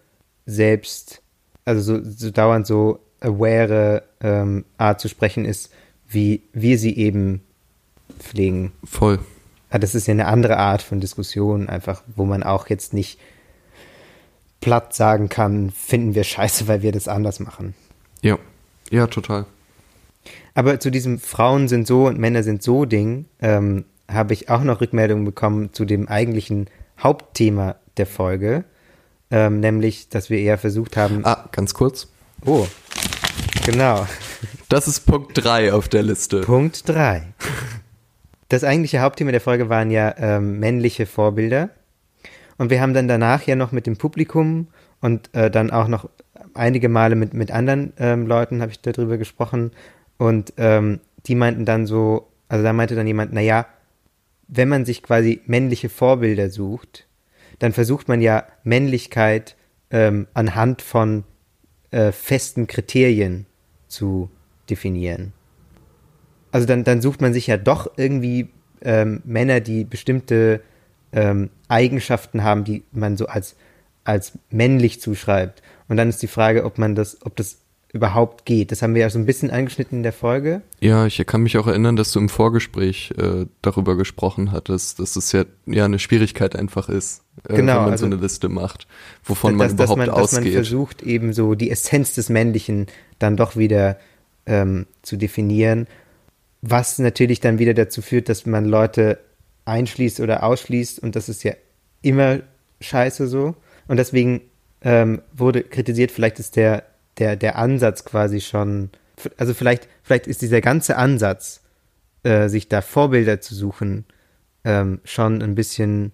Selbst, 0.46 1.22
also 1.66 1.82
so, 1.82 2.04
so 2.04 2.32
dauernd 2.32 2.68
so 2.68 3.00
aware 3.20 4.04
ähm, 4.22 4.66
Art 4.78 5.02
zu 5.02 5.08
sprechen 5.08 5.46
ist, 5.46 5.72
wie 6.08 6.44
wir 6.54 6.78
sie 6.78 6.96
eben 6.98 7.42
pflegen. 8.20 8.72
Voll. 8.84 9.20
Ja, 9.72 9.78
das 9.78 9.96
ist 9.96 10.08
ja 10.08 10.14
eine 10.14 10.28
andere 10.28 10.58
Art 10.58 10.82
von 10.82 11.00
Diskussion, 11.00 11.70
einfach, 11.70 12.04
wo 12.16 12.26
man 12.26 12.44
auch 12.44 12.70
jetzt 12.70 12.94
nicht 12.94 13.20
platt 14.62 14.94
sagen 14.94 15.30
kann, 15.30 15.70
finden 15.70 16.16
wir 16.16 16.24
scheiße, 16.24 16.68
weil 16.68 16.82
wir 16.82 16.92
das 16.92 17.08
anders 17.08 17.40
machen. 17.40 17.76
Ja, 18.22 18.38
ja, 18.90 19.08
total. 19.08 19.46
Aber 20.54 20.80
zu 20.80 20.90
diesem 20.90 21.20
Frauen 21.20 21.68
sind 21.68 21.88
so 21.88 22.08
und 22.08 22.20
Männer 22.20 22.44
sind 22.44 22.64
so 22.64 22.86
Ding 22.86 23.26
ähm, 23.40 23.86
habe 24.10 24.34
ich 24.34 24.50
auch 24.50 24.64
noch 24.64 24.82
Rückmeldungen 24.82 25.26
bekommen 25.26 25.74
zu 25.74 25.86
dem 25.86 26.08
eigentlichen 26.08 26.68
Hauptthema 27.00 27.76
der 27.98 28.08
Folge, 28.08 28.66
ähm, 29.32 29.60
nämlich, 29.60 30.10
dass 30.10 30.30
wir 30.30 30.40
eher 30.40 30.58
versucht 30.58 30.98
haben. 30.98 31.26
Ah, 31.26 31.48
ganz 31.52 31.74
kurz. 31.74 32.08
Oh, 32.46 32.68
genau. 33.66 34.08
Das 34.68 34.88
ist 34.88 35.02
Punkt 35.02 35.32
3 35.34 35.74
auf 35.74 35.88
der 35.88 36.04
Liste. 36.04 36.42
Punkt 36.42 36.88
3. 36.90 37.24
Das 38.50 38.64
eigentliche 38.64 39.02
Hauptthema 39.02 39.32
der 39.32 39.42
Folge 39.42 39.70
waren 39.70 39.92
ja 39.92 40.16
ähm, 40.18 40.60
männliche 40.60 41.06
Vorbilder. 41.06 41.70
Und 42.58 42.70
wir 42.70 42.82
haben 42.82 42.94
dann 42.94 43.08
danach 43.08 43.44
ja 43.44 43.56
noch 43.56 43.72
mit 43.72 43.86
dem 43.86 43.98
Publikum 43.98 44.68
und 45.02 45.34
äh, 45.34 45.52
dann 45.52 45.72
auch 45.72 45.88
noch 45.88 46.10
einige 46.54 46.90
Male 46.90 47.16
mit, 47.16 47.34
mit 47.34 47.52
anderen 47.52 47.94
ähm, 47.98 48.28
Leuten 48.28 48.62
habe 48.62 48.72
ich 48.72 48.82
darüber 48.82 49.18
gesprochen. 49.18 49.72
Und 50.20 50.54
ähm, 50.58 51.00
die 51.26 51.34
meinten 51.34 51.66
dann 51.66 51.88
so, 51.88 52.28
also 52.50 52.64
da 52.64 52.74
meinte 52.74 52.94
dann 52.94 53.08
jemand, 53.08 53.34
naja, 53.34 53.66
wenn 54.48 54.68
man 54.68 54.86
sich 54.86 55.02
quasi 55.02 55.42
männliche 55.46 55.90
Vorbilder 55.90 56.50
sucht, 56.50 57.08
dann 57.60 57.72
versucht 57.72 58.08
man 58.08 58.22
ja 58.22 58.46
Männlichkeit 58.64 59.56
ähm, 59.92 60.28
anhand 60.34 60.82
von 60.82 61.24
äh, 61.92 62.12
festen 62.12 62.68
Kriterien 62.68 63.46
zu 63.88 64.30
definieren. 64.70 65.34
Also 66.52 66.68
dann, 66.68 66.84
dann 66.84 67.02
sucht 67.02 67.22
man 67.22 67.34
sich 67.34 67.48
ja 67.48 67.58
doch 67.58 67.92
irgendwie 67.96 68.50
ähm, 68.82 69.22
Männer, 69.24 69.62
die 69.62 69.86
bestimmte 69.86 70.62
ähm, 71.14 71.50
Eigenschaften 71.70 72.44
haben, 72.44 72.66
die 72.66 72.84
man 72.92 73.16
so 73.16 73.28
als, 73.28 73.56
als 74.04 74.38
männlich 74.50 75.00
zuschreibt. 75.00 75.62
Und 75.88 75.96
dann 75.96 76.10
ist 76.10 76.22
die 76.22 76.28
Frage, 76.28 76.66
ob 76.66 76.78
man 76.78 76.96
das, 76.96 77.26
ob 77.26 77.38
das 77.38 77.60
überhaupt 77.92 78.46
geht. 78.46 78.72
Das 78.72 78.82
haben 78.82 78.94
wir 78.94 79.02
ja 79.02 79.10
so 79.10 79.18
ein 79.18 79.26
bisschen 79.26 79.50
angeschnitten 79.50 79.98
in 80.00 80.04
der 80.04 80.14
Folge. 80.14 80.62
Ja, 80.80 81.08
ich 81.08 81.18
kann 81.26 81.42
mich 81.42 81.58
auch 81.58 81.66
erinnern, 81.66 81.96
dass 81.96 82.12
du 82.12 82.20
im 82.20 82.30
Vorgespräch 82.30 83.14
äh, 83.18 83.48
darüber 83.64 83.98
gesprochen 83.98 84.52
hattest, 84.52 85.00
dass 85.00 85.16
es 85.16 85.32
ja, 85.32 85.46
ja 85.66 85.86
eine 85.86 85.98
Schwierigkeit 85.98 86.56
einfach 86.56 86.88
ist, 86.90 87.24
äh, 87.48 87.56
Genau, 87.56 87.74
wenn 87.78 87.82
man 87.84 87.92
also- 87.92 88.06
so 88.08 88.14
eine 88.14 88.22
Liste 88.22 88.48
macht, 88.48 88.88
wovon 89.24 89.56
man 89.56 89.70
dass, 89.70 89.76
dass 89.76 89.86
überhaupt 89.86 89.98
man, 89.98 90.08
dass 90.08 90.32
man 90.34 90.42
ausgeht. 90.42 90.54
versucht, 90.54 91.02
eben 91.02 91.34
so 91.34 91.56
die 91.56 91.72
Essenz 91.72 92.14
des 92.14 92.30
Männlichen 92.30 92.86
dann 93.18 93.36
doch 93.38 93.56
wieder 93.56 93.98
ähm, 94.46 94.86
zu 95.02 95.18
definieren, 95.18 95.88
was 96.62 97.00
natürlich 97.00 97.40
dann 97.40 97.58
wieder 97.58 97.74
dazu 97.74 98.02
führt, 98.04 98.30
dass 98.30 98.46
man 98.46 98.66
Leute 98.66 99.18
einschließt 99.66 100.20
oder 100.20 100.44
ausschließt 100.44 101.00
und 101.00 101.16
das 101.16 101.28
ist 101.30 101.44
ja 101.44 101.54
immer 102.02 102.40
scheiße 102.82 103.28
so. 103.28 103.56
Und 103.88 103.98
deswegen 103.98 104.42
ähm, 104.82 105.22
wurde 105.34 105.64
kritisiert, 105.64 106.12
vielleicht 106.12 106.40
ist 106.40 106.56
der, 106.56 106.84
der, 107.20 107.36
der 107.36 107.58
Ansatz 107.58 108.06
quasi 108.06 108.42
schon, 108.42 108.90
also 109.38 109.54
vielleicht, 109.54 109.88
vielleicht 110.02 110.28
ist 110.28 110.42
dieser 110.42 110.62
ganze 110.62 110.98
Ansatz, 110.98 111.62
äh, 112.24 112.50
sich 112.50 112.68
da 112.70 112.82
Vorbilder 112.82 113.42
zu 113.42 113.56
suchen, 113.56 114.06
ähm, 114.64 115.00
schon 115.04 115.42
ein 115.42 115.56
bisschen 115.56 116.14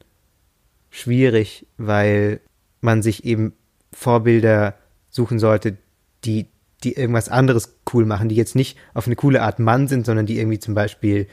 schwierig, 0.90 1.68
weil 1.78 2.40
man 2.82 3.02
sich 3.02 3.26
eben 3.26 3.54
Vorbilder 3.92 4.76
suchen 5.10 5.40
sollte, 5.40 5.78
die, 6.24 6.48
die 6.84 6.94
irgendwas 6.94 7.30
anderes 7.30 7.78
cool 7.94 8.06
machen, 8.06 8.30
die 8.30 8.36
jetzt 8.36 8.56
nicht 8.56 8.78
auf 8.94 9.08
eine 9.08 9.16
coole 9.16 9.42
Art 9.42 9.60
Mann 9.60 9.88
sind, 9.88 10.06
sondern 10.06 10.26
die 10.26 10.38
irgendwie 10.38 10.60
zum 10.60 10.74
Beispiel, 10.74 11.28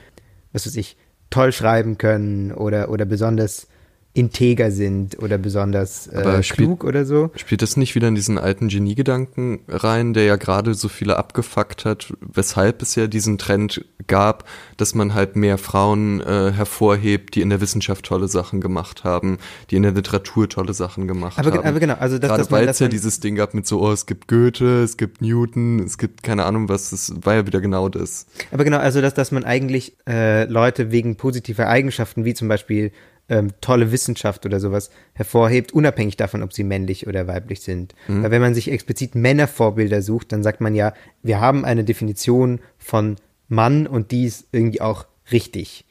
was 0.52 0.66
weiß 0.66 0.76
ich, 0.76 0.96
toll 1.30 1.52
schreiben 1.52 1.98
können 1.98 2.52
oder, 2.52 2.90
oder 2.90 3.04
besonders 3.04 3.68
integer 4.14 4.70
sind 4.70 5.18
oder 5.22 5.38
besonders 5.38 6.06
äh, 6.06 6.42
klug 6.42 6.84
oder 6.84 7.06
so. 7.06 7.30
Spielt 7.34 7.62
das 7.62 7.78
nicht 7.78 7.94
wieder 7.94 8.08
in 8.08 8.14
diesen 8.14 8.36
alten 8.36 8.68
Geniegedanken 8.68 9.60
rein, 9.68 10.12
der 10.12 10.24
ja 10.24 10.36
gerade 10.36 10.74
so 10.74 10.88
viele 10.88 11.16
abgefuckt 11.16 11.86
hat, 11.86 12.12
weshalb 12.20 12.82
es 12.82 12.94
ja 12.94 13.06
diesen 13.06 13.38
Trend 13.38 13.86
gab, 14.06 14.44
dass 14.76 14.94
man 14.94 15.14
halt 15.14 15.36
mehr 15.36 15.56
Frauen 15.56 16.20
äh, 16.20 16.52
hervorhebt, 16.52 17.34
die 17.34 17.40
in 17.40 17.48
der 17.48 17.62
Wissenschaft 17.62 18.04
tolle 18.04 18.28
Sachen 18.28 18.60
gemacht 18.60 19.02
haben, 19.04 19.38
die 19.70 19.76
in 19.76 19.82
der 19.82 19.92
Literatur 19.92 20.46
tolle 20.46 20.74
Sachen 20.74 21.08
gemacht 21.08 21.38
Aber, 21.38 21.50
haben. 21.50 21.66
aber 21.66 21.80
genau, 21.80 21.94
also 21.94 22.18
dass, 22.18 22.28
Gerade 22.28 22.50
weil 22.50 22.68
es 22.68 22.80
ja 22.80 22.88
dieses 22.88 23.20
Ding 23.20 23.36
gab 23.36 23.54
mit 23.54 23.66
so, 23.66 23.80
oh, 23.80 23.92
es 23.92 24.04
gibt 24.04 24.28
Goethe, 24.28 24.82
es 24.82 24.98
gibt 24.98 25.22
Newton, 25.22 25.78
es 25.80 25.96
gibt 25.96 26.22
keine 26.22 26.44
Ahnung 26.44 26.68
was, 26.68 26.90
das 26.90 27.14
war 27.22 27.34
ja 27.34 27.46
wieder 27.46 27.62
genau 27.62 27.88
das. 27.88 28.26
Aber 28.50 28.64
genau, 28.64 28.78
also 28.78 29.00
dass, 29.00 29.14
dass 29.14 29.32
man 29.32 29.44
eigentlich 29.44 29.96
äh, 30.06 30.44
Leute 30.44 30.90
wegen 30.90 31.16
positiver 31.16 31.68
Eigenschaften, 31.68 32.26
wie 32.26 32.34
zum 32.34 32.48
Beispiel 32.48 32.92
ähm, 33.28 33.52
tolle 33.60 33.92
Wissenschaft 33.92 34.44
oder 34.46 34.60
sowas, 34.60 34.90
hervorhebt, 35.14 35.72
unabhängig 35.72 36.16
davon, 36.16 36.42
ob 36.42 36.52
sie 36.52 36.64
männlich 36.64 37.06
oder 37.06 37.26
weiblich 37.26 37.60
sind. 37.60 37.94
Weil 38.06 38.30
wenn 38.30 38.42
man 38.42 38.54
sich 38.54 38.70
explizit 38.70 39.14
Männervorbilder 39.14 40.02
sucht, 40.02 40.32
dann 40.32 40.42
sagt 40.42 40.60
man 40.60 40.74
ja, 40.74 40.92
wir 41.22 41.40
haben 41.40 41.64
eine 41.64 41.84
Definition 41.84 42.60
von 42.78 43.16
Mann 43.48 43.86
und 43.86 44.10
die 44.10 44.24
ist 44.24 44.46
irgendwie 44.52 44.80
auch 44.80 45.06
richtig. 45.30 45.84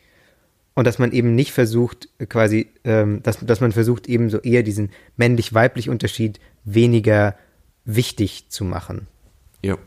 Und 0.73 0.87
dass 0.87 0.99
man 0.99 1.11
eben 1.11 1.35
nicht 1.35 1.51
versucht, 1.51 2.09
quasi, 2.29 2.69
ähm, 2.83 3.21
dass, 3.23 3.39
dass 3.39 3.59
man 3.61 3.71
versucht, 3.71 4.07
eben 4.07 4.29
so 4.29 4.39
eher 4.39 4.63
diesen 4.63 4.89
männlich-weiblich 5.17 5.89
Unterschied 5.89 6.39
weniger 6.63 7.35
wichtig 7.85 8.45
zu 8.49 8.63
machen 8.63 9.07
Ja. 9.63 9.77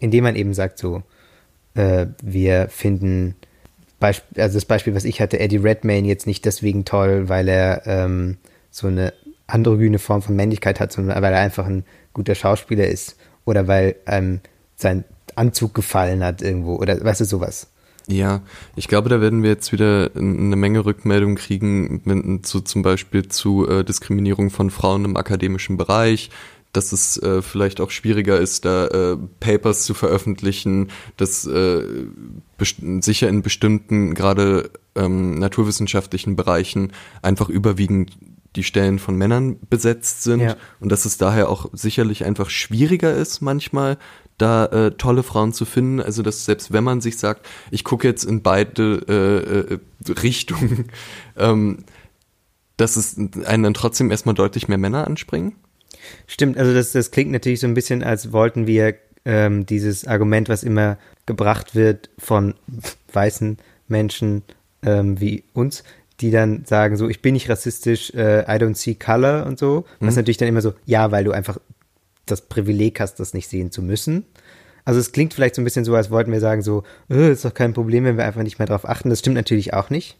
indem 0.00 0.24
man 0.24 0.36
eben 0.36 0.52
sagt 0.54 0.78
so, 0.78 1.02
äh, 1.74 2.06
wir 2.22 2.68
finden, 2.68 3.36
Beisp 4.02 4.24
also 4.36 4.56
das 4.56 4.64
Beispiel, 4.64 4.96
was 4.96 5.04
ich 5.04 5.20
hatte, 5.20 5.38
Eddie 5.38 5.58
Redmayne 5.58 6.08
jetzt 6.08 6.26
nicht 6.26 6.44
deswegen 6.44 6.84
toll, 6.84 7.28
weil 7.28 7.48
er 7.48 7.86
ähm, 7.86 8.36
so 8.68 8.88
eine 8.88 9.12
androgyne 9.46 10.00
Form 10.00 10.22
von 10.22 10.34
Männlichkeit 10.34 10.80
hat, 10.80 10.90
sondern 10.90 11.22
weil 11.22 11.32
er 11.32 11.38
einfach 11.38 11.66
ein 11.66 11.84
guter 12.12 12.34
Schauspieler 12.34 12.88
ist 12.88 13.16
oder 13.44 13.68
weil 13.68 13.94
ähm, 14.06 14.40
sein 14.74 15.04
Anzug 15.36 15.72
gefallen 15.74 16.24
hat 16.24 16.42
irgendwo 16.42 16.74
oder 16.74 17.02
weißt 17.02 17.20
du 17.20 17.24
sowas. 17.26 17.68
Ja, 18.08 18.42
ich 18.74 18.88
glaube, 18.88 19.08
da 19.08 19.20
werden 19.20 19.44
wir 19.44 19.50
jetzt 19.50 19.70
wieder 19.70 20.10
eine 20.16 20.56
Menge 20.56 20.84
Rückmeldungen 20.84 21.36
kriegen, 21.36 22.02
wenn, 22.04 22.42
zu, 22.42 22.60
zum 22.60 22.82
Beispiel 22.82 23.28
zu 23.28 23.68
äh, 23.68 23.84
Diskriminierung 23.84 24.50
von 24.50 24.70
Frauen 24.70 25.04
im 25.04 25.16
akademischen 25.16 25.76
Bereich, 25.76 26.30
dass 26.72 26.92
es 26.92 27.18
äh, 27.18 27.42
vielleicht 27.42 27.80
auch 27.80 27.90
schwieriger 27.90 28.38
ist, 28.38 28.64
da 28.64 28.86
äh, 28.86 29.16
Papers 29.40 29.84
zu 29.84 29.94
veröffentlichen, 29.94 30.88
dass 31.16 31.46
äh, 31.46 31.82
sicher 33.00 33.28
in 33.28 33.42
bestimmten, 33.42 34.14
gerade 34.14 34.70
ähm, 34.94 35.38
naturwissenschaftlichen 35.38 36.36
Bereichen 36.36 36.92
einfach 37.20 37.48
überwiegend 37.48 38.16
die 38.56 38.64
Stellen 38.64 38.98
von 38.98 39.16
Männern 39.16 39.56
besetzt 39.70 40.22
sind 40.22 40.40
Ja. 40.40 40.56
und 40.80 40.92
dass 40.92 41.04
es 41.04 41.16
daher 41.16 41.48
auch 41.48 41.70
sicherlich 41.72 42.24
einfach 42.24 42.50
schwieriger 42.50 43.14
ist 43.14 43.40
manchmal, 43.40 43.98
da 44.38 44.66
äh, 44.66 44.90
tolle 44.92 45.22
Frauen 45.22 45.52
zu 45.52 45.64
finden. 45.64 46.00
Also 46.00 46.22
dass 46.22 46.44
selbst 46.44 46.72
wenn 46.72 46.84
man 46.84 47.00
sich 47.00 47.18
sagt, 47.18 47.46
ich 47.70 47.84
gucke 47.84 48.06
jetzt 48.08 48.24
in 48.24 48.42
beide 48.42 49.04
äh, 49.08 49.74
äh, 49.74 50.12
Richtungen, 50.20 50.86
ähm, 51.36 51.84
dass 52.76 52.96
es 52.96 53.16
einen 53.16 53.62
dann 53.62 53.74
trotzdem 53.74 54.10
erstmal 54.10 54.34
deutlich 54.34 54.68
mehr 54.68 54.78
Männer 54.78 55.06
anspringen. 55.06 55.54
Stimmt, 56.26 56.58
also 56.58 56.72
das, 56.74 56.92
das 56.92 57.10
klingt 57.10 57.30
natürlich 57.30 57.60
so 57.60 57.66
ein 57.66 57.74
bisschen, 57.74 58.02
als 58.02 58.32
wollten 58.32 58.66
wir 58.66 58.94
ähm, 59.24 59.66
dieses 59.66 60.06
Argument, 60.06 60.48
was 60.48 60.62
immer 60.62 60.98
gebracht 61.26 61.74
wird 61.74 62.10
von 62.18 62.54
weißen 63.12 63.58
Menschen 63.88 64.42
ähm, 64.84 65.20
wie 65.20 65.44
uns, 65.52 65.84
die 66.20 66.30
dann 66.30 66.64
sagen 66.64 66.96
so, 66.96 67.08
ich 67.08 67.22
bin 67.22 67.34
nicht 67.34 67.48
rassistisch, 67.48 68.12
äh, 68.14 68.42
I 68.42 68.58
don't 68.58 68.76
see 68.76 68.94
color 68.94 69.46
und 69.46 69.58
so. 69.58 69.84
Was 70.00 70.16
natürlich 70.16 70.38
dann 70.38 70.48
immer 70.48 70.60
so, 70.60 70.74
ja, 70.84 71.10
weil 71.10 71.24
du 71.24 71.32
einfach 71.32 71.58
das 72.26 72.42
Privileg 72.42 73.00
hast, 73.00 73.20
das 73.20 73.34
nicht 73.34 73.48
sehen 73.48 73.70
zu 73.70 73.82
müssen. 73.82 74.24
Also 74.84 74.98
es 74.98 75.12
klingt 75.12 75.34
vielleicht 75.34 75.54
so 75.54 75.62
ein 75.62 75.64
bisschen 75.64 75.84
so, 75.84 75.94
als 75.94 76.10
wollten 76.10 76.32
wir 76.32 76.40
sagen 76.40 76.62
so, 76.62 76.82
äh, 77.08 77.32
ist 77.32 77.44
doch 77.44 77.54
kein 77.54 77.72
Problem, 77.72 78.04
wenn 78.04 78.16
wir 78.16 78.24
einfach 78.24 78.42
nicht 78.42 78.58
mehr 78.58 78.66
drauf 78.66 78.88
achten. 78.88 79.10
Das 79.10 79.20
stimmt 79.20 79.36
natürlich 79.36 79.74
auch 79.74 79.90
nicht. 79.90 80.18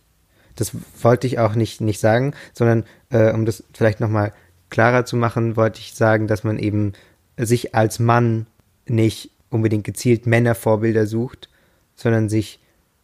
Das 0.55 0.73
wollte 1.01 1.27
ich 1.27 1.39
auch 1.39 1.55
nicht, 1.55 1.81
nicht 1.81 1.99
sagen, 1.99 2.35
sondern 2.53 2.85
äh, 3.11 3.33
um 3.33 3.47
das 3.47 3.65
vielleicht 3.73 4.01
nochmal 4.01 4.33
klarer 4.73 5.05
zu 5.05 5.17
machen, 5.17 5.57
wollte 5.57 5.79
ich 5.79 5.95
sagen, 5.95 6.27
dass 6.27 6.43
man 6.43 6.59
eben 6.59 6.95
sich 7.37 7.75
als 7.75 8.01
Mann 8.01 8.47
nicht 8.89 9.31
unbedingt 9.51 9.85
gezielt 9.85 10.27
Männervorbilder 10.27 11.07
sucht, 11.07 11.49
sondern 11.95 12.29
sich 12.29 12.59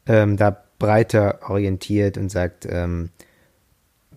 ähm, 0.07 0.37
da 0.37 0.65
breiter 0.79 1.41
orientiert 1.49 2.19
und 2.19 2.31
sagt, 2.31 2.67
ähm, 2.69 3.11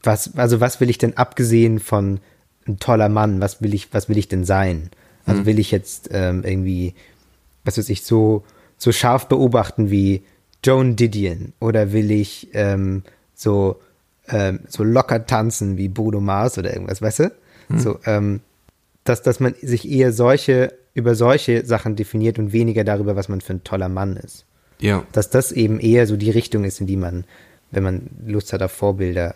was, 0.02 0.36
also 0.38 0.62
was 0.62 0.80
will 0.80 0.90
ich 0.90 0.98
denn 0.98 1.18
abgesehen 1.18 1.80
von 1.80 2.20
ein 2.68 2.80
toller 2.80 3.10
Mann, 3.10 3.42
was 3.42 3.62
will 3.62 3.74
ich, 3.74 3.94
was 3.94 4.10
will 4.10 4.18
ich 4.18 4.28
denn 4.28 4.46
sein? 4.46 4.90
Also 5.26 5.46
will 5.46 5.60
ich 5.60 5.72
jetzt 5.72 6.10
ähm, 6.12 6.44
irgendwie, 6.44 6.96
was 7.64 7.78
weiß 7.78 7.90
ich, 7.90 8.04
so, 8.04 8.44
so 8.78 8.92
scharf 8.92 9.28
beobachten 9.28 9.92
wie 9.92 10.24
Joan 10.64 10.96
Didion 10.96 11.54
oder 11.60 11.92
will 11.94 12.12
ich 12.12 12.50
ähm, 12.54 13.04
so, 13.36 13.80
ähm, 14.28 14.62
so 14.68 14.84
locker 14.84 15.26
tanzen 15.26 15.78
wie 15.78 15.90
Bruno 15.90 16.22
Mars 16.22 16.58
oder 16.58 16.74
irgendwas, 16.74 17.02
weißt 17.02 17.20
du? 17.20 17.32
So, 17.80 18.00
ähm, 18.06 18.42
dass, 19.04 19.22
dass 19.22 19.40
man 19.40 19.56
sich 19.62 19.90
eher 19.90 20.14
solche, 20.14 20.74
über 20.94 21.16
solche 21.16 21.66
Sachen 21.66 21.96
definiert 21.96 22.40
und 22.40 22.54
weniger 22.54 22.84
darüber, 22.84 23.16
was 23.16 23.30
man 23.30 23.42
für 23.42 23.54
ein 23.54 23.64
toller 23.64 23.90
Mann 23.90 24.18
ist. 24.18 24.46
Ja, 24.80 25.06
Dass 25.12 25.30
das 25.30 25.52
eben 25.52 25.80
eher 25.80 26.08
so 26.08 26.18
die 26.18 26.32
Richtung 26.32 26.64
ist, 26.64 26.82
in 26.82 26.88
die 26.88 26.98
man, 26.98 27.26
wenn 27.70 27.84
man 27.84 28.10
Lust 28.26 28.52
hat 28.52 28.64
auf 28.64 28.72
Vorbilder, 28.72 29.36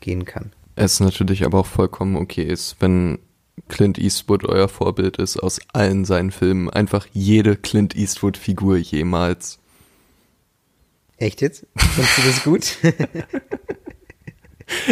gehen 0.00 0.24
kann. 0.24 0.52
es 0.76 1.00
natürlich 1.00 1.44
aber 1.44 1.60
auch 1.60 1.66
vollkommen 1.66 2.16
okay 2.16 2.44
ist, 2.44 2.76
wenn 2.80 3.18
Clint 3.68 3.98
Eastwood 3.98 4.44
euer 4.44 4.68
Vorbild 4.68 5.16
ist 5.16 5.38
aus 5.38 5.60
allen 5.72 6.04
seinen 6.04 6.30
Filmen. 6.30 6.70
Einfach 6.70 7.06
jede 7.12 7.56
Clint 7.56 7.96
Eastwood-Figur 7.96 8.76
jemals. 8.76 9.58
Echt 11.16 11.40
jetzt? 11.40 11.66
Findest 11.74 12.18
du 12.18 12.22
das 12.22 12.44
gut? 12.44 12.76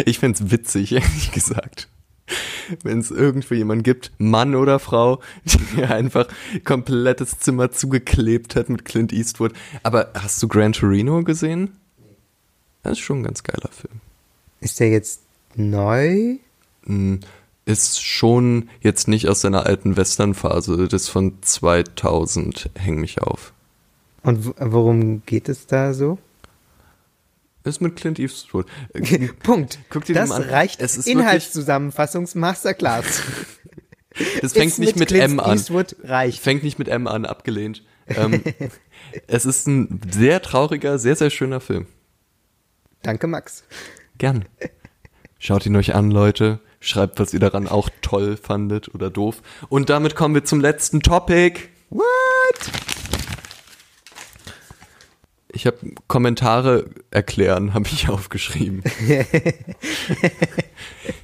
Ich 0.05 0.19
find's 0.19 0.51
witzig, 0.51 0.93
ehrlich 0.93 1.31
gesagt. 1.31 1.89
Wenn 2.83 2.99
es 2.99 3.11
irgendwo 3.11 3.53
jemanden 3.53 3.83
gibt, 3.83 4.11
Mann 4.17 4.55
oder 4.55 4.79
Frau, 4.79 5.21
die 5.45 5.83
einfach 5.83 6.27
komplettes 6.63 7.39
Zimmer 7.39 7.71
zugeklebt 7.71 8.55
hat 8.55 8.69
mit 8.69 8.85
Clint 8.85 9.13
Eastwood. 9.13 9.53
Aber 9.83 10.11
hast 10.15 10.41
du 10.41 10.47
Gran 10.47 10.73
Torino 10.73 11.23
gesehen? 11.23 11.77
Das 12.83 12.93
ist 12.93 12.99
schon 12.99 13.19
ein 13.19 13.23
ganz 13.23 13.43
geiler 13.43 13.69
Film. 13.71 14.01
ist 14.61 14.79
der 14.79 14.89
jetzt 14.89 15.21
neu? 15.55 16.37
Mm, 16.85 17.15
Ist 17.65 18.03
schon 18.03 18.69
jetzt 18.81 19.07
nicht 19.07 19.27
aus 19.27 19.41
seiner 19.41 19.65
alten 19.65 19.97
Western-Phase, 19.97 20.87
das 20.87 21.03
ist 21.03 21.09
von 21.09 21.33
2000, 21.41 22.69
häng 22.75 22.99
mich 22.99 23.21
auf. 23.21 23.53
Und 24.21 24.53
worum 24.59 25.23
geht 25.25 25.49
es 25.49 25.65
da 25.67 25.93
so? 25.93 26.17
Ist 27.65 27.81
mit 27.81 27.95
Clint 27.95 28.19
Eastwood. 28.19 28.67
Punkt. 29.43 29.79
Guck 29.89 30.05
dir 30.05 30.13
das 30.13 30.29
den 30.29 30.37
mal 30.37 30.43
an. 30.43 30.49
reicht. 30.49 30.81
Es 30.81 30.97
ist 30.97 31.07
Inhaltszusammenfassungs-Masterclass. 31.07 33.23
Das 34.41 34.53
fängt 34.53 34.79
nicht 34.79 34.95
mit, 34.95 35.09
Clint 35.09 35.25
M 35.25 35.39
an. 35.41 35.57
Eastwood 35.57 35.97
reicht. 36.01 36.39
Fängt 36.39 36.63
nicht 36.63 36.79
mit 36.79 36.87
M 36.87 37.05
an, 37.05 37.25
abgelehnt. 37.25 37.83
Ähm, 38.07 38.43
es 39.25 39.45
ist 39.45 39.67
ein 39.67 39.99
sehr 40.09 40.41
trauriger, 40.41 40.99
sehr, 40.99 41.15
sehr 41.15 41.31
schöner 41.31 41.59
Film. 41.59 41.87
Danke, 43.01 43.25
Max. 43.25 43.63
Gern. 44.19 44.45
Schaut 45.39 45.65
ihn 45.65 45.75
euch 45.75 45.95
an, 45.95 46.11
Leute. 46.11 46.59
Schreibt, 46.79 47.19
was 47.19 47.33
ihr 47.33 47.39
daran 47.39 47.67
auch 47.67 47.89
toll 48.03 48.37
fandet 48.37 48.93
oder 48.93 49.09
doof. 49.09 49.41
Und 49.69 49.89
damit 49.89 50.15
kommen 50.15 50.35
wir 50.35 50.45
zum 50.45 50.61
letzten 50.61 51.01
Topic. 51.01 51.59
What? 51.89 52.05
Ich 55.55 55.65
habe 55.65 55.77
Kommentare 56.07 56.89
erklären, 57.11 57.73
habe 57.73 57.87
ich 57.87 58.09
aufgeschrieben. 58.09 58.83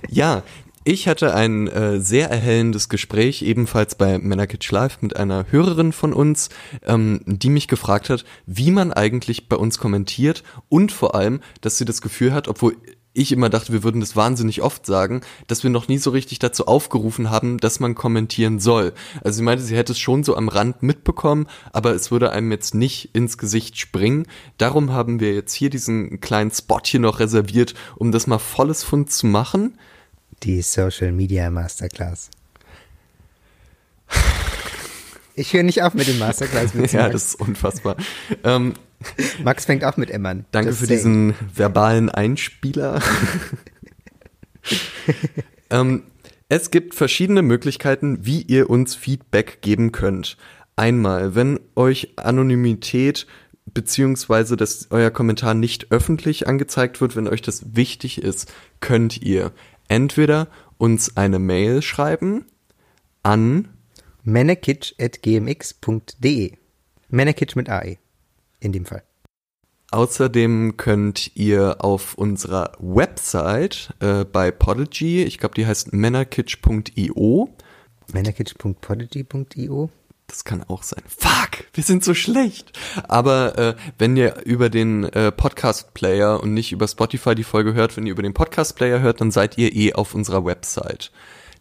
ja, 0.10 0.44
ich 0.84 1.08
hatte 1.08 1.36
ein 1.36 1.68
äh, 1.68 2.00
sehr 2.00 2.30
erhellendes 2.32 2.90
Gespräch, 2.90 3.44
ebenfalls 3.44 3.94
bei 3.94 4.18
Männerkitsch 4.18 4.72
Live 4.72 5.02
mit 5.02 5.16
einer 5.16 5.46
Hörerin 5.52 5.92
von 5.92 6.14
uns, 6.14 6.50
ähm, 6.88 7.22
die 7.26 7.50
mich 7.50 7.68
gefragt 7.68 8.10
hat, 8.10 8.26
wie 8.48 8.72
man 8.72 8.92
eigentlich 8.92 9.48
bei 9.48 9.58
uns 9.58 9.78
kommentiert 9.78 10.44
und 10.70 10.92
vor 10.92 11.14
allem, 11.14 11.42
dass 11.60 11.78
sie 11.78 11.86
das 11.86 12.02
Gefühl 12.02 12.34
hat, 12.34 12.48
obwohl 12.48 12.78
ich 13.14 13.32
immer 13.32 13.50
dachte, 13.50 13.74
wir 13.74 13.84
würden 13.84 14.00
das 14.00 14.16
wahnsinnig 14.16 14.62
oft 14.62 14.86
sagen, 14.86 15.22
dass 15.48 15.64
wir 15.64 15.70
noch 15.70 15.88
nie 15.88 15.98
so 15.98 16.12
richtig 16.12 16.40
dazu 16.40 16.66
aufgerufen 16.68 17.30
haben, 17.30 17.58
dass 17.58 17.80
man 17.80 17.94
kommentieren 17.96 18.60
soll. 18.60 18.94
Also 19.24 19.38
sie 19.38 19.44
meinte, 19.44 19.64
sie 19.64 19.76
hätte 19.76 19.92
es 19.92 20.00
schon 20.00 20.24
so 20.24 20.36
am 20.36 20.48
Rand 20.48 20.82
mitbekommen, 20.82 21.48
aber 21.74 21.94
es 21.94 22.12
würde 22.12 22.32
einem 22.32 22.52
jetzt 22.52 22.74
nicht 22.74 23.10
ins 23.14 23.38
Gesicht 23.38 23.78
springen. 23.78 24.28
Darum 24.58 24.92
haben 24.94 25.20
wir 25.20 25.34
jetzt 25.34 25.54
hier 25.54 25.70
diesen 25.70 26.22
kleinen 26.22 26.52
Spot 26.52 26.80
hier 26.86 27.02
noch 27.02 27.20
reserviert, 27.20 27.74
um 27.98 28.12
das 28.12 28.28
mal 28.28 28.40
volles 28.40 28.84
Fund 28.84 29.12
zu 29.12 29.28
machen. 29.28 29.78
Die 30.44 30.62
Social 30.62 31.12
Media 31.12 31.50
Masterclass. 31.50 32.30
Ich 35.34 35.54
höre 35.54 35.64
nicht 35.64 35.82
auf 35.82 35.94
mit 35.94 36.08
dem 36.08 36.20
Masterclass 36.20 36.74
mit 36.74 36.92
Ja, 36.92 37.08
das 37.08 37.28
ist 37.28 37.36
unfassbar. 37.36 37.96
ähm, 38.44 38.74
Max 39.44 39.66
fängt 39.66 39.84
auch 39.84 39.98
mit 39.98 40.10
M 40.10 40.26
an. 40.26 40.46
danke 40.52 40.74
für 40.74 40.88
diesen 40.88 41.36
verbalen 41.54 42.10
Einspieler. 42.10 43.02
ähm, 45.70 46.04
es 46.50 46.72
gibt 46.72 46.96
verschiedene 46.96 47.42
Möglichkeiten, 47.42 48.26
wie 48.26 48.42
ihr 48.42 48.70
uns 48.70 48.96
Feedback 48.96 49.62
geben 49.62 49.92
könnt. 49.92 50.38
Einmal, 50.76 51.36
wenn 51.36 51.60
euch 51.76 52.14
Anonymität 52.18 53.28
beziehungsweise 53.74 54.58
dass 54.58 54.88
euer 54.90 55.12
Kommentar 55.12 55.54
nicht 55.54 55.92
öffentlich 55.92 56.48
angezeigt 56.48 57.00
wird, 57.02 57.16
wenn 57.16 57.28
euch 57.28 57.42
das 57.42 57.76
wichtig 57.76 58.22
ist, 58.22 58.52
könnt 58.80 59.22
ihr 59.22 59.52
entweder 59.88 60.48
uns 60.78 61.18
eine 61.18 61.40
Mail 61.40 61.82
schreiben 61.82 62.46
an 63.24 63.70
Männerkitsch.gmx.de. 64.24 66.54
Männerkitsch 67.10 67.56
mit 67.56 67.70
AE. 67.70 67.98
In 68.62 68.72
dem 68.72 68.86
Fall. 68.86 69.04
Außerdem 69.92 70.78
könnt 70.78 71.36
ihr 71.36 71.84
auf 71.84 72.14
unserer 72.14 72.72
Website 72.80 73.94
äh, 74.00 74.24
bei 74.24 74.50
Podigy, 74.50 75.24
ich 75.24 75.38
glaube, 75.38 75.56
die 75.56 75.68
heißt 75.68 75.92
männerkitsch.io, 75.92 77.50
Männerkitsch.podigy.io. 78.14 79.90
das 80.28 80.46
kann 80.46 80.64
auch 80.64 80.84
sein. 80.84 81.04
Fuck, 81.06 81.66
wir 81.74 81.84
sind 81.84 82.06
so 82.06 82.14
schlecht. 82.14 82.78
Aber 83.08 83.58
äh, 83.58 83.76
wenn 83.98 84.16
ihr 84.16 84.44
über 84.46 84.70
den 84.70 85.04
äh, 85.04 85.32
Podcast-Player 85.32 86.42
und 86.42 86.54
nicht 86.54 86.72
über 86.72 86.88
Spotify 86.88 87.36
die 87.36 87.44
Folge 87.44 87.74
hört, 87.74 87.98
wenn 87.98 88.06
ihr 88.06 88.14
über 88.14 88.24
den 88.24 88.34
Podcast-Player 88.34 89.02
hört, 89.02 89.20
dann 89.20 89.32
seid 89.32 89.58
ihr 89.58 89.76
eh 89.76 89.94
auf 89.94 90.16
unserer 90.16 90.46
Website. 90.46 91.12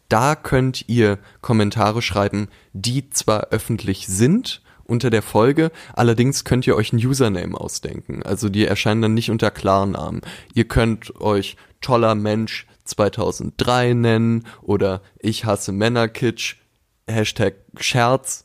Da 0.09 0.37
könnt 0.37 0.89
ihr 0.89 1.19
Kommentare 1.41 2.01
schreiben, 2.01 2.49
die 2.73 3.11
zwar 3.11 3.49
öffentlich 3.51 4.07
sind 4.07 4.63
unter 4.91 5.11
der 5.11 5.23
Folge, 5.23 5.71
allerdings 5.95 6.45
könnt 6.45 6.67
ihr 6.67 6.77
euch 6.77 6.93
ein 6.93 6.99
Username 6.99 7.59
ausdenken. 7.59 8.23
Also 8.23 8.49
die 8.49 8.67
erscheinen 8.67 9.03
dann 9.03 9.15
nicht 9.15 9.31
unter 9.31 9.51
Klarnamen. 9.51 10.21
Ihr 10.53 10.65
könnt 10.65 11.21
euch 11.21 11.57
toller 11.81 12.15
Mensch 12.15 12.67
2003 12.85 13.95
nennen 13.95 14.47
oder 14.63 15.01
ich 15.19 15.45
hasse 15.45 15.73
Männerkitsch, 15.73 16.57
Hashtag 17.07 17.55
Scherz. 17.79 18.45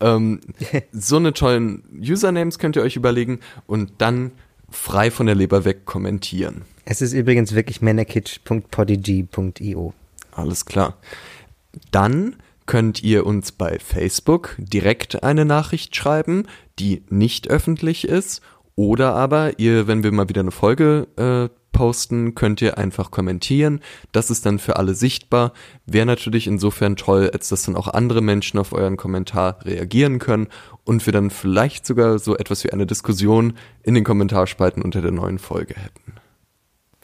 Ähm, 0.00 0.40
so 0.92 1.16
eine 1.16 1.32
tollen 1.32 1.82
Usernames 1.98 2.58
könnt 2.58 2.76
ihr 2.76 2.82
euch 2.82 2.96
überlegen 2.96 3.40
und 3.66 3.92
dann 3.98 4.32
frei 4.68 5.10
von 5.10 5.26
der 5.26 5.34
Leber 5.34 5.64
weg 5.64 5.86
kommentieren. 5.86 6.62
Es 6.84 7.02
ist 7.02 7.14
übrigens 7.14 7.54
wirklich 7.54 7.82
männerkitsch.podigy.io. 7.82 9.92
Alles 10.32 10.66
klar. 10.66 10.98
Dann 11.90 12.36
könnt 12.66 13.02
ihr 13.02 13.26
uns 13.26 13.52
bei 13.52 13.78
Facebook 13.78 14.56
direkt 14.58 15.22
eine 15.22 15.44
Nachricht 15.44 15.94
schreiben, 15.96 16.46
die 16.78 17.04
nicht 17.08 17.48
öffentlich 17.48 18.06
ist. 18.06 18.42
Oder 18.74 19.14
aber 19.14 19.58
ihr, 19.58 19.86
wenn 19.86 20.02
wir 20.02 20.12
mal 20.12 20.28
wieder 20.28 20.42
eine 20.42 20.50
Folge 20.50 21.06
äh, 21.16 21.48
posten, 21.72 22.34
könnt 22.34 22.62
ihr 22.62 22.78
einfach 22.78 23.10
kommentieren. 23.10 23.80
Das 24.12 24.30
ist 24.30 24.46
dann 24.46 24.58
für 24.58 24.76
alle 24.76 24.94
sichtbar. 24.94 25.52
Wäre 25.84 26.06
natürlich 26.06 26.46
insofern 26.46 26.96
toll, 26.96 27.30
als 27.32 27.48
dass 27.48 27.64
dann 27.64 27.76
auch 27.76 27.88
andere 27.88 28.22
Menschen 28.22 28.58
auf 28.58 28.72
euren 28.72 28.96
Kommentar 28.96 29.58
reagieren 29.64 30.18
können 30.18 30.48
und 30.84 31.04
wir 31.04 31.12
dann 31.12 31.30
vielleicht 31.30 31.86
sogar 31.86 32.18
so 32.18 32.36
etwas 32.36 32.64
wie 32.64 32.72
eine 32.72 32.86
Diskussion 32.86 33.54
in 33.82 33.94
den 33.94 34.04
Kommentarspalten 34.04 34.82
unter 34.82 35.02
der 35.02 35.10
neuen 35.10 35.38
Folge 35.38 35.74
hätten. 35.74 36.14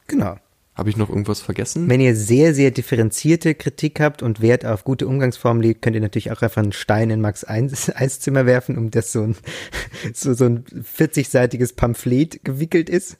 Genau. 0.06 0.36
Habe 0.74 0.88
ich 0.88 0.96
noch 0.96 1.10
irgendwas 1.10 1.42
vergessen? 1.42 1.90
Wenn 1.90 2.00
ihr 2.00 2.16
sehr, 2.16 2.54
sehr 2.54 2.70
differenzierte 2.70 3.54
Kritik 3.54 4.00
habt 4.00 4.22
und 4.22 4.40
Wert 4.40 4.64
auf 4.64 4.84
gute 4.84 5.06
Umgangsformen 5.06 5.62
legt, 5.62 5.82
könnt 5.82 5.94
ihr 5.94 6.00
natürlich 6.00 6.32
auch 6.32 6.40
einfach 6.40 6.62
einen 6.62 6.72
Stein 6.72 7.10
in 7.10 7.20
Max 7.20 7.44
Eiszimmer 7.46 8.46
werfen, 8.46 8.78
um 8.78 8.90
das 8.90 9.12
so 9.12 9.22
ein, 9.22 9.36
so, 10.14 10.32
so 10.32 10.46
ein 10.46 10.64
40-seitiges 10.64 11.76
Pamphlet 11.76 12.42
gewickelt 12.42 12.88
ist. 12.88 13.18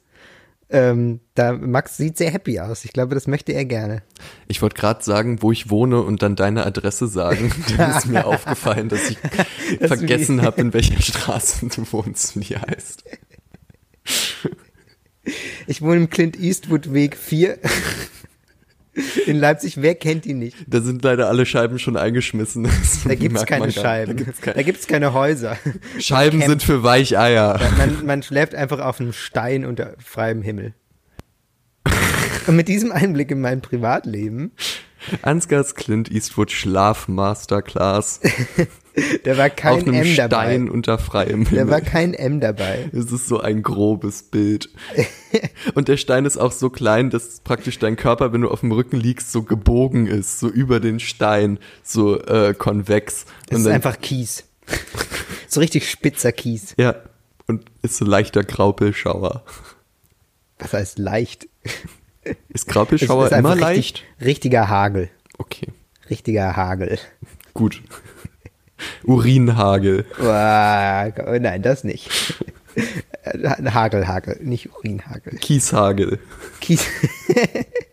Ähm, 0.73 1.19
da 1.35 1.53
Max 1.53 1.97
sieht 1.97 2.17
sehr 2.17 2.31
happy 2.31 2.59
aus. 2.59 2.83
Ich 2.85 2.93
glaube, 2.93 3.13
das 3.13 3.27
möchte 3.27 3.51
er 3.51 3.65
gerne. 3.65 4.01
Ich 4.47 4.63
wollte 4.63 4.75
gerade 4.75 5.03
sagen, 5.03 5.43
wo 5.43 5.51
ich 5.51 5.69
wohne 5.69 6.01
und 6.01 6.23
dann 6.23 6.35
deine 6.35 6.65
Adresse 6.65 7.05
sagen. 7.07 7.51
Dann 7.77 7.91
ist 7.91 8.07
mir 8.07 8.25
aufgefallen, 8.25 8.89
dass 8.89 9.11
ich 9.11 9.19
Das 9.79 9.89
vergessen 9.89 10.41
habe, 10.41 10.59
in 10.61 10.73
welcher 10.73 10.99
Straße 10.99 11.67
du 11.67 11.85
wohnst, 11.91 12.35
wie 12.35 12.45
die 12.45 12.57
heißt. 12.57 13.03
Ich 15.67 15.81
wohne 15.81 15.97
im 15.97 16.09
Clint 16.09 16.39
Eastwood 16.39 16.93
Weg 16.93 17.15
4 17.17 17.57
in 19.25 19.37
Leipzig. 19.37 19.81
Wer 19.81 19.95
kennt 19.95 20.25
ihn 20.25 20.39
nicht? 20.39 20.57
Da 20.67 20.81
sind 20.81 21.03
leider 21.03 21.27
alle 21.29 21.45
Scheiben 21.45 21.79
schon 21.79 21.97
eingeschmissen. 21.97 22.67
Da 23.05 23.15
gibt's 23.15 23.45
keine. 23.45 23.71
Scheiben. 23.71 24.17
Da 24.17 24.23
gibt's 24.23 24.39
Da 24.41 24.51
keine. 24.51 24.63
gibt's 24.63 24.87
keine 24.87 25.13
Häuser. 25.13 25.57
Scheiben 25.99 26.41
sind 26.41 26.63
für 26.63 26.83
Weicheier. 26.83 27.59
Man, 27.77 28.05
man 28.05 28.23
schläft 28.23 28.55
einfach 28.55 28.79
auf 28.79 28.99
einem 28.99 29.13
Stein 29.13 29.65
unter 29.65 29.95
freiem 29.99 30.41
Himmel. 30.41 30.73
Und 32.47 32.55
mit 32.55 32.67
diesem 32.67 32.91
Einblick 32.91 33.31
in 33.31 33.39
mein 33.41 33.61
Privatleben 33.61 34.51
Ansgars 35.21 35.75
Clint 35.75 36.11
Eastwood 36.11 36.51
Schlafmasterclass. 36.51 38.19
Da 39.23 39.37
war 39.39 39.47
Auf 39.47 39.55
kein 39.55 39.81
einem 39.81 39.93
M 39.95 40.05
Stein 40.05 40.29
dabei. 40.29 40.59
unter 40.71 40.99
freiem 40.99 41.45
Da 41.45 41.49
Himmel. 41.49 41.67
war 41.71 41.81
kein 41.81 42.13
M 42.13 42.39
dabei. 42.39 42.91
Es 42.93 43.11
ist 43.11 43.27
so 43.27 43.39
ein 43.39 43.63
grobes 43.63 44.21
Bild. 44.21 44.69
Und 45.73 45.87
der 45.87 45.97
Stein 45.97 46.25
ist 46.25 46.37
auch 46.37 46.51
so 46.51 46.69
klein, 46.69 47.09
dass 47.09 47.39
praktisch 47.39 47.79
dein 47.79 47.95
Körper, 47.95 48.33
wenn 48.33 48.41
du 48.41 48.51
auf 48.51 48.59
dem 48.59 48.71
Rücken 48.71 48.97
liegst, 48.97 49.31
so 49.31 49.41
gebogen 49.41 50.05
ist, 50.05 50.39
so 50.39 50.47
über 50.47 50.79
den 50.79 50.99
Stein, 50.99 51.57
so 51.81 52.19
äh, 52.21 52.53
konvex. 52.53 53.25
Das 53.49 53.61
ist 53.61 53.65
einfach 53.67 53.99
Kies. 53.99 54.43
So 55.47 55.59
richtig 55.59 55.89
spitzer 55.89 56.31
Kies. 56.31 56.75
ja, 56.77 56.93
und 57.47 57.65
ist 57.81 57.97
so 57.97 58.05
leichter 58.05 58.43
Graupelschauer. 58.43 59.43
Was 60.59 60.73
heißt 60.73 60.99
leicht? 60.99 61.47
Ist 62.25 62.37
Es 62.53 62.65
Graupelschauer 62.67 63.25
ist 63.25 63.31
immer 63.33 63.51
einfach 63.51 63.61
leicht? 63.61 63.77
richtig, 63.77 64.05
richtiger 64.21 64.69
Hagel. 64.69 65.09
Okay, 65.37 65.67
Richtiger 66.09 66.55
Hagel. 66.55 66.97
gut. 67.53 67.81
Urinhagel. 69.03 70.05
Oh 70.19 71.37
nein, 71.39 71.61
das 71.61 71.83
nicht. 71.83 72.09
Hagel, 73.25 74.07
Hagel, 74.07 74.37
nicht 74.41 74.69
Urinhagel. 74.75 75.37
Kieshagel. 75.37 76.19
Kies. 76.59 76.85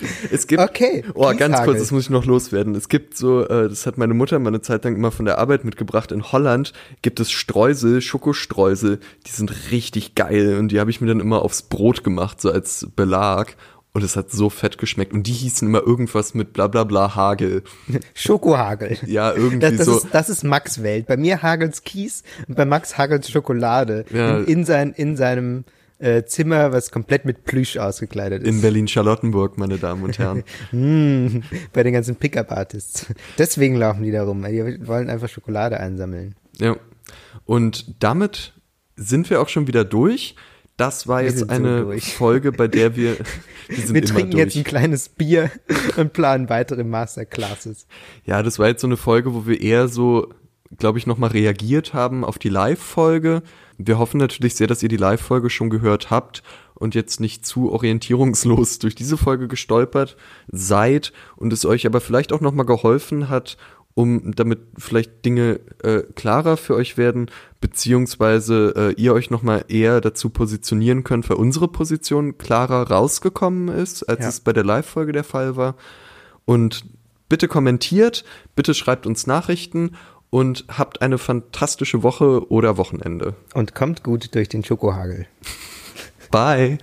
Es 0.30 0.46
gibt, 0.46 0.62
Okay, 0.62 1.04
oh, 1.14 1.24
ganz 1.26 1.38
Kieshagel. 1.38 1.64
kurz, 1.64 1.78
das 1.80 1.90
muss 1.90 2.04
ich 2.04 2.10
noch 2.10 2.24
loswerden. 2.24 2.74
Es 2.74 2.88
gibt 2.88 3.16
so, 3.16 3.46
äh, 3.46 3.68
das 3.68 3.86
hat 3.86 3.98
meine 3.98 4.14
Mutter 4.14 4.38
mal 4.38 4.48
eine 4.48 4.60
Zeit 4.60 4.84
lang 4.84 4.94
immer 4.94 5.10
von 5.10 5.24
der 5.24 5.38
Arbeit 5.38 5.64
mitgebracht. 5.64 6.12
In 6.12 6.30
Holland 6.32 6.72
gibt 7.02 7.20
es 7.20 7.30
Streusel, 7.30 8.00
Schokostreusel, 8.00 9.00
die 9.26 9.30
sind 9.30 9.70
richtig 9.70 10.14
geil 10.14 10.56
und 10.58 10.68
die 10.72 10.80
habe 10.80 10.90
ich 10.90 11.00
mir 11.00 11.08
dann 11.08 11.20
immer 11.20 11.42
aufs 11.42 11.62
Brot 11.62 12.04
gemacht, 12.04 12.40
so 12.40 12.50
als 12.50 12.86
Belag. 12.96 13.56
Und 13.94 14.04
es 14.04 14.16
hat 14.16 14.30
so 14.30 14.48
fett 14.50 14.78
geschmeckt. 14.78 15.12
Und 15.12 15.26
die 15.26 15.32
hießen 15.32 15.66
immer 15.66 15.82
irgendwas 15.84 16.34
mit 16.34 16.52
bla 16.52 16.68
bla 16.68 16.84
bla 16.84 17.16
Hagel. 17.16 17.64
Schokohagel. 18.14 18.98
Ja, 19.06 19.32
irgendwie 19.32 19.58
Das, 19.60 19.76
das, 19.76 19.86
so. 19.86 19.96
ist, 19.96 20.06
das 20.12 20.28
ist 20.28 20.44
Max 20.44 20.82
Welt. 20.82 21.06
Bei 21.06 21.16
mir 21.16 21.42
hagelt's 21.42 21.82
Kies 21.82 22.22
und 22.46 22.54
bei 22.54 22.64
Max 22.66 22.98
hagelt's 22.98 23.30
Schokolade. 23.30 24.04
Ja. 24.12 24.38
In, 24.38 24.44
in, 24.44 24.64
sein, 24.64 24.92
in 24.92 25.16
seinem 25.16 25.64
äh, 25.98 26.24
Zimmer, 26.24 26.72
was 26.72 26.90
komplett 26.90 27.24
mit 27.24 27.44
Plüsch 27.44 27.76
ausgekleidet 27.76 28.42
ist. 28.42 28.48
in 28.48 28.60
Berlin-Charlottenburg, 28.60 29.58
meine 29.58 29.78
Damen 29.78 30.02
und 30.04 30.18
Herren. 30.18 30.44
Mm, 30.72 31.42
bei 31.72 31.82
den 31.82 31.92
ganzen 31.92 32.16
Pickup-Artists. 32.16 33.06
Deswegen 33.36 33.74
laufen 33.76 34.02
die 34.04 34.12
da 34.12 34.22
rum. 34.24 34.44
Die 34.44 34.86
wollen 34.86 35.10
einfach 35.10 35.28
Schokolade 35.28 35.78
einsammeln. 35.80 36.34
Ja. 36.58 36.76
Und 37.44 37.94
damit 38.02 38.52
sind 38.96 39.28
wir 39.30 39.40
auch 39.40 39.48
schon 39.48 39.66
wieder 39.66 39.84
durch. 39.84 40.34
Das 40.76 41.08
war 41.08 41.20
Wir 41.22 41.26
jetzt 41.30 41.40
so 41.40 41.48
eine 41.48 41.82
durch. 41.82 42.14
Folge, 42.14 42.52
bei 42.52 42.68
der 42.68 42.94
wir, 42.94 43.16
wir 43.68 43.94
Wir 43.94 44.04
trinken 44.04 44.30
durch. 44.32 44.44
jetzt 44.44 44.56
ein 44.56 44.62
kleines 44.64 45.08
Bier 45.08 45.50
und 45.96 46.12
planen 46.12 46.48
weitere 46.48 46.84
Masterclasses. 46.84 47.88
Ja, 48.24 48.42
das 48.44 48.60
war 48.60 48.68
jetzt 48.68 48.82
so 48.82 48.86
eine 48.86 48.96
Folge, 48.96 49.34
wo 49.34 49.46
wir 49.46 49.60
eher 49.60 49.88
so, 49.88 50.32
glaube 50.76 50.98
ich, 50.98 51.06
nochmal 51.08 51.30
reagiert 51.30 51.94
haben 51.94 52.24
auf 52.24 52.38
die 52.38 52.48
Live-Folge. 52.50 53.42
Wir 53.78 53.98
hoffen 53.98 54.18
natürlich 54.18 54.56
sehr, 54.56 54.66
dass 54.66 54.82
ihr 54.82 54.88
die 54.88 54.96
Live-Folge 54.96 55.50
schon 55.50 55.70
gehört 55.70 56.10
habt 56.10 56.42
und 56.74 56.94
jetzt 56.94 57.20
nicht 57.20 57.46
zu 57.46 57.70
orientierungslos 57.72 58.78
durch 58.80 58.94
diese 58.94 59.16
Folge 59.16 59.48
gestolpert 59.48 60.16
seid 60.48 61.12
und 61.36 61.52
es 61.52 61.64
euch 61.64 61.86
aber 61.86 62.00
vielleicht 62.00 62.32
auch 62.32 62.40
nochmal 62.40 62.66
geholfen 62.66 63.28
hat, 63.28 63.56
um 63.94 64.32
damit 64.34 64.60
vielleicht 64.76 65.24
Dinge 65.24 65.60
äh, 65.82 66.02
klarer 66.14 66.56
für 66.56 66.74
euch 66.74 66.96
werden, 66.96 67.30
beziehungsweise 67.60 68.74
äh, 68.76 68.92
ihr 69.00 69.12
euch 69.12 69.30
nochmal 69.30 69.64
eher 69.68 70.00
dazu 70.00 70.30
positionieren 70.30 71.02
könnt, 71.04 71.28
weil 71.28 71.36
unsere 71.36 71.68
Position 71.68 72.38
klarer 72.38 72.90
rausgekommen 72.90 73.68
ist, 73.68 74.04
als 74.04 74.20
Ja. 74.20 74.28
es 74.28 74.40
bei 74.40 74.52
der 74.52 74.64
Live-Folge 74.64 75.12
der 75.12 75.24
Fall 75.24 75.56
war. 75.56 75.74
Und 76.44 76.84
bitte 77.28 77.48
kommentiert, 77.48 78.24
bitte 78.54 78.74
schreibt 78.74 79.06
uns 79.06 79.26
Nachrichten 79.26 79.92
und 80.30 80.64
habt 80.68 81.02
eine 81.02 81.18
fantastische 81.18 82.02
Woche 82.02 82.50
oder 82.50 82.76
Wochenende. 82.76 83.34
Und 83.54 83.74
kommt 83.74 84.02
gut 84.02 84.34
durch 84.34 84.48
den 84.48 84.64
Schokohagel. 84.64 85.26
Bye. 86.30 86.78